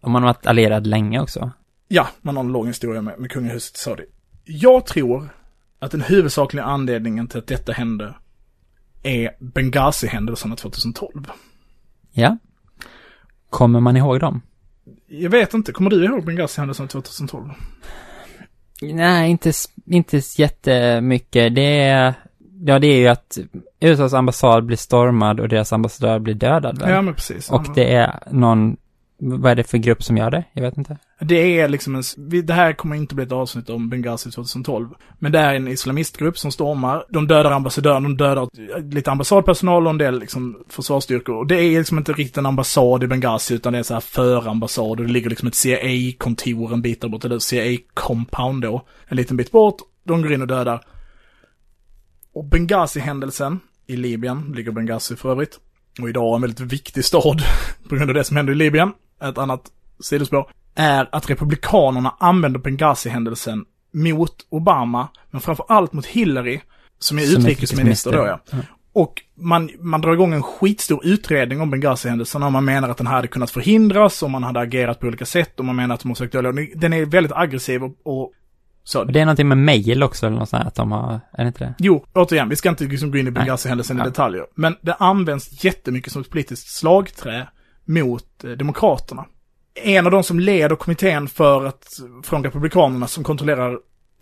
Och 0.00 0.10
man 0.10 0.22
har 0.22 0.28
varit 0.28 0.46
allierad 0.46 0.86
länge 0.86 1.20
också. 1.20 1.50
Ja, 1.88 2.08
man 2.22 2.36
har 2.36 2.44
en 2.44 2.52
lång 2.52 2.66
historia 2.66 3.02
med, 3.02 3.18
med 3.18 3.30
kungahuset 3.30 3.76
Saudi. 3.76 4.04
Jag 4.44 4.86
tror 4.86 5.28
att 5.78 5.90
den 5.90 6.00
huvudsakliga 6.00 6.64
anledningen 6.64 7.26
till 7.26 7.38
att 7.38 7.46
detta 7.46 7.72
hände 7.72 8.14
är 9.06 9.30
Benghazi-händelserna 9.38 10.56
2012. 10.56 11.26
Ja. 12.12 12.38
Kommer 13.50 13.80
man 13.80 13.96
ihåg 13.96 14.20
dem? 14.20 14.40
Jag 15.06 15.30
vet 15.30 15.54
inte, 15.54 15.72
kommer 15.72 15.90
du 15.90 16.04
ihåg 16.04 16.24
Benghazi-händelserna 16.24 16.88
2012? 16.88 17.50
Nej, 18.82 19.30
inte, 19.30 19.52
inte 19.86 20.20
jättemycket. 20.38 21.54
Det 21.54 21.80
är, 21.80 22.14
ja 22.64 22.78
det 22.78 22.86
är 22.86 22.98
ju 22.98 23.08
att 23.08 23.38
USAs 23.80 24.14
ambassad 24.14 24.64
blir 24.64 24.76
stormad 24.76 25.40
och 25.40 25.48
deras 25.48 25.72
ambassadör 25.72 26.18
blir 26.18 26.34
dödad 26.34 26.78
väl? 26.78 26.90
Ja, 26.90 27.02
men 27.02 27.14
precis. 27.14 27.50
Och 27.50 27.66
det 27.74 27.94
är 27.94 28.18
någon, 28.30 28.76
vad 29.18 29.50
är 29.50 29.54
det 29.54 29.64
för 29.64 29.78
grupp 29.78 30.02
som 30.02 30.16
gör 30.16 30.30
det? 30.30 30.44
Jag 30.52 30.62
vet 30.62 30.78
inte. 30.78 30.98
Det 31.20 31.60
är 31.60 31.68
liksom 31.68 31.94
en, 31.94 32.02
det 32.46 32.52
här 32.52 32.72
kommer 32.72 32.96
inte 32.96 33.14
bli 33.14 33.24
ett 33.24 33.32
avsnitt 33.32 33.70
om 33.70 33.88
Benghazi 33.88 34.30
2012. 34.30 34.88
Men 35.18 35.32
det 35.32 35.38
är 35.38 35.54
en 35.54 35.68
islamistgrupp 35.68 36.38
som 36.38 36.52
stormar. 36.52 37.04
De 37.08 37.26
dödar 37.26 37.50
ambassadören, 37.50 38.02
de 38.02 38.16
dödar 38.16 38.42
eh, 38.42 38.82
lite 38.82 39.10
ambassadpersonal 39.10 39.86
och 39.86 39.90
en 39.90 39.98
del 39.98 40.20
liksom 40.20 40.64
försvarsstyrkor. 40.68 41.34
Och 41.34 41.46
det 41.46 41.62
är 41.62 41.78
liksom 41.78 41.98
inte 41.98 42.12
riktigt 42.12 42.38
en 42.38 42.46
ambassad 42.46 43.04
i 43.04 43.06
Benghazi 43.06 43.54
utan 43.54 43.72
det 43.72 43.78
är 43.78 43.82
så 43.82 43.94
här 43.94 44.00
förambassad 44.00 44.84
och 44.84 44.96
det 45.06 45.12
ligger 45.12 45.30
liksom 45.30 45.48
ett 45.48 45.54
CIA-kontor 45.54 46.72
en 46.72 46.82
bit 46.82 47.00
där 47.00 47.08
bort, 47.08 47.24
eller 47.24 47.38
CIA-compound 47.38 48.62
då, 48.62 48.86
en 49.06 49.16
liten 49.16 49.36
bit 49.36 49.50
bort. 49.50 49.76
De 50.04 50.22
går 50.22 50.32
in 50.32 50.42
och 50.42 50.48
dödar. 50.48 50.80
Och 52.32 52.44
Benghazi-händelsen 52.44 53.60
i 53.86 53.96
Libyen, 53.96 54.52
ligger 54.56 54.72
Benghazi 54.72 55.16
för 55.16 55.30
övrigt, 55.30 55.58
och 56.00 56.08
idag 56.08 56.34
en 56.34 56.40
väldigt 56.40 56.60
viktig 56.60 57.04
stad 57.04 57.42
på 57.88 57.96
grund 57.96 58.10
av 58.10 58.14
det 58.14 58.24
som 58.24 58.36
hände 58.36 58.52
i 58.52 58.54
Libyen, 58.54 58.92
ett 59.22 59.38
annat 59.38 59.70
sidospår, 60.00 60.50
är 60.74 61.08
att 61.12 61.30
republikanerna 61.30 62.14
använder 62.18 62.60
Benghazi-händelsen 62.60 63.64
mot 63.92 64.46
Obama, 64.48 65.08
men 65.30 65.40
framför 65.40 65.64
allt 65.68 65.92
mot 65.92 66.06
Hillary, 66.06 66.60
som 66.98 67.18
är 67.18 67.22
Som 67.22 67.42
utrikesminister 67.42 68.12
då 68.12 68.18
ja. 68.18 68.22
utrikesminister. 68.22 68.76
Och 68.92 69.22
man, 69.34 69.70
man 69.80 70.00
drar 70.00 70.12
igång 70.12 70.32
en 70.32 70.42
skitstor 70.42 71.06
utredning 71.06 71.60
om 71.60 71.70
Benghazi-händelserna 71.70 72.46
och 72.46 72.52
man 72.52 72.64
menar 72.64 72.88
att 72.88 72.96
den 72.96 73.06
hade 73.06 73.28
kunnat 73.28 73.50
förhindras 73.50 74.22
och 74.22 74.30
man 74.30 74.42
hade 74.42 74.60
agerat 74.60 75.00
på 75.00 75.06
olika 75.06 75.26
sätt 75.26 75.58
och 75.58 75.64
man 75.64 75.76
menar 75.76 75.94
att 75.94 76.00
de 76.00 76.08
har 76.08 76.14
sökt 76.14 76.32
dölja. 76.32 76.52
Den 76.74 76.92
är 76.92 77.04
väldigt 77.04 77.32
aggressiv 77.32 77.84
och, 77.84 77.96
och 78.02 78.32
så. 78.84 79.04
Det 79.04 79.20
är 79.20 79.24
någonting 79.24 79.48
med 79.48 79.58
mail 79.58 80.02
också 80.02 80.26
eller 80.26 80.38
något 80.38 80.48
sånt 80.48 80.62
här, 80.62 80.68
att 80.68 80.74
de 80.74 80.92
har, 80.92 81.20
är 81.32 81.44
det 81.44 81.46
inte 81.46 81.64
det? 81.64 81.74
Jo, 81.78 82.04
återigen, 82.12 82.48
vi 82.48 82.56
ska 82.56 82.68
inte 82.68 82.84
liksom 82.84 83.10
gå 83.10 83.18
in 83.18 83.26
i. 83.26 83.30
Benghazi-händelsen 83.30 84.00
i 84.00 84.04
detaljer. 84.04 84.46
Men 84.54 84.76
det 84.80 84.94
används 84.94 85.64
jättemycket 85.64 86.12
som 86.12 86.22
ett 86.22 86.30
politiskt 86.30 86.68
slagträ 86.68 87.46
mot 87.86 88.44
eh, 88.44 88.50
Demokraterna. 88.50 89.24
En 89.74 90.06
av 90.06 90.12
de 90.12 90.22
som 90.22 90.40
leder 90.40 90.76
kommittén 90.76 91.28
för 91.28 91.64
att, 91.64 91.86
från 92.22 92.44
Republikanerna 92.44 93.06
som 93.06 93.24
kontrollerar 93.24 93.72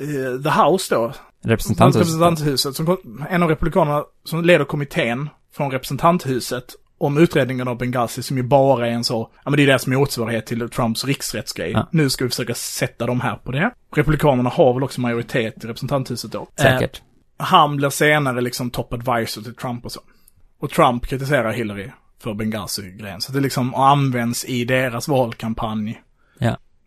eh, 0.00 0.42
The 0.42 0.62
House 0.62 0.94
då, 0.94 1.12
Representanthuset. 1.44 2.00
representanthuset, 2.00 2.76
som, 2.76 2.98
en 3.30 3.42
av 3.42 3.48
Republikanerna 3.48 4.04
som 4.24 4.44
leder 4.44 4.64
kommittén 4.64 5.28
från 5.52 5.70
representanthuset 5.70 6.74
om 6.98 7.18
utredningen 7.18 7.68
av 7.68 7.78
Benghazi 7.78 8.22
som 8.22 8.36
ju 8.36 8.42
bara 8.42 8.86
är 8.88 8.90
en 8.90 9.04
så, 9.04 9.30
ja 9.44 9.50
men 9.50 9.56
det 9.56 9.62
är 9.62 9.66
deras 9.66 9.86
motsvarighet 9.86 10.46
till 10.46 10.70
Trumps 10.70 11.04
riksrättsgrej. 11.04 11.70
Ja. 11.70 11.88
Nu 11.92 12.10
ska 12.10 12.24
vi 12.24 12.30
försöka 12.30 12.54
sätta 12.54 13.06
dem 13.06 13.20
här 13.20 13.36
på 13.36 13.52
det. 13.52 13.70
Republikanerna 13.96 14.50
har 14.50 14.74
väl 14.74 14.82
också 14.82 15.00
majoritet 15.00 15.64
i 15.64 15.66
representanthuset 15.66 16.32
då. 16.32 16.40
Eh, 16.58 16.62
Säkert. 16.62 17.02
han 17.36 17.76
blir 17.76 17.90
senare 17.90 18.40
liksom 18.40 18.70
top 18.70 18.92
advisor 18.92 19.42
till 19.42 19.54
Trump 19.54 19.84
och 19.84 19.92
så. 19.92 20.00
Och 20.60 20.70
Trump 20.70 21.06
kritiserar 21.06 21.52
Hillary 21.52 21.90
för 22.24 22.34
Benghazi-grejen. 22.34 23.20
Så 23.20 23.32
det 23.32 23.40
liksom 23.40 23.74
används 23.74 24.44
i 24.44 24.64
deras 24.64 25.08
valkampanj. 25.08 26.00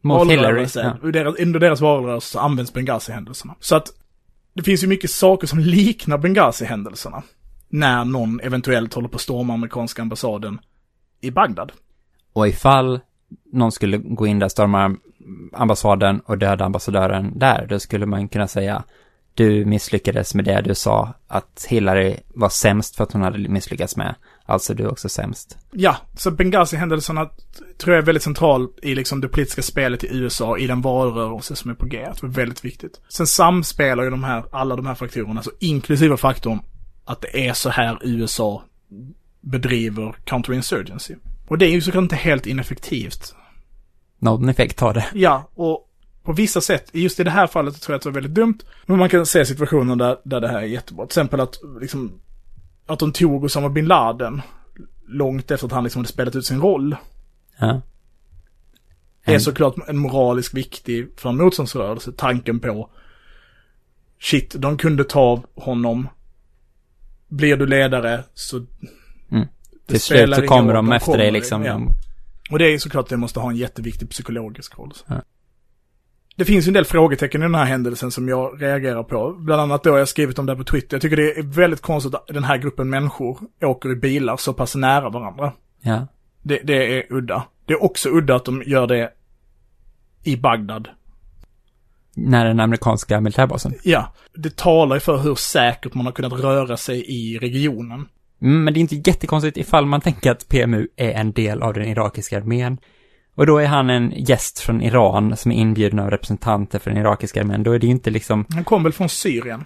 Mot 0.01 0.31
Hillary. 0.31 0.67
Ja. 0.75 1.09
Deras, 1.11 1.35
under 1.35 1.59
deras 1.59 1.81
valrörelse 1.81 2.27
så 2.27 2.39
används 2.39 2.73
Benghazi-händelserna. 2.73 3.55
Så 3.59 3.75
att 3.75 3.88
det 4.53 4.63
finns 4.63 4.83
ju 4.83 4.88
mycket 4.88 5.11
saker 5.11 5.47
som 5.47 5.59
liknar 5.59 6.17
Benghazi-händelserna. 6.17 7.23
När 7.69 8.05
någon 8.05 8.39
eventuellt 8.39 8.93
håller 8.93 9.07
på 9.07 9.15
att 9.15 9.21
storma 9.21 9.53
amerikanska 9.53 10.01
ambassaden 10.01 10.59
i 11.21 11.31
Bagdad. 11.31 11.71
Och 12.33 12.47
ifall 12.47 12.99
någon 13.53 13.71
skulle 13.71 13.97
gå 13.97 14.27
in 14.27 14.39
där, 14.39 14.49
storma 14.49 14.95
ambassaden 15.53 16.19
och 16.19 16.38
döda 16.38 16.65
ambassadören 16.65 17.39
där, 17.39 17.67
då 17.69 17.79
skulle 17.79 18.05
man 18.05 18.27
kunna 18.27 18.47
säga 18.47 18.83
du 19.33 19.65
misslyckades 19.65 20.35
med 20.35 20.45
det 20.45 20.61
du 20.61 20.75
sa 20.75 21.13
att 21.27 21.65
Hillary 21.69 22.17
var 22.27 22.49
sämst 22.49 22.95
för 22.95 23.03
att 23.03 23.13
hon 23.13 23.21
hade 23.21 23.49
misslyckats 23.49 23.97
med. 23.97 24.15
Alltså 24.49 24.73
du 24.73 24.83
är 24.83 24.91
också 24.91 25.09
sämst. 25.09 25.57
Ja, 25.71 25.97
så 26.15 26.31
Benghazi-händelserna 26.31 27.29
tror 27.77 27.95
jag 27.95 28.01
är 28.01 28.05
väldigt 28.05 28.23
central 28.23 28.67
i 28.81 28.95
liksom 28.95 29.21
det 29.21 29.27
politiska 29.27 29.61
spelet 29.61 30.03
i 30.03 30.07
USA, 30.11 30.57
i 30.57 30.67
den 30.67 30.81
valrörelse 30.81 31.55
som 31.55 31.71
är 31.71 31.75
på 31.75 31.85
G. 31.85 32.07
Det 32.21 32.27
är 32.27 32.31
väldigt 32.31 32.65
viktigt. 32.65 33.01
Sen 33.09 33.27
samspelar 33.27 34.03
ju 34.03 34.09
de 34.09 34.23
här, 34.23 34.43
alla 34.51 34.75
de 34.75 34.85
här 34.85 34.95
faktorerna, 34.95 35.43
så 35.43 35.51
inklusive 35.59 36.17
faktorn 36.17 36.59
att 37.05 37.21
det 37.21 37.47
är 37.47 37.53
så 37.53 37.69
här 37.69 37.99
USA 38.01 38.63
bedriver 39.41 40.15
counterinsurgency. 40.25 41.15
Och 41.47 41.57
det 41.57 41.65
är 41.65 41.71
ju 41.71 41.81
såklart 41.81 42.01
inte 42.01 42.15
helt 42.15 42.45
ineffektivt. 42.45 43.35
Någon 44.19 44.49
effekt 44.49 44.79
har 44.79 44.93
det. 44.93 45.05
Ja, 45.13 45.49
och 45.55 45.89
på 46.23 46.33
vissa 46.33 46.61
sätt, 46.61 46.89
just 46.91 47.19
i 47.19 47.23
det 47.23 47.31
här 47.31 47.47
fallet 47.47 47.81
tror 47.81 47.93
jag 47.93 47.97
att 47.97 48.03
det 48.03 48.09
var 48.09 48.13
väldigt 48.13 48.35
dumt. 48.35 48.57
Men 48.85 48.97
man 48.97 49.09
kan 49.09 49.25
se 49.25 49.45
situationer 49.45 49.95
där, 49.95 50.17
där 50.23 50.41
det 50.41 50.47
här 50.47 50.57
är 50.57 50.65
jättebra. 50.65 51.05
Till 51.05 51.09
exempel 51.09 51.39
att, 51.39 51.55
liksom, 51.81 52.11
att 52.88 52.99
de 52.99 53.11
tog 53.11 53.43
Osama 53.43 53.69
bin 53.69 53.85
Laden 53.85 54.41
långt 55.07 55.51
efter 55.51 55.67
att 55.67 55.73
han 55.73 55.83
liksom 55.83 55.99
hade 55.99 56.09
spelat 56.09 56.35
ut 56.35 56.45
sin 56.45 56.61
roll. 56.61 56.95
Ja. 57.57 57.81
är 59.23 59.33
En- 59.33 59.41
såklart 59.41 59.75
en 59.88 59.97
moraliskt 59.97 60.53
viktig 60.53 61.07
för 61.15 61.29
en 61.29 61.38
motståndsrörelse. 61.38 62.11
Tanken 62.11 62.59
på, 62.59 62.89
shit, 64.21 64.55
de 64.57 64.77
kunde 64.77 65.03
ta 65.03 65.43
honom. 65.55 66.07
Blir 67.27 67.57
du 67.57 67.65
ledare 67.65 68.23
så... 68.33 68.57
Mm. 68.57 68.67
det 69.29 69.47
Till 69.88 70.01
slut 70.01 70.35
så 70.35 70.41
kommer 70.41 70.73
roll, 70.73 70.85
de 70.85 70.91
efter 70.91 71.17
dig 71.17 71.31
liksom. 71.31 71.65
ja. 71.65 71.81
Och 72.51 72.59
det 72.59 72.65
är 72.65 72.79
såklart 72.79 73.03
att 73.03 73.09
det 73.09 73.17
måste 73.17 73.39
ha 73.39 73.49
en 73.49 73.55
jätteviktig 73.55 74.09
psykologisk 74.09 74.79
roll. 74.79 74.93
Ja. 75.05 75.21
Det 76.38 76.45
finns 76.45 76.67
en 76.67 76.73
del 76.73 76.85
frågetecken 76.85 77.41
i 77.41 77.45
den 77.45 77.55
här 77.55 77.65
händelsen 77.65 78.11
som 78.11 78.29
jag 78.29 78.61
reagerar 78.61 79.03
på. 79.03 79.35
Bland 79.39 79.61
annat 79.61 79.83
då 79.83 79.91
har 79.91 79.97
jag 79.97 80.07
skrivit 80.07 80.39
om 80.39 80.45
det 80.45 80.51
här 80.51 80.57
på 80.57 80.63
Twitter. 80.63 80.95
Jag 80.95 81.01
tycker 81.01 81.17
det 81.17 81.38
är 81.38 81.43
väldigt 81.43 81.81
konstigt 81.81 82.15
att 82.15 82.27
den 82.27 82.43
här 82.43 82.57
gruppen 82.57 82.89
människor 82.89 83.38
åker 83.61 83.91
i 83.91 83.95
bilar 83.95 84.38
så 84.38 84.53
pass 84.53 84.75
nära 84.75 85.09
varandra. 85.09 85.53
Ja. 85.81 86.07
Det, 86.41 86.59
det 86.63 86.97
är 86.97 87.13
udda. 87.13 87.43
Det 87.65 87.73
är 87.73 87.83
också 87.83 88.09
udda 88.09 88.35
att 88.35 88.45
de 88.45 88.63
gör 88.65 88.88
det 88.88 89.11
i 90.23 90.38
Bagdad. 90.38 90.89
När 92.15 92.45
den 92.45 92.59
amerikanska 92.59 93.21
militärbasen. 93.21 93.73
Ja, 93.83 94.13
det 94.35 94.57
talar 94.57 94.95
ju 94.95 94.99
för 94.99 95.17
hur 95.17 95.35
säkert 95.35 95.93
man 95.93 96.05
har 96.05 96.13
kunnat 96.13 96.33
röra 96.33 96.77
sig 96.77 97.05
i 97.07 97.38
regionen. 97.38 98.07
Mm, 98.41 98.63
men 98.63 98.73
det 98.73 98.79
är 98.79 98.81
inte 98.81 98.95
jättekonstigt 98.95 99.57
ifall 99.57 99.85
man 99.85 100.01
tänker 100.01 100.31
att 100.31 100.49
PMU 100.49 100.88
är 100.95 101.11
en 101.11 101.31
del 101.31 101.61
av 101.61 101.73
den 101.73 101.85
irakiska 101.88 102.38
armén. 102.38 102.77
Och 103.38 103.45
då 103.45 103.57
är 103.57 103.67
han 103.67 103.89
en 103.89 104.13
gäst 104.15 104.59
från 104.59 104.81
Iran 104.81 105.38
som 105.38 105.51
är 105.51 105.55
inbjuden 105.55 105.99
av 105.99 106.09
representanter 106.09 106.79
för 106.79 106.91
den 106.91 106.99
irakiska 106.99 107.41
armén. 107.41 107.63
Då 107.63 107.71
är 107.71 107.79
det 107.79 107.85
ju 107.85 107.91
inte 107.91 108.09
liksom... 108.09 108.45
Han 108.49 108.63
kom 108.63 108.83
väl 108.83 108.93
från 108.93 109.09
Syrien. 109.09 109.65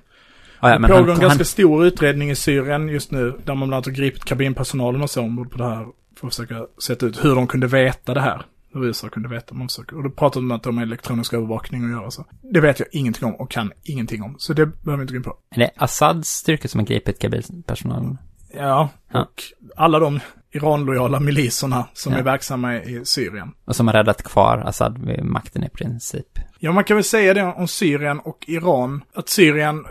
Ja, 0.61 0.69
ja, 0.69 0.79
det 0.79 0.87
pågår 0.87 0.95
han, 0.95 1.03
en 1.03 1.09
han, 1.09 1.19
ganska 1.19 1.43
stor 1.45 1.85
utredning 1.85 2.31
i 2.31 2.35
Syrien 2.35 2.87
just 2.87 3.11
nu, 3.11 3.33
där 3.45 3.55
man 3.55 3.57
bland 3.57 3.73
annat 3.73 3.85
har 3.85 3.93
gripit 3.93 4.25
kabinpersonalen 4.25 5.01
och 5.01 5.09
så 5.09 5.21
ombord 5.21 5.51
på 5.51 5.57
det 5.57 5.63
här, 5.63 5.85
för 6.19 6.27
att 6.27 6.33
försöka 6.33 6.65
sätta 6.83 7.05
ut 7.05 7.25
hur 7.25 7.35
de 7.35 7.47
kunde 7.47 7.67
veta 7.67 8.13
det 8.13 8.21
här. 8.21 8.45
Hur 8.73 8.85
USA 8.85 9.09
kunde 9.09 9.29
veta 9.29 9.55
man 9.55 9.67
försöker. 9.67 9.97
Och 9.97 10.03
då 10.03 10.09
pratade 10.09 10.45
de 10.45 10.51
om 10.51 10.55
att 10.55 10.63
de 10.63 10.77
har 10.77 10.83
elektronisk 10.83 11.33
övervakning 11.33 11.83
att 11.85 11.91
göra 11.91 12.11
så. 12.11 12.25
Det 12.41 12.61
vet 12.61 12.79
jag 12.79 12.87
ingenting 12.91 13.27
om 13.27 13.35
och 13.35 13.51
kan 13.51 13.71
ingenting 13.83 14.23
om, 14.23 14.35
så 14.37 14.53
det 14.53 14.65
behöver 14.65 14.97
vi 14.97 15.01
inte 15.01 15.13
gå 15.13 15.17
in 15.17 15.23
på. 15.23 15.37
är 15.55 15.59
det 15.59 15.71
Assads 15.75 16.29
styrkor 16.29 16.69
som 16.69 16.79
har 16.79 16.87
gripit 16.87 17.19
kabinpersonalen? 17.19 18.17
Ja, 18.53 18.89
Ja. 19.11 19.21
och 19.21 19.43
alla 19.75 19.99
de 19.99 20.19
Iran-lojala 20.51 21.19
miliserna 21.19 21.87
som 21.93 22.13
Ja. 22.13 22.19
är 22.19 22.23
verksamma 22.23 22.75
i 22.75 23.05
Syrien. 23.05 23.51
Och 23.65 23.75
som 23.75 23.87
har 23.87 23.93
räddat 23.93 24.23
kvar 24.23 24.57
Assad 24.57 25.05
vid 25.05 25.23
makten 25.25 25.63
i 25.63 25.69
princip. 25.69 26.39
Ja, 26.59 26.71
man 26.71 26.83
kan 26.83 26.97
väl 26.97 27.03
säga 27.03 27.33
det 27.33 27.43
om 27.43 27.67
Syrien 27.67 28.19
och 28.19 28.45
Iran. 28.47 29.03
Att 29.13 29.29
Syrien, 29.29 29.85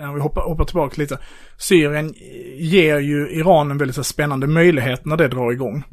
ja, 0.00 0.12
vi 0.12 0.20
hoppar, 0.20 0.42
hoppar 0.42 0.64
tillbaka 0.64 0.94
lite. 1.02 1.18
Syrien 1.58 2.14
ger 2.58 2.98
ju 2.98 3.30
Iran 3.30 3.70
en 3.70 3.78
väldigt 3.78 4.06
spännande 4.06 4.46
möjlighet 4.46 5.04
när 5.04 5.16
det 5.16 5.28
drar 5.28 5.52
igång. 5.52 5.84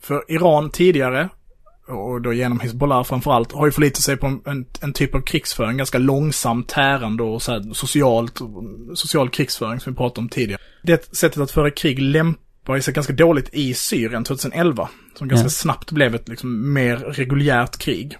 För 0.00 0.24
Iran 0.28 0.70
tidigare 0.70 1.28
och 1.88 2.22
då 2.22 2.32
genom 2.32 2.60
Hizbollah 2.60 3.04
framförallt, 3.04 3.52
har 3.52 3.66
ju 3.66 3.72
förlitat 3.72 4.02
sig 4.02 4.16
på 4.16 4.26
en, 4.26 4.40
en, 4.44 4.66
en 4.80 4.92
typ 4.92 5.14
av 5.14 5.20
krigsföring, 5.20 5.76
ganska 5.76 5.98
långsam, 5.98 6.64
tärande 6.64 7.22
och 7.22 7.42
så 7.42 7.52
här 7.52 7.74
socialt, 7.74 8.40
social 8.94 9.30
krigsföring 9.30 9.80
som 9.80 9.92
vi 9.92 9.96
pratade 9.96 10.20
om 10.20 10.28
tidigare. 10.28 10.60
Det 10.82 11.16
sättet 11.16 11.42
att 11.42 11.50
föra 11.50 11.70
krig 11.70 11.98
lämpar 11.98 12.47
sig 12.82 12.94
ganska 12.94 13.12
dåligt 13.12 13.48
i 13.52 13.74
Syrien 13.74 14.24
2011, 14.24 14.88
som 15.14 15.28
ganska 15.28 15.44
Ja. 15.44 15.50
snabbt 15.50 15.92
blev 15.92 16.14
ett 16.14 16.28
liksom 16.28 16.72
mer 16.72 16.96
reguljärt 16.96 17.78
krig. 17.78 18.18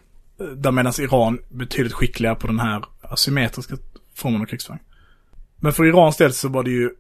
Där 0.57 0.71
medan 0.73 0.93
Iran 1.01 1.39
betydligt 1.49 1.93
skickligare 1.93 2.35
på 2.35 2.47
den 2.47 2.61
här 2.61 2.85
asymmetriska 3.03 3.77
formen 4.15 4.41
av 4.41 4.47
krigsföring. 4.47 4.81
Men 5.61 5.73
för 5.73 5.85
Irans 5.85 6.17
del 6.17 6.33
så 6.33 6.49
var 6.49 6.63
det 6.63 6.71
ju 6.71 6.91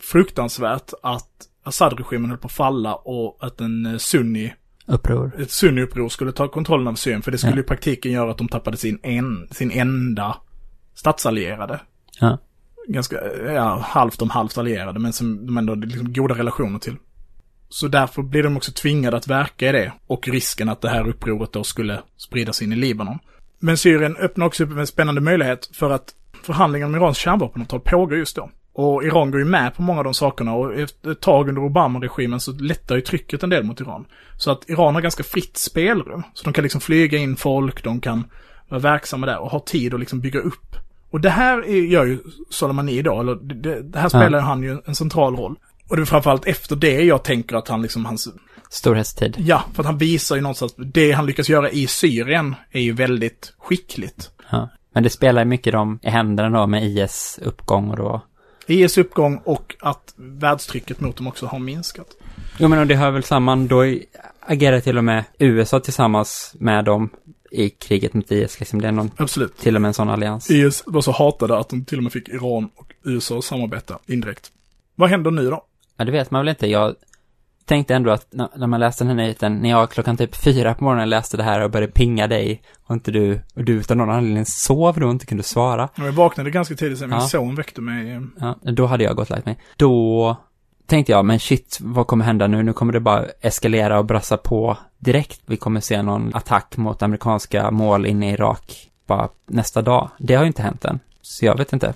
fruktansvärt 0.00 0.92
att 1.02 1.28
Assad-regimen 1.64 2.30
höll 2.30 2.38
på 2.38 2.46
att 2.46 2.52
falla 2.52 2.94
och 2.94 3.36
att 3.40 3.60
en 3.60 3.86
eh, 3.86 3.96
sunni, 3.96 4.54
Uppror. 4.86 5.32
ett 5.40 5.50
sunniuppror 5.50 6.08
skulle 6.08 6.32
ta 6.32 6.48
kontrollen 6.48 6.88
av 6.88 6.94
Syrien. 6.94 7.22
För 7.22 7.30
det 7.30 7.38
skulle 7.38 7.52
Ja. 7.56 7.60
i 7.60 7.62
praktiken 7.62 8.12
göra 8.12 8.30
att 8.30 8.38
de 8.38 8.48
tappade 8.48 8.76
sin, 8.76 8.98
en, 9.02 9.48
sin 9.50 9.70
enda 9.70 10.36
statsallierade. 10.94 11.80
Ja. 12.20 12.38
Ganska, 12.90 13.16
ja, 13.46 13.78
halvt 13.84 14.22
om 14.22 14.30
halvt 14.30 14.58
allierade, 14.58 14.98
men 14.98 15.12
som 15.12 15.46
de 15.46 15.58
ändå 15.58 15.72
hade 15.72 15.86
liksom 15.86 16.12
goda 16.12 16.34
relationer 16.34 16.78
till. 16.78 16.96
Så 17.68 17.88
därför 17.88 18.22
blir 18.22 18.42
de 18.42 18.56
också 18.56 18.72
tvingade 18.72 19.16
att 19.16 19.26
verka 19.26 19.68
i 19.68 19.72
det. 19.72 19.92
Och 20.06 20.28
risken 20.28 20.68
att 20.68 20.80
det 20.80 20.88
här 20.88 21.08
upproret 21.08 21.52
då 21.52 21.64
skulle 21.64 22.02
spridas 22.16 22.62
in 22.62 22.72
i 22.72 22.76
Libanon. 22.76 23.18
Men 23.58 23.76
Syrien 23.76 24.16
öppnar 24.16 24.46
också 24.46 24.64
upp 24.64 24.70
en 24.70 24.86
spännande 24.86 25.20
möjlighet 25.20 25.70
för 25.72 25.90
att 25.90 26.14
förhandlingarna 26.42 26.96
om 26.96 27.02
Irans 27.02 27.18
kärnvapenavtal 27.18 27.80
pågår 27.80 28.18
just 28.18 28.36
då. 28.36 28.50
Och 28.72 29.04
Iran 29.04 29.30
går 29.30 29.40
ju 29.40 29.46
med 29.46 29.74
på 29.74 29.82
många 29.82 29.98
av 29.98 30.04
de 30.04 30.14
sakerna 30.14 30.54
och 30.54 30.74
efter 30.74 31.10
ett 31.10 31.20
tag 31.20 31.48
under 31.48 31.64
Obama-regimen 31.64 32.40
så 32.40 32.52
lättar 32.52 32.96
ju 32.96 33.00
trycket 33.00 33.42
en 33.42 33.50
del 33.50 33.64
mot 33.64 33.80
Iran. 33.80 34.04
Så 34.36 34.50
att 34.50 34.70
Iran 34.70 34.94
har 34.94 35.02
ganska 35.02 35.22
fritt 35.22 35.56
spelrum. 35.56 36.22
Så 36.34 36.44
de 36.44 36.52
kan 36.52 36.62
liksom 36.62 36.80
flyga 36.80 37.18
in 37.18 37.36
folk, 37.36 37.84
de 37.84 38.00
kan 38.00 38.24
vara 38.68 38.80
verksamma 38.80 39.26
där 39.26 39.38
och 39.38 39.50
ha 39.50 39.60
tid 39.60 39.94
att 39.94 40.00
liksom 40.00 40.20
bygga 40.20 40.40
upp. 40.40 40.76
Och 41.10 41.20
det 41.20 41.30
här 41.30 41.58
är, 41.58 41.82
gör 41.86 42.04
ju 42.04 42.18
Soleimani 42.50 42.98
idag, 42.98 43.20
eller 43.20 43.34
det, 43.34 43.82
det, 43.82 43.98
här 43.98 44.08
spelar 44.08 44.40
han 44.40 44.62
ju 44.62 44.78
en 44.86 44.94
central 44.94 45.36
roll. 45.36 45.56
Och 45.88 45.96
det 45.96 46.02
är 46.02 46.06
framförallt 46.06 46.46
efter 46.46 46.76
det 46.76 47.04
jag 47.04 47.22
tänker 47.22 47.56
att 47.56 47.68
han 47.68 47.82
liksom, 47.82 48.04
hans, 48.04 48.28
Storhetstid. 48.68 49.36
ja, 49.38 49.64
för 49.74 49.82
att 49.82 49.86
han 49.86 49.98
visar 49.98 50.36
ju 50.36 50.42
någonstans 50.42 50.74
att 50.78 50.94
det 50.94 51.12
han 51.12 51.26
lyckas 51.26 51.48
göra 51.48 51.70
i 51.70 51.86
Syrien 51.86 52.54
är 52.70 52.80
ju 52.80 52.92
väldigt 52.92 53.52
skickligt. 53.58 54.30
Ja. 54.50 54.68
Men 54.94 55.02
det 55.02 55.10
spelar 55.10 55.42
ju 55.42 55.48
mycket 55.48 55.72
dem 55.72 55.98
i 56.02 56.10
händerna 56.10 56.60
då 56.60 56.66
med 56.66 56.84
IS 56.84 57.38
uppgång 57.42 57.90
och 57.90 57.96
då. 57.96 58.20
IS 58.66 58.98
uppgång 58.98 59.40
och 59.44 59.76
att 59.80 60.14
världstrycket 60.16 61.00
mot 61.00 61.16
dem 61.16 61.26
också 61.26 61.46
har 61.46 61.58
minskat. 61.58 62.06
Jo 62.58 62.68
men 62.68 62.78
och 62.78 62.86
det 62.86 62.94
hör 62.94 63.10
väl 63.10 63.22
samman, 63.22 63.66
då 63.66 63.84
agerar 64.40 64.80
till 64.80 64.98
och 64.98 65.04
med 65.04 65.24
USA 65.38 65.80
tillsammans 65.80 66.54
med 66.58 66.84
dem 66.84 67.10
i 67.50 67.70
kriget 67.70 68.14
mot 68.14 68.30
IS 68.32 68.60
liksom. 68.60 68.80
Det 68.82 68.88
är 68.88 68.92
någon, 68.92 69.10
Absolut. 69.16 69.56
till 69.58 69.74
och 69.74 69.82
med 69.82 69.88
en 69.88 69.94
sån 69.94 70.08
allians. 70.08 70.50
IS 70.50 70.82
var 70.86 71.00
så 71.00 71.12
hatade 71.12 71.58
att 71.58 71.68
de 71.68 71.84
till 71.84 71.98
och 71.98 72.02
med 72.04 72.12
fick 72.12 72.28
Iran 72.28 72.70
och 72.76 72.94
USA 73.04 73.38
att 73.38 73.44
samarbeta 73.44 73.98
indirekt. 74.06 74.50
Vad 74.94 75.10
händer 75.10 75.30
nu 75.30 75.50
då? 75.50 75.64
Ja, 75.96 76.04
det 76.04 76.12
vet 76.12 76.30
man 76.30 76.40
väl 76.40 76.48
inte. 76.48 76.66
Jag 76.66 76.94
tänkte 77.64 77.94
ändå 77.94 78.10
att 78.10 78.26
när, 78.56 78.66
man 78.66 78.80
läste 78.80 79.04
den 79.04 79.08
här 79.08 79.24
nyheten, 79.24 79.54
när 79.58 79.70
jag 79.70 79.90
klockan 79.90 80.16
typ 80.16 80.36
fyra 80.36 80.74
på 80.74 80.84
morgonen 80.84 81.10
läste 81.10 81.36
det 81.36 81.42
här 81.42 81.60
och 81.60 81.70
började 81.70 81.92
pinga 81.92 82.26
dig 82.26 82.62
och 82.84 82.94
inte 82.94 83.10
du, 83.10 83.40
och 83.54 83.64
du 83.64 83.72
utan 83.72 83.98
någon 83.98 84.10
anledning 84.10 84.46
sov 84.46 85.00
då 85.00 85.06
och 85.06 85.12
inte 85.12 85.26
kunde 85.26 85.42
svara. 85.42 85.88
Jag 85.96 86.12
vaknade 86.12 86.50
ganska 86.50 86.74
tidigt 86.74 86.98
sen 86.98 87.10
min 87.10 87.18
Ja. 87.18 87.28
son 87.28 87.54
väckte 87.54 87.80
mig. 87.80 88.20
Ja, 88.40 88.58
då 88.62 88.86
hade 88.86 89.04
jag 89.04 89.16
gått 89.16 89.30
och 89.30 89.36
lagt 89.36 89.46
mig. 89.46 89.58
Då 89.76 90.36
tänkte 90.88 91.12
jag, 91.12 91.24
men 91.24 91.38
shit, 91.38 91.78
vad 91.80 92.06
kommer 92.06 92.24
hända 92.24 92.46
nu? 92.46 92.62
Nu 92.62 92.72
kommer 92.72 92.92
det 92.92 93.00
bara 93.00 93.24
eskalera 93.40 93.98
och 93.98 94.04
brassa 94.04 94.36
på 94.36 94.78
direkt. 94.98 95.40
Vi 95.46 95.56
kommer 95.56 95.80
se 95.80 96.02
någon 96.02 96.34
attack 96.34 96.76
mot 96.76 97.02
amerikanska 97.02 97.70
mål 97.70 98.06
inne 98.06 98.30
i 98.30 98.32
Irak 98.32 98.88
bara 99.06 99.28
nästa 99.46 99.82
dag. 99.82 100.10
Det 100.18 100.34
har 100.34 100.42
ju 100.42 100.46
inte 100.46 100.62
hänt 100.62 100.84
än. 100.84 101.00
Så 101.22 101.44
jag 101.46 101.58
vet 101.58 101.72
inte. 101.72 101.94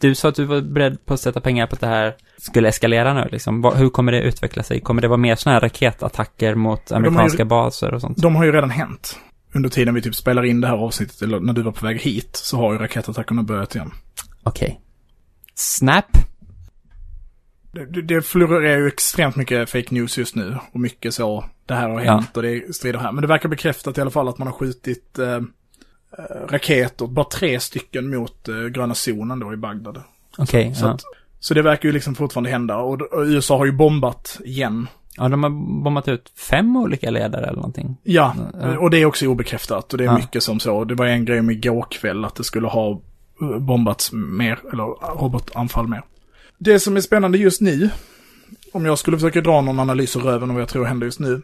Du 0.00 0.14
sa 0.14 0.28
att 0.28 0.34
du 0.34 0.44
var 0.44 0.60
beredd 0.60 1.06
på 1.06 1.14
att 1.14 1.20
sätta 1.20 1.40
pengar 1.40 1.66
på 1.66 1.74
att 1.74 1.80
det 1.80 1.86
här 1.86 2.14
skulle 2.38 2.68
eskalera 2.68 3.14
nu 3.14 3.28
liksom. 3.32 3.64
Hur 3.76 3.88
kommer 3.88 4.12
det 4.12 4.22
utveckla 4.22 4.62
sig? 4.62 4.80
Kommer 4.80 5.02
det 5.02 5.08
vara 5.08 5.16
mer 5.16 5.34
sådana 5.36 5.54
här 5.54 5.60
raketattacker 5.60 6.54
mot 6.54 6.90
har 6.90 7.00
ju- 7.00 7.06
amerikanska 7.06 7.44
baser 7.44 7.94
och 7.94 8.00
sånt? 8.00 8.18
De 8.22 8.36
har 8.36 8.44
ju 8.44 8.52
redan 8.52 8.70
hänt. 8.70 9.18
Under 9.54 9.68
tiden 9.70 9.94
vi 9.94 10.02
typ 10.02 10.14
spelar 10.14 10.44
in 10.44 10.60
det 10.60 10.68
här 10.68 10.76
avsnittet, 10.76 11.22
eller 11.22 11.40
när 11.40 11.52
du 11.52 11.62
var 11.62 11.72
på 11.72 11.86
väg 11.86 12.00
hit, 12.00 12.36
så 12.36 12.56
har 12.56 12.72
ju 12.72 12.78
raketattackerna 12.78 13.42
börjat 13.42 13.74
igen. 13.74 13.90
Okej. 14.42 14.80
Snap? 15.54 16.06
Det, 17.72 18.02
det- 18.02 18.22
florerar 18.22 18.78
ju 18.78 18.86
extremt 18.86 19.36
mycket 19.36 19.70
fake 19.70 19.94
news 19.94 20.18
just 20.18 20.34
nu. 20.36 20.56
Och 20.72 20.80
mycket 20.80 21.14
så, 21.14 21.44
det 21.66 21.74
här 21.74 21.88
har 21.88 22.00
Ja. 22.00 22.12
hänt 22.14 22.36
och 22.36 22.42
det 22.42 22.74
strider 22.76 22.98
här. 22.98 23.12
Men 23.12 23.22
det 23.22 23.28
verkar 23.28 23.48
bekräftat 23.48 23.98
i 23.98 24.00
alla 24.00 24.10
fall 24.10 24.28
att 24.28 24.38
man 24.38 24.48
har 24.48 24.54
skjutit 24.54 25.18
eh, 25.18 25.34
eh, 25.34 25.40
raketer, 26.48 27.06
bara 27.06 27.24
tre 27.24 27.60
stycken 27.60 28.10
mot 28.16 28.48
eh, 28.48 28.54
gröna 28.56 28.94
zonen 28.94 29.40
då 29.40 29.52
i 29.52 29.56
Bagdad. 29.56 30.02
Okej, 30.38 30.74
Så, 30.74 30.86
ja. 30.86 30.90
att, 30.90 31.02
så 31.40 31.54
det 31.54 31.62
verkar 31.62 31.88
ju 31.88 31.92
liksom 31.92 32.14
fortfarande 32.14 32.50
hända. 32.50 32.76
Och, 32.76 33.00
och 33.02 33.22
USA 33.22 33.58
har 33.58 33.64
ju 33.66 33.72
bombat 33.72 34.40
igen. 34.44 34.88
Ja, 35.16 35.28
de 35.28 35.42
har 35.42 35.50
bombat 35.82 36.08
ut 36.08 36.32
fem 36.50 36.76
olika 36.76 37.10
ledare 37.10 37.44
eller 37.44 37.56
någonting. 37.56 37.96
Ja, 38.02 38.34
Ja. 38.60 38.78
och 38.78 38.90
det 38.90 38.98
är 38.98 39.06
också 39.06 39.26
obekräftat. 39.26 39.92
Och 39.92 39.98
det 39.98 40.04
är 40.04 40.06
Ja. 40.08 40.14
mycket 40.16 40.42
som 40.42 40.60
så. 40.60 40.84
Det 40.84 40.94
var 40.94 41.06
en 41.06 41.24
grej 41.24 41.40
om 41.40 41.50
igår 41.50 41.86
kväll 41.90 42.24
att 42.24 42.34
det 42.34 42.44
skulle 42.44 42.68
ha 42.68 42.90
eh, 43.42 43.58
bombats 43.58 44.12
mer, 44.12 44.58
eller 44.72 44.84
robotanfall 45.20 45.88
mer. 45.88 46.02
Det 46.64 46.80
som 46.80 46.96
är 46.96 47.00
spännande 47.00 47.38
just 47.38 47.60
nu, 47.60 47.90
om 48.72 48.84
jag 48.84 48.98
skulle 48.98 49.16
försöka 49.16 49.40
dra 49.40 49.60
någon 49.60 49.80
analys 49.80 50.16
ur 50.16 50.20
röven 50.20 50.48
om 50.50 50.54
vad 50.54 50.62
jag 50.62 50.68
tror 50.68 50.84
händer 50.84 51.06
just 51.06 51.20
nu, 51.20 51.42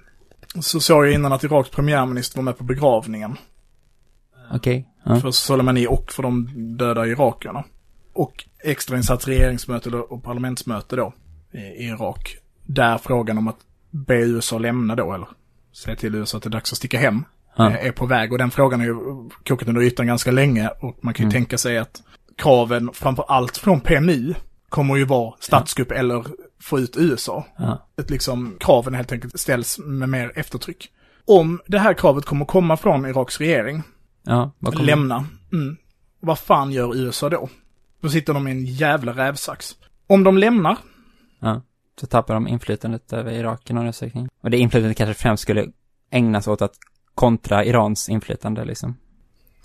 så 0.61 0.81
såg 0.81 1.07
jag 1.07 1.15
innan 1.15 1.33
att 1.33 1.45
Iraks 1.45 1.71
premiärminister 1.71 2.37
var 2.39 2.43
med 2.45 2.59
på 2.59 2.65
begravningen 2.65 3.37
Okej. 4.53 4.89
Ja. 5.05 5.21
för 5.21 5.31
Soleimani 5.31 5.87
och 5.87 6.13
för 6.13 6.23
de 6.23 6.49
döda 6.77 7.07
irakierna. 7.07 7.65
Och 8.13 8.45
extrainsats 8.65 9.27
regeringsmöte 9.27 9.91
och 9.91 10.25
parlamentsmöte 10.25 10.97
då 10.97 11.13
i 11.53 11.85
Irak. 11.85 12.37
Där 12.67 12.99
frågan 12.99 13.39
om 13.39 13.49
att 13.49 13.59
be 13.91 14.15
USA 14.17 14.59
lämna 14.59 14.95
då, 14.97 15.13
eller 15.13 15.29
säga 15.73 15.97
till 15.97 16.15
USA 16.15 16.37
att 16.37 16.43
det 16.43 16.49
är 16.49 16.51
dags 16.51 16.73
att 16.73 16.79
sticka 16.79 16.99
hem, 16.99 17.25
eh, 17.59 17.87
är 17.87 17.93
på 17.93 18.07
väg. 18.07 18.33
Och 18.33 18.39
den 18.39 18.51
frågan 18.51 18.81
har 18.81 18.87
ju 18.87 18.95
kokat 19.49 19.69
under 19.69 19.83
ytan 19.83 20.07
ganska 20.07 20.31
länge 20.31 20.69
och 20.69 20.99
man 21.03 21.15
kan 21.15 21.25
ju 21.25 21.27
Mm. 21.27 21.33
tänka 21.33 21.59
sig 21.59 21.79
att 21.79 22.03
kraven 22.37 22.91
framför 22.93 23.25
allt 23.29 23.57
från 23.57 23.81
PMU 23.81 24.35
kommer 24.69 24.97
ju 24.97 25.05
vara 25.05 25.35
statskupp 25.41 25.91
eller 25.91 26.25
få 26.61 26.81
ut 26.81 26.97
USA. 26.97 27.47
Ja. 27.59 27.87
Ett 27.97 28.11
liksom, 28.11 28.57
kraven 28.61 28.95
helt 28.95 29.13
enkelt 29.13 29.41
ställs 29.41 29.79
med 29.79 30.09
mer 30.09 30.33
eftertryck. 30.35 30.91
Om 31.25 31.61
det 31.67 31.79
här 31.79 31.95
kravet 31.95 32.25
kommer 32.25 32.45
komma 32.45 32.77
från 32.77 33.07
Iraks 33.07 33.39
regering, 33.39 33.83
Ja, 34.23 34.51
vad 34.59 34.75
kommer... 34.75 34.87
lämna, 34.87 35.27
mm, 35.53 35.77
vad 36.21 36.39
fan 36.39 36.73
gör 36.73 36.97
USA 36.97 37.29
då? 37.29 37.49
Då 38.01 38.09
sitter 38.09 38.35
de 38.35 38.49
i 38.49 38.51
en 38.51 38.65
jävla 38.65 39.13
rävsax. 39.13 39.77
Om 40.07 40.25
de 40.25 40.39
lämnar, 40.39 40.77
Ja. 41.41 41.63
Så 42.01 42.07
tappar 42.07 42.35
de 42.35 42.49
inflytandet 42.49 43.13
över 43.13 43.33
Irak 43.33 43.71
i 43.71 43.73
någon 43.73 43.87
utsträckning. 43.87 44.29
Och 44.43 44.51
det 44.51 44.59
inflytandet 44.59 44.97
kanske 44.97 45.15
främst 45.23 45.43
skulle 45.43 45.67
ägnas 46.11 46.49
åt 46.49 46.63
att 46.63 46.75
kontra 47.15 47.65
Irans 47.65 48.09
inflytande 48.09 48.65
liksom. 48.65 48.97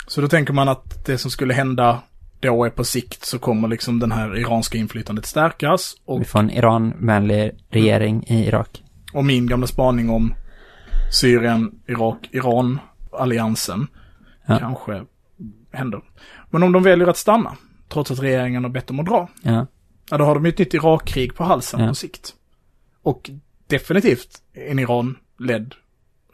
så 0.08 0.22
då 0.22 0.28
tänker 0.28 0.54
man 0.54 0.70
att 0.70 1.06
det 1.06 1.18
som 1.18 1.32
skulle 1.32 1.54
hända 1.54 2.02
då 2.44 2.64
är 2.66 2.70
på 2.70 2.84
sikt 2.84 3.26
så 3.26 3.40
kommer 3.40 3.68
liksom 3.68 4.00
den 4.00 4.12
här 4.12 4.38
iranska 4.38 4.78
inflytandet 4.78 5.26
stärkas. 5.26 5.96
Och, 6.06 6.22
Vi 6.22 6.26
får 6.26 6.40
en 6.40 6.50
Iran-vänlig 6.52 7.52
regering 7.70 8.24
i 8.28 8.48
Irak. 8.48 8.84
och 9.14 9.26
min 9.26 9.48
gamla 9.48 9.68
spaning 9.68 10.10
om 10.10 10.34
Syrien, 11.12 11.72
Irak, 11.88 12.30
Iran, 12.32 12.80
alliansen 13.12 13.88
Ja. 14.48 14.60
kanske 14.60 15.04
händer. 15.72 16.02
Men 16.50 16.64
om 16.64 16.72
de 16.72 16.84
väljer 16.84 17.08
att 17.08 17.18
stanna, 17.18 17.58
trots 17.90 18.12
att 18.12 18.20
regeringen 18.20 18.64
har 18.64 18.72
bett 18.72 18.88
dem 18.88 19.00
att 19.00 19.06
dra, 19.06 19.30
Ja. 19.42 19.68
ja 20.10 20.18
då 20.18 20.26
har 20.26 20.36
de 20.36 20.46
ju 20.46 20.50
ett 20.50 20.58
nytt 20.58 20.74
Irakkrig 20.74 21.36
på 21.36 21.44
halsen 21.44 21.80
Ja. 21.80 21.88
på 21.88 21.96
sikt. 21.96 22.34
Och 23.04 23.30
definitivt 23.68 24.30
en 24.54 24.80
Iran-ledd 24.80 25.76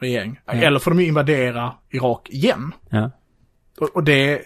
regering. 0.00 0.40
Ja. 0.46 0.52
Eller 0.52 0.78
får 0.78 0.90
de 0.90 1.00
ju 1.00 1.06
invadera 1.06 1.72
Irak 1.90 2.28
igen. 2.30 2.72
Ja. 2.90 3.10
Och, 3.80 3.88
och 3.96 4.04
det, 4.04 4.42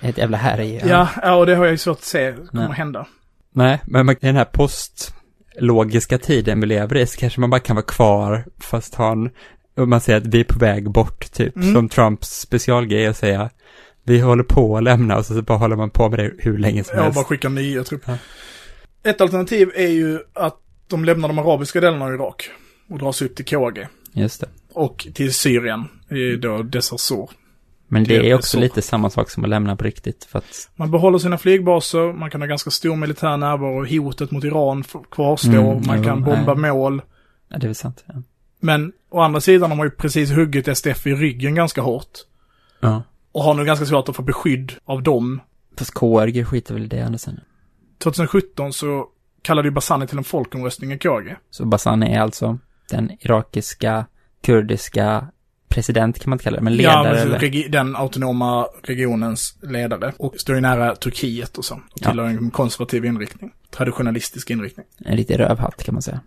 Ett 0.00 0.18
jävla 0.18 0.36
härj. 0.36 0.82
ja. 0.88 1.08
Ja, 1.22 1.34
och 1.34 1.46
det 1.46 1.54
har 1.54 1.64
jag 1.64 1.72
ju 1.72 1.78
svårt 1.78 1.96
att 1.98 2.04
se 2.04 2.32
kommer 2.32 2.48
Nej. 2.52 2.64
att 2.70 2.76
hända. 2.76 3.06
Nej, 3.52 3.80
men 3.86 4.10
i 4.10 4.16
den 4.20 4.36
här 4.36 4.44
postlogiska 4.44 6.18
tiden 6.18 6.60
vi 6.60 6.66
lever 6.66 6.96
i 6.96 7.06
så 7.06 7.18
kanske 7.18 7.40
man 7.40 7.50
bara 7.50 7.60
kan 7.60 7.76
vara 7.76 7.86
kvar 7.86 8.44
fast 8.60 8.94
ha 8.94 9.12
en, 9.12 9.30
och 9.76 9.88
man 9.88 10.00
säger 10.00 10.18
att 10.20 10.26
vi 10.26 10.40
är 10.40 10.44
på 10.44 10.58
väg 10.58 10.90
bort 10.90 11.32
typ, 11.32 11.56
Mm. 11.56 11.74
som 11.74 11.88
Trumps 11.88 12.40
specialgrej 12.40 13.06
att 13.06 13.16
säga 13.16 13.50
vi 14.02 14.20
håller 14.20 14.42
på 14.44 14.76
att 14.76 14.82
lämna 14.82 15.16
och 15.16 15.26
så 15.26 15.42
bara 15.42 15.58
håller 15.58 15.76
man 15.76 15.90
på 15.90 16.08
med 16.08 16.18
det 16.18 16.32
hur 16.38 16.58
länge 16.58 16.84
som 16.84 16.96
Jag 16.96 17.02
helst. 17.02 17.14
bara 17.16 17.24
skickar 17.24 17.48
nya 17.48 17.84
trupper. 17.84 18.12
Ja. 19.02 19.10
Ett 19.10 19.20
alternativ 19.20 19.70
är 19.74 19.88
ju 19.88 20.18
att 20.34 20.56
de 20.86 21.04
lämnar 21.04 21.28
de 21.28 21.38
arabiska 21.38 21.80
delarna 21.80 22.04
av 22.04 22.14
Irak 22.14 22.50
och 22.90 22.98
drar 22.98 23.12
sig 23.12 23.26
upp 23.28 23.36
till 23.36 23.44
KG. 23.44 23.86
Just 24.12 24.40
det. 24.40 24.46
Och 24.72 25.06
till 25.14 25.32
Syrien, 25.34 25.84
då 26.40 26.62
Desassor. 26.62 27.30
Men 27.88 28.04
det 28.04 28.18
Det 28.18 28.30
är 28.30 28.34
också 28.34 28.50
så. 28.56 28.60
lite 28.60 28.82
samma 28.82 29.10
sak 29.10 29.30
som 29.30 29.44
att 29.44 29.50
lämna 29.50 29.76
på 29.76 29.84
riktigt 29.84 30.24
för 30.24 30.38
att, 30.38 30.70
Man 30.76 30.90
behåller 30.90 31.18
sina 31.18 31.38
flygbaser, 31.38 32.12
man 32.12 32.30
kan 32.30 32.40
ha 32.40 32.48
ganska 32.48 32.70
stor 32.70 32.96
militär 32.96 33.36
närvaro, 33.36 34.02
hotet 34.02 34.30
mot 34.30 34.44
Iran 34.44 34.84
kvarstår, 35.10 35.52
Mm, 35.72 35.82
man 35.86 35.98
jo, 35.98 36.04
kan 36.04 36.24
bomba 36.24 36.54
nej. 36.54 36.70
mål. 36.72 37.02
ja 37.48 37.58
det 37.58 37.64
är 37.64 37.68
väl 37.68 37.74
sant. 37.74 38.04
Ja. 38.06 38.14
Men 38.60 38.92
å 39.10 39.20
andra 39.20 39.40
sidan 39.40 39.70
har 39.70 39.76
man 39.76 39.86
ju 39.86 39.90
precis 39.90 40.30
huggit 40.30 40.68
SDF 40.78 41.06
i 41.06 41.14
ryggen 41.14 41.54
ganska 41.54 41.80
hårt. 41.82 42.18
Ja. 42.80 43.02
Och 43.32 43.42
har 43.42 43.54
nu 43.54 43.64
ganska 43.64 43.86
svårt 43.86 44.08
att 44.08 44.16
få 44.16 44.22
beskydd 44.22 44.72
av 44.84 45.02
dem. 45.02 45.40
Fast 45.78 45.94
KRG 45.94 46.44
skiter 46.44 46.74
väl 46.74 46.84
i 46.84 46.86
det 46.86 47.00
andra 47.02 47.18
sen. 47.18 47.40
2017 47.98 48.72
så 48.72 49.06
kallade 49.42 49.68
ju 49.68 49.72
Barzani 49.72 50.06
till 50.06 50.18
en 50.18 50.24
folkomröstning 50.24 50.92
i 50.92 50.98
KG. 50.98 51.36
Så 51.50 51.64
Barzani 51.64 52.14
är 52.14 52.20
alltså 52.20 52.58
den 52.90 53.10
irakiska, 53.20 54.06
kurdiska 54.42 55.26
president 55.68 56.18
kan 56.18 56.30
man 56.30 56.34
inte 56.36 56.44
kalla 56.44 56.56
det, 56.56 56.62
men 56.62 56.76
ledare 56.76 57.18
Ja, 57.18 57.38
men 57.52 57.70
den 57.70 57.96
autonoma 57.96 58.66
regionens 58.82 59.58
ledare. 59.62 60.12
Och 60.18 60.34
står 60.36 60.54
ju 60.54 60.60
nära 60.60 60.96
Turkiet 60.96 61.58
och 61.58 61.64
så. 61.64 61.74
Och 61.74 61.80
Ja. 61.94 62.10
tillhör 62.10 62.26
en 62.26 62.50
konservativ 62.50 63.04
inriktning. 63.04 63.50
Traditionalistisk 63.70 64.50
inriktning. 64.50 64.86
En 65.04 65.16
riktig 65.16 65.38
rövhatt 65.40 65.84
kan 65.84 65.94
man 65.94 66.02
säga. 66.02 66.20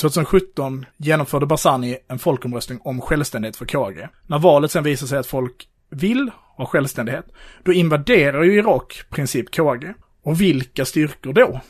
2017 0.00 0.86
genomförde 0.96 1.46
Barzani 1.46 1.96
en 2.08 2.18
folkomröstning 2.18 2.80
om 2.82 3.00
självständighet 3.00 3.56
för 3.56 3.66
KG. 3.66 4.08
När 4.26 4.38
valet 4.38 4.70
sen 4.70 4.84
visar 4.84 5.06
sig 5.06 5.18
att 5.18 5.26
folk 5.26 5.68
vill 5.90 6.30
ha 6.56 6.66
självständighet, 6.66 7.24
då 7.62 7.72
invaderar 7.72 8.42
ju 8.42 8.54
Irak 8.58 9.02
princip 9.10 9.54
KG. 9.54 9.94
Och 10.22 10.40
vilka 10.40 10.84
styrkor 10.84 11.32
då? 11.32 11.60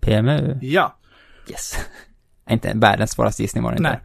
PMU? 0.00 0.58
Ja, 0.62 0.96
Yes. 1.50 1.76
inte 2.50 2.72
världens 2.74 3.10
svåraste 3.10 3.42
gissning 3.42 3.62
var 3.64 3.70
det 3.70 3.76
inte. 3.76 3.90
nej. 3.90 4.00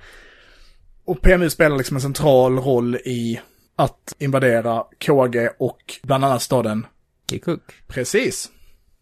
Och 1.06 1.22
PMU 1.22 1.50
spelar 1.50 1.78
liksom 1.78 1.98
en 1.98 2.02
central 2.02 2.60
roll 2.60 2.96
i 2.96 3.40
att 3.76 4.16
invadera 4.20 4.84
KG 5.06 5.50
och 5.60 6.00
bland 6.04 6.26
annat 6.26 6.42
staden 6.42 6.86
Kirkuk. 7.30 7.62
Precis. 7.88 8.52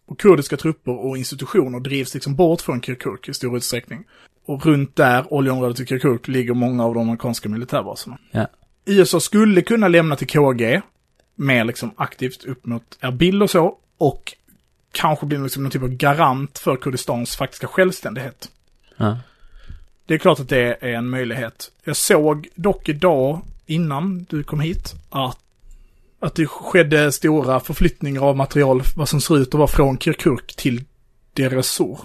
Och 0.05 0.19
kurdiska 0.19 0.57
trupper 0.57 1.05
och 1.05 1.17
institutioner 1.17 1.79
drivs 1.79 2.13
liksom 2.13 2.35
bort 2.35 2.61
från 2.61 2.81
Kirkuk 2.81 3.29
i 3.29 3.33
stor 3.33 3.57
utsträckning. 3.57 4.03
Och 4.45 4.65
runt 4.65 4.95
där, 4.95 5.33
oljeområdet 5.33 5.79
i 5.79 5.85
Kirkuk, 5.85 6.27
ligger 6.27 6.53
många 6.53 6.85
av 6.85 6.93
de 6.93 7.03
amerikanska 7.03 7.49
militärbaserna. 7.49 8.17
Ja. 8.31 8.47
USA 8.85 9.19
skulle 9.19 9.61
kunna 9.61 9.87
lämna 9.87 10.15
till 10.15 10.27
KG, 10.27 10.81
mer 11.35 11.65
liksom 11.65 11.91
aktivt 11.95 12.45
upp 12.45 12.65
mot 12.65 12.97
Erbil 13.01 13.43
och 13.43 13.49
så, 13.49 13.77
och 13.97 14.33
kanske 14.91 15.25
bli 15.25 15.37
liksom 15.37 15.63
någon 15.63 15.71
typ 15.71 15.83
av 15.83 15.89
garant 15.89 16.59
för 16.59 16.75
Kurdistans 16.75 17.35
faktiska 17.35 17.67
självständighet. 17.67 18.49
Ja. 18.97 19.17
Det 20.05 20.13
är 20.13 20.17
klart 20.17 20.39
att 20.39 20.49
det 20.49 20.77
är 20.81 20.93
en 20.93 21.09
möjlighet. 21.09 21.71
Jag 21.83 21.95
såg 21.95 22.47
dock 22.55 22.89
idag, 22.89 23.41
innan 23.65 24.25
du 24.29 24.43
kom 24.43 24.59
hit, 24.59 24.93
att, 25.09 25.39
att 26.19 26.35
det 26.35 26.47
skedde 26.47 27.11
stora 27.11 27.59
förflyttningar 27.59 28.21
av 28.21 28.37
material, 28.37 28.81
vad 28.95 29.09
som 29.09 29.21
ser 29.21 29.37
ut 29.37 29.47
att 29.47 29.53
vara 29.53 29.67
från 29.67 29.97
Kirkuk 29.97 30.55
till 30.55 30.83
Deir 31.33 31.57
ez-Zor, 31.57 31.99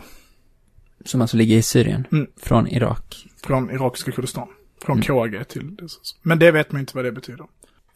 Som 1.04 1.20
alltså 1.20 1.36
ligger 1.36 1.56
i 1.56 1.62
Syrien. 1.62 2.06
Mm. 2.12 2.26
Från 2.36 2.68
Irak. 2.68 3.24
från 3.42 3.70
irakiska 3.70 4.12
Kurdistan. 4.12 4.48
Från 4.82 5.02
Mm. 5.02 5.06
KG 5.30 5.44
till 5.44 5.76
Deir 5.76 5.84
ez-Zor. 5.84 6.18
Men 6.22 6.38
det 6.38 6.50
vet 6.50 6.72
man 6.72 6.80
inte 6.80 6.96
vad 6.96 7.04
det 7.04 7.12
betyder. 7.12 7.46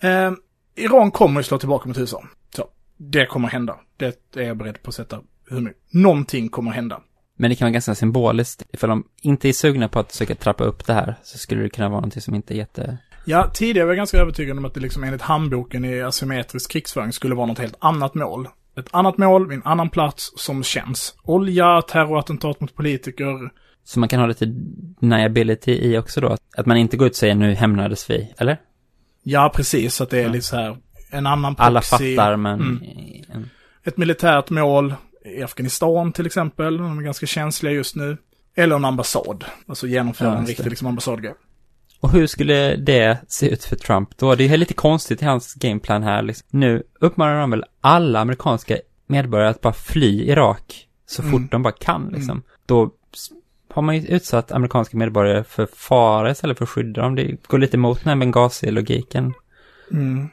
Eh, 0.00 0.32
Iran 0.74 1.10
kommer 1.10 1.40
att 1.40 1.46
slå 1.46 1.58
tillbaka 1.58 1.88
mot 1.88 1.98
USA. 1.98 2.24
Så, 2.56 2.68
det 2.96 3.26
kommer 3.26 3.48
hända. 3.48 3.76
Det 3.96 4.36
är 4.36 4.42
jag 4.42 4.56
beredd 4.56 4.82
på 4.82 4.88
att 4.88 4.94
sätta 4.94 5.20
hur 5.50 5.60
mycket. 5.60 5.82
Någonting 5.90 6.48
kommer 6.48 6.70
hända. 6.70 7.00
Men 7.38 7.50
det 7.50 7.56
kan 7.56 7.66
vara 7.66 7.72
ganska 7.72 7.94
symboliskt. 7.94 8.62
Ifall 8.72 8.90
de 8.90 9.04
inte 9.22 9.48
är 9.48 9.52
sugna 9.52 9.88
på 9.88 9.98
att 9.98 10.12
försöka 10.12 10.34
trappa 10.34 10.64
upp 10.64 10.86
det 10.86 10.92
här 10.92 11.14
så 11.22 11.38
skulle 11.38 11.62
det 11.62 11.68
kunna 11.68 11.88
vara 11.88 12.00
någonting 12.00 12.22
som 12.22 12.34
inte 12.34 12.54
är 12.54 12.56
jätte... 12.56 12.98
Ja, 13.24 13.50
tidigare 13.54 13.86
var 13.86 13.92
jag 13.92 13.96
ganska 13.96 14.18
övertygad 14.18 14.58
om 14.58 14.64
att 14.64 14.74
det 14.74 14.80
liksom 14.80 15.04
enligt 15.04 15.22
handboken 15.22 15.84
i 15.84 16.00
asymmetrisk 16.02 16.70
krigsföring 16.70 17.12
skulle 17.12 17.34
vara 17.34 17.46
något 17.46 17.58
helt 17.58 17.76
annat 17.78 18.14
mål. 18.14 18.48
Ett 18.78 18.88
annat 18.90 19.18
mål 19.18 19.48
vid 19.48 19.56
en 19.56 19.62
annan 19.64 19.90
plats 19.90 20.32
som 20.36 20.62
känns. 20.62 21.14
Olja, 21.22 21.82
terrorattentat 21.82 22.60
mot 22.60 22.74
politiker. 22.74 23.50
Så 23.84 24.00
man 24.00 24.08
kan 24.08 24.20
ha 24.20 24.26
lite 24.26 24.46
deniability 25.00 25.72
i 25.72 25.98
också 25.98 26.20
då. 26.20 26.36
Att 26.56 26.66
man 26.66 26.76
inte 26.76 26.96
går 26.96 27.06
ut 27.06 27.12
och 27.12 27.16
säger 27.16 27.34
nu 27.34 27.54
hämnades 27.54 28.10
vi, 28.10 28.34
eller? 28.38 28.60
Ja, 29.22 29.52
precis. 29.54 30.00
Att 30.00 30.10
det 30.10 30.18
är 30.18 30.22
Ja. 30.22 30.28
lite 30.32 30.44
så 30.46 30.56
här 30.56 30.76
en 31.10 31.26
annan 31.26 31.54
proxy. 31.54 31.66
Alla 31.66 31.80
fattar 31.80 32.36
men... 32.36 32.60
Mm. 32.60 33.48
Ett 33.84 33.96
militärt 33.96 34.50
mål 34.50 34.94
i 35.24 35.42
Afghanistan 35.42 36.12
till 36.12 36.26
exempel. 36.26 36.76
De 36.76 36.98
är 36.98 37.02
ganska 37.02 37.26
känsliga 37.26 37.72
just 37.72 37.96
nu. 37.96 38.16
Eller 38.54 38.76
en 38.76 38.84
ambassad. 38.84 39.44
Alltså 39.66 39.86
genomföra 39.86 40.28
Ja, 40.28 40.36
en 40.38 40.46
riktig 40.46 40.66
liksom, 40.70 40.88
ambassadgrej. 40.88 41.34
Och 42.00 42.10
hur 42.12 42.26
skulle 42.26 42.76
det 42.76 43.18
se 43.28 43.48
ut 43.48 43.64
för 43.64 43.76
Trump 43.76 44.16
då? 44.18 44.34
Det 44.34 44.44
är 44.48 44.56
lite 44.56 44.74
konstigt 44.74 45.22
i 45.22 45.24
hans 45.24 45.54
gameplan 45.54 46.02
här. 46.02 46.22
Liksom. 46.22 46.46
Nu 46.50 46.82
uppmanar 47.00 47.40
de 47.40 47.50
väl 47.50 47.64
alla 47.80 48.20
amerikanska 48.20 48.76
medborgare 49.06 49.48
att 49.48 49.60
bara 49.60 49.72
fly 49.72 50.22
Irak 50.24 50.88
så 51.06 51.22
fort 51.22 51.32
Mm. 51.34 51.48
de 51.50 51.62
bara 51.62 51.72
kan 51.72 52.08
liksom. 52.12 52.42
Då 52.66 52.90
s- 53.14 53.28
har 53.74 53.82
man 53.82 53.96
ju 53.96 54.06
utsatt 54.06 54.52
amerikanska 54.52 54.96
medborgare 54.96 55.44
för 55.44 55.68
fara 55.76 56.30
istället 56.30 56.58
för 56.58 56.64
att 56.64 56.68
skydda 56.70 57.02
dem. 57.02 57.14
Det 57.14 57.46
går 57.48 57.58
lite 57.58 57.76
emot 57.76 58.04
den 58.04 58.08
här 58.08 58.16
Benghazi-logiken. 58.26 59.34
Mm. 59.92 60.28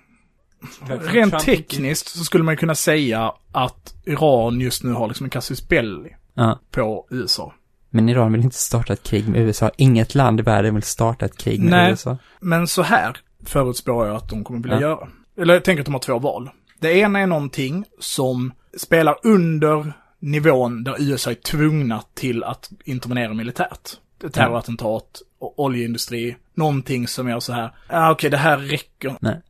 Rent 0.88 1.40
tekniskt 1.40 2.08
så 2.08 2.24
skulle 2.24 2.44
man 2.44 2.58
kunna 2.58 2.76
säga 2.76 3.34
att 3.52 3.94
Iran 4.06 4.60
just 4.60 4.84
nu 4.84 4.92
har 4.94 5.08
liksom 5.08 5.24
en 5.24 5.30
casus 5.30 5.68
belli 5.68 6.16
Ja. 6.34 6.60
på 6.72 7.08
USA. 7.10 7.54
Men 7.90 8.10
Iran 8.10 8.32
vill 8.34 8.42
inte 8.44 8.56
starta 8.58 8.94
ett 8.94 9.04
krig 9.04 9.28
med 9.28 9.42
USA. 9.42 9.72
Inget 9.78 10.16
land 10.16 10.40
i 10.40 10.44
världen 10.44 10.74
vill 10.74 10.84
starta 10.84 11.26
ett 11.26 11.38
krig 11.38 11.60
med 11.60 11.70
Nej. 11.72 11.92
USA. 11.92 12.18
Men 12.40 12.68
så 12.68 12.82
här 12.82 13.18
förutspår 13.46 14.08
jag 14.08 14.16
att 14.16 14.30
de 14.30 14.44
kommer 14.44 14.60
vilja 14.60 14.76
Ja. 14.82 14.88
göra. 14.88 15.08
Eller 15.38 15.54
jag 15.54 15.64
tänker 15.64 15.82
att 15.82 15.86
de 15.86 15.94
har 15.94 16.00
två 16.02 16.20
val. 16.20 16.50
Det 16.80 16.94
ena 16.94 17.20
är 17.20 17.28
någonting 17.28 17.86
som 18.00 18.54
spelar 18.78 19.16
under 19.24 19.94
nivån 20.20 20.84
där 20.84 20.96
USA 21.00 21.32
är 21.32 21.36
tvungna 21.36 22.04
till 22.14 22.44
att 22.44 22.70
intervenera 22.86 23.34
militärt. 23.34 23.90
Ett 24.24 24.34
terrorattentat, 24.34 25.22
och 25.40 25.60
oljeindustri, 25.60 26.36
någonting 26.54 27.08
som 27.08 27.28
är 27.28 27.40
så 27.40 27.54
här, 27.54 27.72
ja 27.90 28.12
okej 28.12 28.30
det 28.30 28.38
här 28.38 28.58
räcker. 28.58 29.16
Nej. 29.20 29.42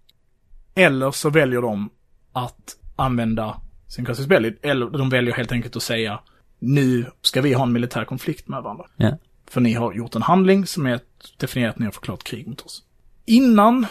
Eller 0.75 1.11
så 1.11 1.29
väljer 1.29 1.61
de 1.61 1.89
att 2.33 2.75
använda 2.95 3.61
sin 3.87 4.27
belli, 4.27 4.57
eller 4.61 4.85
de 4.85 5.09
väljer 5.09 5.33
helt 5.33 5.51
enkelt 5.51 5.75
att 5.75 5.83
säga, 5.83 6.19
nu 6.59 7.05
ska 7.21 7.41
vi 7.41 7.53
ha 7.53 7.63
en 7.63 7.71
militär 7.71 8.05
konflikt 8.05 8.47
med 8.47 8.63
varandra. 8.63 8.85
Ja. 8.97 9.17
För 9.49 9.61
ni 9.61 9.73
har 9.73 9.93
gjort 9.93 10.15
en 10.15 10.21
handling 10.21 10.65
som 10.65 10.85
är 10.85 10.99
definierat 11.37 11.73
att 11.73 11.79
ni 11.79 11.85
har 11.85 11.91
förklarat 11.91 12.23
krig 12.23 12.47
mot 12.47 12.61
oss. 12.61 12.83
Innan 13.25 13.85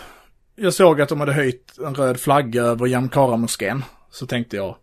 jag 0.57 0.75
såg 0.75 1.01
att 1.01 1.09
de 1.09 1.21
hade 1.21 1.33
höjt 1.33 1.79
en 1.87 1.95
röd 1.95 2.21
flagga 2.21 2.63
över 2.63 2.87
Jamkara-moskén 2.87 3.85
så 4.11 4.27
tänkte 4.27 4.57
jag, 4.57 4.77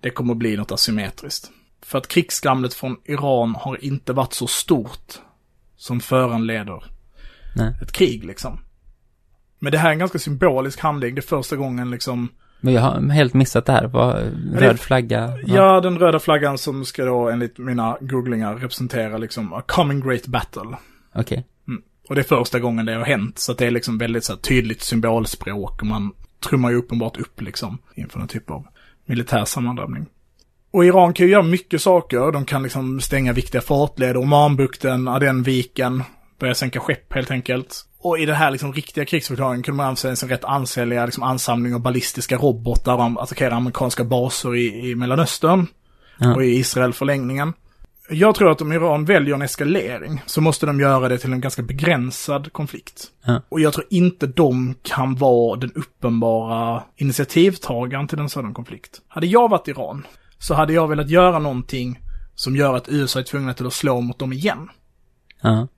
det 0.00 0.10
kommer 0.10 0.32
att 0.32 0.38
bli 0.38 0.56
något 0.56 0.72
asymmetriskt. 0.72 1.50
För 1.82 1.98
att 1.98 2.08
krigsskramlet 2.08 2.74
från 2.74 2.96
Iran 3.04 3.54
har 3.54 3.84
inte 3.84 4.12
varit 4.12 4.32
så 4.32 4.46
stort 4.46 5.20
som 5.76 6.00
föranleder 6.00 6.84
Nej. 7.56 7.74
ett 7.82 7.92
krig 7.92 8.24
liksom. 8.24 8.60
Men 9.58 9.72
det 9.72 9.78
här 9.78 9.88
är 9.88 9.92
en 9.92 9.98
ganska 9.98 10.18
symbolisk 10.18 10.80
handling. 10.80 11.14
Det 11.14 11.20
är 11.20 11.22
första 11.22 11.56
gången 11.56 11.90
liksom, 11.90 12.28
Men 12.60 12.74
jag 12.74 12.80
har 12.80 13.00
helt 13.00 13.34
missat 13.34 13.66
det 13.66 13.72
här. 13.72 13.86
Vad, 13.86 14.16
röd 14.54 14.80
flagga? 14.80 15.26
va? 15.26 15.38
ja 15.46 15.80
den 15.80 15.98
röda 15.98 16.18
flaggan 16.18 16.58
som 16.58 16.84
ska 16.84 17.04
då 17.04 17.28
enligt 17.28 17.58
mina 17.58 17.96
googlingar 18.00 18.54
representera 18.54 19.18
liksom 19.18 19.52
a 19.52 19.62
coming 19.66 20.00
great 20.00 20.26
battle. 20.26 20.76
Okej. 21.14 21.46
Och 22.08 22.14
det 22.14 22.20
är 22.20 22.24
första 22.24 22.58
gången 22.58 22.86
det 22.86 22.94
har 22.94 23.04
hänt, 23.04 23.38
så 23.38 23.52
att 23.52 23.58
det 23.58 23.66
är 23.66 23.70
liksom 23.70 23.98
väldigt 23.98 24.24
så 24.24 24.32
här, 24.32 24.40
tydligt 24.40 24.82
symbolspråk 24.82 25.82
man 25.82 26.12
trummar 26.48 26.70
ju 26.70 26.76
uppenbart 26.76 27.16
upp 27.16 27.42
liksom 27.42 27.78
inför 27.94 28.18
någon 28.18 28.28
typ 28.28 28.50
av 28.50 28.66
militär 29.06 29.44
sammandrabbning. 29.44 30.06
Och 30.70 30.84
Iran 30.84 31.12
kan 31.12 31.26
ju 31.26 31.32
göra 31.32 31.42
mycket 31.42 31.82
saker. 31.82 32.32
De 32.32 32.44
kan 32.44 32.62
liksom 32.62 33.00
stänga 33.00 33.32
viktiga 33.32 33.60
fartleder, 33.60 34.16
Omanbukten, 34.16 35.08
Adenviken, 35.08 36.02
börja 36.38 36.54
sänka 36.54 36.80
skepp 36.80 37.12
helt 37.14 37.30
enkelt. 37.30 37.84
Och 38.00 38.18
i 38.18 38.26
den 38.26 38.36
här 38.36 38.50
liksom 38.50 38.72
riktiga 38.72 39.04
krigsförklaringen 39.04 39.62
kunde 39.62 39.76
man 39.76 39.86
använda 39.86 40.16
sin 40.16 40.28
rätt 40.28 40.44
ansenliga 40.44 41.04
liksom 41.04 41.22
ansamling 41.22 41.74
av 41.74 41.80
ballistiska 41.80 42.36
robotar, 42.36 42.98
de 42.98 43.18
attackerar 43.18 43.50
amerikanska 43.50 44.04
baser 44.04 44.56
i, 44.56 44.90
i 44.90 44.94
Mellanöstern 44.94 45.66
Ja. 46.18 46.34
och 46.34 46.44
i 46.44 46.48
Israel 46.48 46.92
förlängningen. 46.92 47.52
Jag 48.10 48.34
tror 48.34 48.50
att 48.50 48.60
om 48.60 48.72
Iran 48.72 49.04
väljer 49.04 49.34
en 49.34 49.42
eskalering 49.42 50.22
så 50.26 50.40
måste 50.40 50.66
de 50.66 50.80
göra 50.80 51.08
det 51.08 51.18
till 51.18 51.32
en 51.32 51.40
ganska 51.40 51.62
begränsad 51.62 52.52
konflikt. 52.52 53.06
Ja. 53.24 53.42
Och 53.48 53.60
jag 53.60 53.72
tror 53.72 53.86
inte 53.90 54.26
de 54.26 54.74
kan 54.82 55.14
vara 55.14 55.56
den 55.56 55.72
uppenbara 55.72 56.82
initiativtagaren 56.96 58.08
till 58.08 58.18
en 58.18 58.28
sådan 58.28 58.54
konflikt. 58.54 59.00
Hade 59.08 59.26
jag 59.26 59.48
varit 59.50 59.68
Iran 59.68 60.06
så 60.38 60.54
hade 60.54 60.72
jag 60.72 60.88
velat 60.88 61.08
göra 61.10 61.38
någonting 61.38 61.98
som 62.34 62.56
gör 62.56 62.76
att 62.76 62.88
USA 62.88 63.18
är 63.18 63.22
tvungna 63.22 63.54
till 63.54 63.66
att 63.66 63.72
slå 63.72 64.00
mot 64.00 64.18
dem 64.18 64.32
igen. 64.32 64.68
Ja. 65.42 65.68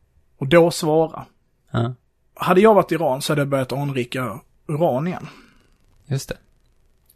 Och 0.41 0.47
då 0.49 0.71
svara. 0.71 1.25
Ja. 1.71 1.95
Hade 2.35 2.61
jag 2.61 2.75
varit 2.75 2.93
Iran 2.93 3.23
så 3.23 3.33
hade 3.33 3.41
jag 3.41 3.49
börjat 3.49 3.73
anrika 3.73 4.41
uran 4.69 5.07
igen. 5.07 5.27
Just 6.07 6.29
det. 6.29 6.37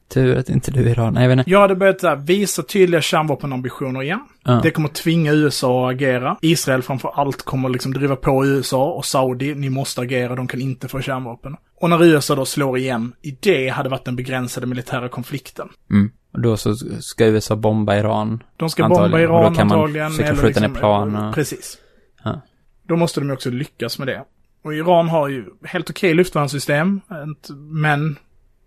Tur 0.09 0.37
att 0.39 0.49
inte 0.49 0.71
du 0.71 0.81
är 0.87 0.91
Iran. 0.91 1.15
Nej, 1.15 1.23
jag 1.23 1.29
vet 1.29 1.39
inte. 1.39 1.51
Jag 1.51 1.61
hade 1.61 1.75
börjat 1.77 2.03
här, 2.03 2.17
visa 2.17 2.63
tydliga 2.63 3.01
kärnvapenambitioner 3.01 4.03
igen. 4.03 4.21
Ja. 4.45 4.61
Det 4.63 4.71
kommer 4.71 4.89
tvinga 4.89 5.33
USA 5.33 5.89
att 5.89 5.95
agera. 5.95 6.37
Israel 6.41 6.83
framför 6.83 7.09
allt 7.15 7.43
kommer 7.43 7.69
liksom 7.69 7.93
driva 7.93 8.17
på 8.17 8.47
USA 8.47 8.93
och 8.93 9.05
Saudi, 9.05 9.55
ni 9.55 9.71
måste 9.71 10.01
agera, 10.01 10.35
de 10.35 10.47
kan 10.49 10.61
inte 10.61 10.89
få 10.89 11.01
kärnvapen. 11.01 11.57
Och 11.81 11.91
när 11.91 12.05
USA 12.05 12.35
då 12.35 12.45
slår 12.45 12.79
igen, 12.79 13.13
i 13.23 13.37
det 13.41 13.69
hade 13.69 13.89
varit 13.89 14.05
den 14.05 14.17
begränsade 14.17 14.67
militära 14.67 15.09
konflikten. 15.09 15.69
Mm. 15.91 16.11
Och 16.33 16.41
då 16.41 16.57
så 16.57 16.77
ska 17.01 17.27
USA 17.27 17.57
bomba 17.57 17.97
Iran. 17.97 18.43
De 18.57 18.71
ska 18.71 18.85
Antagligen. 18.85 19.11
bomba 19.11 19.17
Och 19.39 19.43
Iran 19.43 19.53
då 19.53 19.59
kan 19.59 19.69
man 19.69 19.79
antagligen. 19.79 20.11
försöka 20.11 20.37
skjuta 20.37 20.61
ner 20.61 20.69
plan 20.69 21.17
och- 21.17 21.35
Precis. 21.35 21.79
Ja. 22.25 22.41
Då 22.87 22.97
måste 22.97 23.21
de 23.21 23.31
också 23.31 23.51
lyckas 23.51 23.99
med 23.99 24.09
det. 24.09 24.25
Och 24.63 24.75
Iran 24.75 25.09
har 25.09 25.29
ju 25.29 25.45
helt 25.65 25.91
okej 25.91 26.15
luftvärnssystem, 26.15 27.01
inte- 27.25 27.53
men 27.53 28.01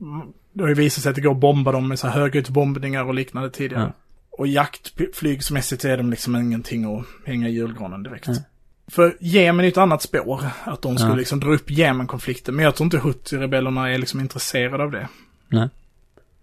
mm, 0.02 0.28
det 0.54 0.64
har 0.64 0.70
ju 0.70 0.74
visat 0.76 1.04
sig 1.04 1.10
att 1.10 1.16
det 1.16 1.22
går 1.22 1.32
att 1.32 1.38
bomba 1.38 1.72
dem 1.72 1.88
med 1.88 2.00
så 2.00 2.08
här 2.08 2.20
höghöjdsbombningar 2.20 3.04
och 3.04 3.14
liknande 3.14 3.50
tidigare. 3.50 3.84
Ja. 3.84 4.04
Och 4.30 4.48
jaktflygsmässigt 4.48 5.86
är 5.86 5.98
de 5.98 6.10
liksom 6.10 6.36
ingenting 6.36 7.00
att 7.00 7.06
hänga 7.26 7.48
i 7.50 7.52
julgranen 7.52 8.04
direkt. 8.04 8.28
Mm. 8.28 8.40
För 8.88 9.18
Jemen 9.20 9.66
är 9.66 9.70
ett 9.70 9.78
annat 9.78 10.02
spår, 10.02 10.44
att 10.64 10.82
de 10.82 10.98
skulle 10.98 11.12
Ja. 11.12 11.18
liksom 11.18 11.40
dra 11.40 11.54
upp 11.54 11.72
Jemen-konflikten. 11.72 12.56
Men 12.56 12.66
jag 12.66 12.76
tror 12.76 12.86
inte 12.86 12.98
Houthi-rebellerna 12.98 13.88
är 13.94 13.98
liksom 13.98 14.20
intresserade 14.20 14.84
av 14.84 14.92
det. 14.92 15.08
Nej. 15.48 15.70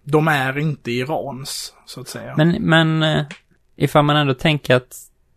De 0.03 0.27
är 0.27 0.57
inte 0.57 0.91
Irans, 0.91 1.73
så 1.85 2.01
att 2.01 2.07
säga. 2.07 2.33
Men, 2.37 2.49
men 2.63 3.03
eh, 3.03 3.25
ifall 3.75 4.05
man 4.05 4.15
ändå 4.15 4.33
tänker 4.33 4.75
att 4.75 4.95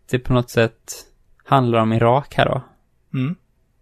det 0.09 0.19
på 0.19 0.33
något 0.33 0.49
sätt 0.49 1.05
handlar 1.49 1.79
om 1.79 1.93
Irak 1.93 2.33
här 2.35 2.45
då. 2.45 2.61
Mm. 3.13 3.35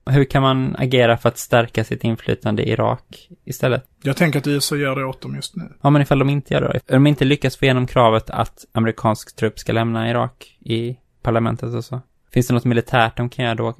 Hur 0.05 0.23
kan 0.23 0.41
man 0.41 0.75
agera 0.75 1.17
för 1.17 1.29
att 1.29 1.37
stärka 1.37 1.83
sitt 1.83 2.03
inflytande 2.03 2.63
i 2.63 2.71
Irak 2.71 3.29
istället? 3.45 3.85
Jag 4.01 4.17
tänker 4.17 4.39
att 4.39 4.47
USA 4.47 4.75
gör 4.75 4.95
det 4.95 5.05
åt 5.05 5.21
dem 5.21 5.35
just 5.35 5.55
nu. 5.55 5.73
Ja, 5.81 5.89
men 5.89 6.01
ifall 6.01 6.19
de 6.19 6.29
inte 6.29 6.53
gör 6.53 6.61
det 6.61 6.67
då? 6.67 6.95
Om 6.95 7.03
de 7.03 7.09
inte 7.09 7.25
lyckas 7.25 7.57
få 7.57 7.65
igenom 7.65 7.87
kravet 7.87 8.29
att 8.29 8.65
amerikansk 8.71 9.35
trupp 9.35 9.59
ska 9.59 9.73
lämna 9.73 10.09
Irak 10.09 10.57
i 10.59 10.97
parlamentet 11.21 11.73
och 11.73 11.85
så. 11.85 12.01
Finns 12.31 12.47
det 12.47 12.53
något 12.53 12.65
militärt 12.65 13.17
de 13.17 13.29
kan 13.29 13.45
göra 13.45 13.55
då? 13.55 13.75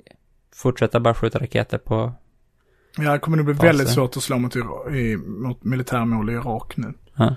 Fortsätta 0.56 1.00
bara 1.00 1.14
skjuta 1.14 1.40
raketer 1.40 1.78
på... 1.78 2.14
Ja, 2.98 3.12
det 3.12 3.20
kommer 3.20 3.38
nog 3.38 3.46
bli 3.46 3.56
Baser. 3.56 3.68
väldigt 3.68 3.90
svårt 3.90 4.18
att 4.18 4.24
slå 4.24 4.38
mot, 4.38 4.56
i, 4.56 5.18
mot 5.18 5.64
militärmål 5.64 6.30
i 6.30 6.34
Irak 6.34 6.78
nu. 6.78 6.94
Ja. 7.16 7.36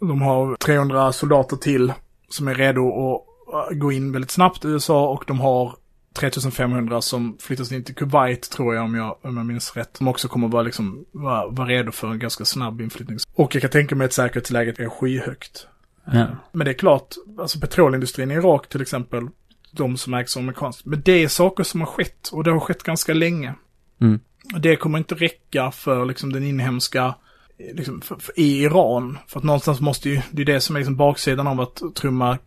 De 0.00 0.22
har 0.22 0.56
300 0.56 1.12
soldater 1.12 1.56
till 1.56 1.92
som 2.28 2.48
är 2.48 2.54
redo 2.54 2.88
att 2.88 3.29
gå 3.70 3.92
in 3.92 4.12
väldigt 4.12 4.30
snabbt 4.30 4.64
i 4.64 4.68
USA 4.68 5.08
och 5.08 5.24
de 5.26 5.40
har 5.40 5.74
3500 6.14 7.02
som 7.02 7.36
flyttas 7.40 7.72
in 7.72 7.84
till 7.84 7.94
Kuwait 7.94 8.50
tror 8.50 8.74
jag 8.74 8.84
om 8.84 8.94
jag, 8.94 9.16
om 9.22 9.36
jag 9.36 9.46
minns 9.46 9.76
rätt. 9.76 9.96
Som 9.96 10.08
också 10.08 10.28
kommer 10.28 10.48
vara 10.48 10.62
liksom, 10.62 11.04
vara, 11.12 11.46
vara 11.46 11.68
redo 11.68 11.92
för 11.92 12.08
en 12.08 12.18
ganska 12.18 12.44
snabb 12.44 12.80
inflyttning. 12.80 13.18
Och 13.34 13.54
jag 13.54 13.62
kan 13.62 13.70
tänka 13.70 13.94
mig 13.94 14.04
att 14.04 14.12
säkerhetsläget 14.12 14.80
är 14.80 14.88
skyhögt. 14.88 15.66
Ja. 16.04 16.26
Men 16.52 16.64
det 16.64 16.70
är 16.70 16.74
klart, 16.74 17.14
alltså 17.38 17.60
petrolindustrin 17.60 18.30
i 18.30 18.34
Irak 18.34 18.68
till 18.68 18.82
exempel, 18.82 19.28
de 19.72 19.96
som 19.96 20.14
ägs 20.14 20.36
amerikanskt. 20.36 20.84
Men 20.84 21.02
det 21.04 21.22
är 21.22 21.28
saker 21.28 21.64
som 21.64 21.80
har 21.80 21.86
skett 21.86 22.28
och 22.32 22.44
det 22.44 22.50
har 22.50 22.60
skett 22.60 22.82
ganska 22.82 23.14
länge. 23.14 23.54
Mm. 24.00 24.20
Det 24.58 24.76
kommer 24.76 24.98
inte 24.98 25.14
räcka 25.14 25.70
för 25.70 26.04
liksom 26.04 26.32
den 26.32 26.44
inhemska, 26.44 27.14
liksom, 27.58 28.00
för, 28.00 28.16
för, 28.16 28.40
i 28.40 28.62
Iran. 28.62 29.18
För 29.26 29.38
att 29.38 29.44
någonstans 29.44 29.80
måste 29.80 30.08
ju, 30.08 30.20
det 30.30 30.42
är 30.42 30.46
det 30.46 30.60
som 30.60 30.76
är 30.76 30.80
liksom 30.80 30.96
baksidan 30.96 31.46
av 31.46 31.60
att 31.60 31.82
trumma 31.94 32.38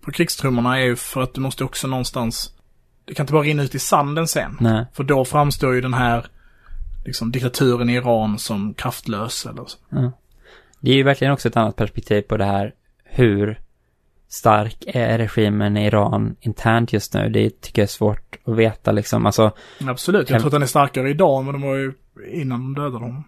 på 0.00 0.10
krigstrummorna 0.10 0.78
är 0.78 0.84
ju 0.84 0.96
för 0.96 1.22
att 1.22 1.34
du 1.34 1.40
måste 1.40 1.64
också 1.64 1.86
någonstans, 1.88 2.54
det 3.04 3.14
kan 3.14 3.24
inte 3.24 3.32
bara 3.32 3.42
rinna 3.42 3.62
ut 3.62 3.74
i 3.74 3.78
sanden 3.78 4.28
sen. 4.28 4.56
Nej. 4.60 4.86
För 4.92 5.04
då 5.04 5.24
framstår 5.24 5.74
ju 5.74 5.80
den 5.80 5.94
här, 5.94 6.26
liksom 7.04 7.32
diktaturen 7.32 7.90
i 7.90 7.94
Iran 7.94 8.38
som 8.38 8.74
kraftlös 8.74 9.46
eller 9.46 9.64
så. 9.64 9.78
Ja. 9.88 10.12
Det 10.80 10.90
är 10.90 10.94
ju 10.94 11.02
verkligen 11.02 11.32
också 11.32 11.48
ett 11.48 11.56
annat 11.56 11.76
perspektiv 11.76 12.22
på 12.22 12.36
det 12.36 12.44
här 12.44 12.74
hur 13.04 13.60
stark 14.28 14.84
är 14.86 15.18
regimen 15.18 15.76
i 15.76 15.86
Iran 15.86 16.36
internt 16.40 16.92
just 16.92 17.14
nu. 17.14 17.28
Det 17.28 17.60
tycker 17.60 17.82
jag 17.82 17.86
är 17.86 17.90
svårt 17.90 18.38
att 18.44 18.56
veta 18.56 18.92
liksom. 18.92 19.26
Alltså, 19.26 19.52
Absolut, 19.80 20.30
jag 20.30 20.40
tror 20.40 20.48
att 20.48 20.52
den 20.52 20.62
är 20.62 20.66
starkare 20.66 21.10
idag 21.10 21.40
än 21.40 21.46
vad 21.46 21.54
den 21.54 21.62
var 21.62 21.74
ju 21.74 21.92
innan 22.32 22.60
de 22.60 22.82
dödade 22.82 23.04
honom. 23.04 23.24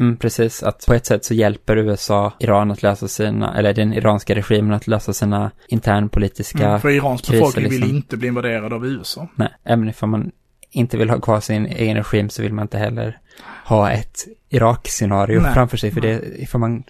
Mm, 0.00 0.16
precis 0.16 0.62
att 0.62 0.86
på 0.86 0.94
ett 0.94 1.06
sätt 1.06 1.24
så 1.24 1.34
hjälper 1.34 1.76
USA 1.76 2.32
Iran 2.38 2.70
att 2.70 2.82
lösa 2.82 3.08
sina, 3.08 3.58
eller 3.58 3.74
den 3.74 3.92
iranska 3.94 4.34
regimen 4.34 4.72
att 4.72 4.86
lösa 4.86 5.12
sina 5.12 5.50
internpolitiska, 5.68 6.68
Mm, 6.68 6.80
för 6.80 6.88
Irans 6.90 7.20
kriser, 7.20 7.38
befolkning 7.38 7.70
vill 7.70 7.80
liksom. 7.80 7.96
inte 7.96 8.16
bli 8.16 8.28
invaderad 8.28 8.72
av 8.72 8.86
USA. 8.86 9.28
nej, 9.34 9.48
även 9.64 9.88
ifall 9.88 10.08
man 10.08 10.30
inte 10.70 10.96
vill 10.96 11.10
ha 11.10 11.20
kvar 11.20 11.40
sin 11.40 11.66
egen 11.66 11.96
regim 11.96 12.30
så 12.30 12.42
vill 12.42 12.52
man 12.52 12.62
inte 12.62 12.78
heller 12.78 13.18
ha 13.64 13.90
ett 13.90 14.26
Irak-scenario 14.48 15.40
framför 15.54 15.76
sig. 15.76 15.90
För 15.90 16.00
det, 16.00 16.40
ifall 16.42 16.60
man 16.60 16.82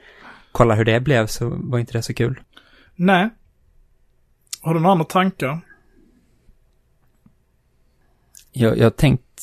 kollar 0.52 0.76
hur 0.76 0.84
det 0.84 1.00
blev 1.00 1.26
så 1.26 1.48
var 1.54 1.78
inte 1.78 1.92
det 1.92 2.02
så 2.02 2.14
kul. 2.14 2.40
Nej. 2.96 3.30
Har 4.62 4.74
du 4.74 4.80
några 4.80 4.92
andra 4.92 5.04
tankar? 5.04 5.60
Jag, 8.52 8.78
jag 8.78 8.84
har 8.84 8.90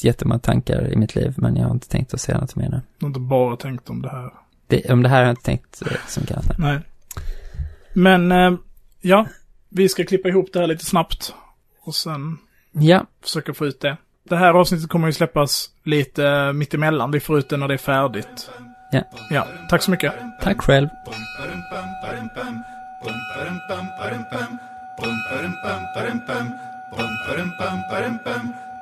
jättemånga 0.03 0.39
tankar 0.39 0.93
i 0.93 0.95
mitt 0.95 1.15
liv, 1.15 1.33
men 1.37 1.55
jag 1.55 1.63
har 1.63 1.71
inte 1.71 1.89
tänkt 1.89 2.13
att 2.13 2.21
säga 2.21 2.37
något 2.37 2.55
mer 2.55 2.69
nu. 2.69 2.81
Jag 2.97 3.05
har 3.05 3.07
inte 3.07 3.19
bara 3.19 3.55
tänkt 3.55 3.89
om 3.89 4.01
det 4.01 4.09
här. 4.09 4.33
Det, 4.67 4.91
om 4.91 5.03
det 5.03 5.09
här 5.09 5.17
har 5.17 5.23
jag 5.23 5.31
inte 5.31 5.43
tänkt 5.43 5.81
eh, 5.81 5.97
så 6.07 6.19
mycket 6.19 6.37
annat. 6.37 6.57
Nej. 6.57 6.79
Men, 7.93 8.31
eh, 8.31 8.53
ja. 9.01 9.27
Vi 9.69 9.89
ska 9.89 10.03
klippa 10.03 10.29
ihop 10.29 10.49
det 10.53 10.59
här 10.59 10.67
lite 10.67 10.85
snabbt. 10.85 11.33
Och 11.81 11.95
sen 11.95 12.37
Ja, 12.71 13.05
försöka 13.23 13.53
få 13.53 13.65
ut 13.65 13.81
det. 13.81 13.97
Det 14.23 14.35
här 14.35 14.53
avsnittet 14.53 14.89
kommer 14.89 15.07
ju 15.07 15.13
släppas 15.13 15.69
lite 15.83 16.27
eh, 16.27 16.53
mittemellan. 16.53 17.11
Vi 17.11 17.19
får 17.19 17.39
ut 17.39 17.49
det 17.49 17.57
när 17.57 17.67
det 17.67 17.73
är 17.73 17.77
färdigt. 17.77 18.49
Ja. 18.91 19.01
Ja, 19.29 19.47
tack 19.69 19.83
så 19.83 19.91
mycket. 19.91 20.13
tack 20.41 20.61
själv. 20.61 20.87
Bum 21.05 21.15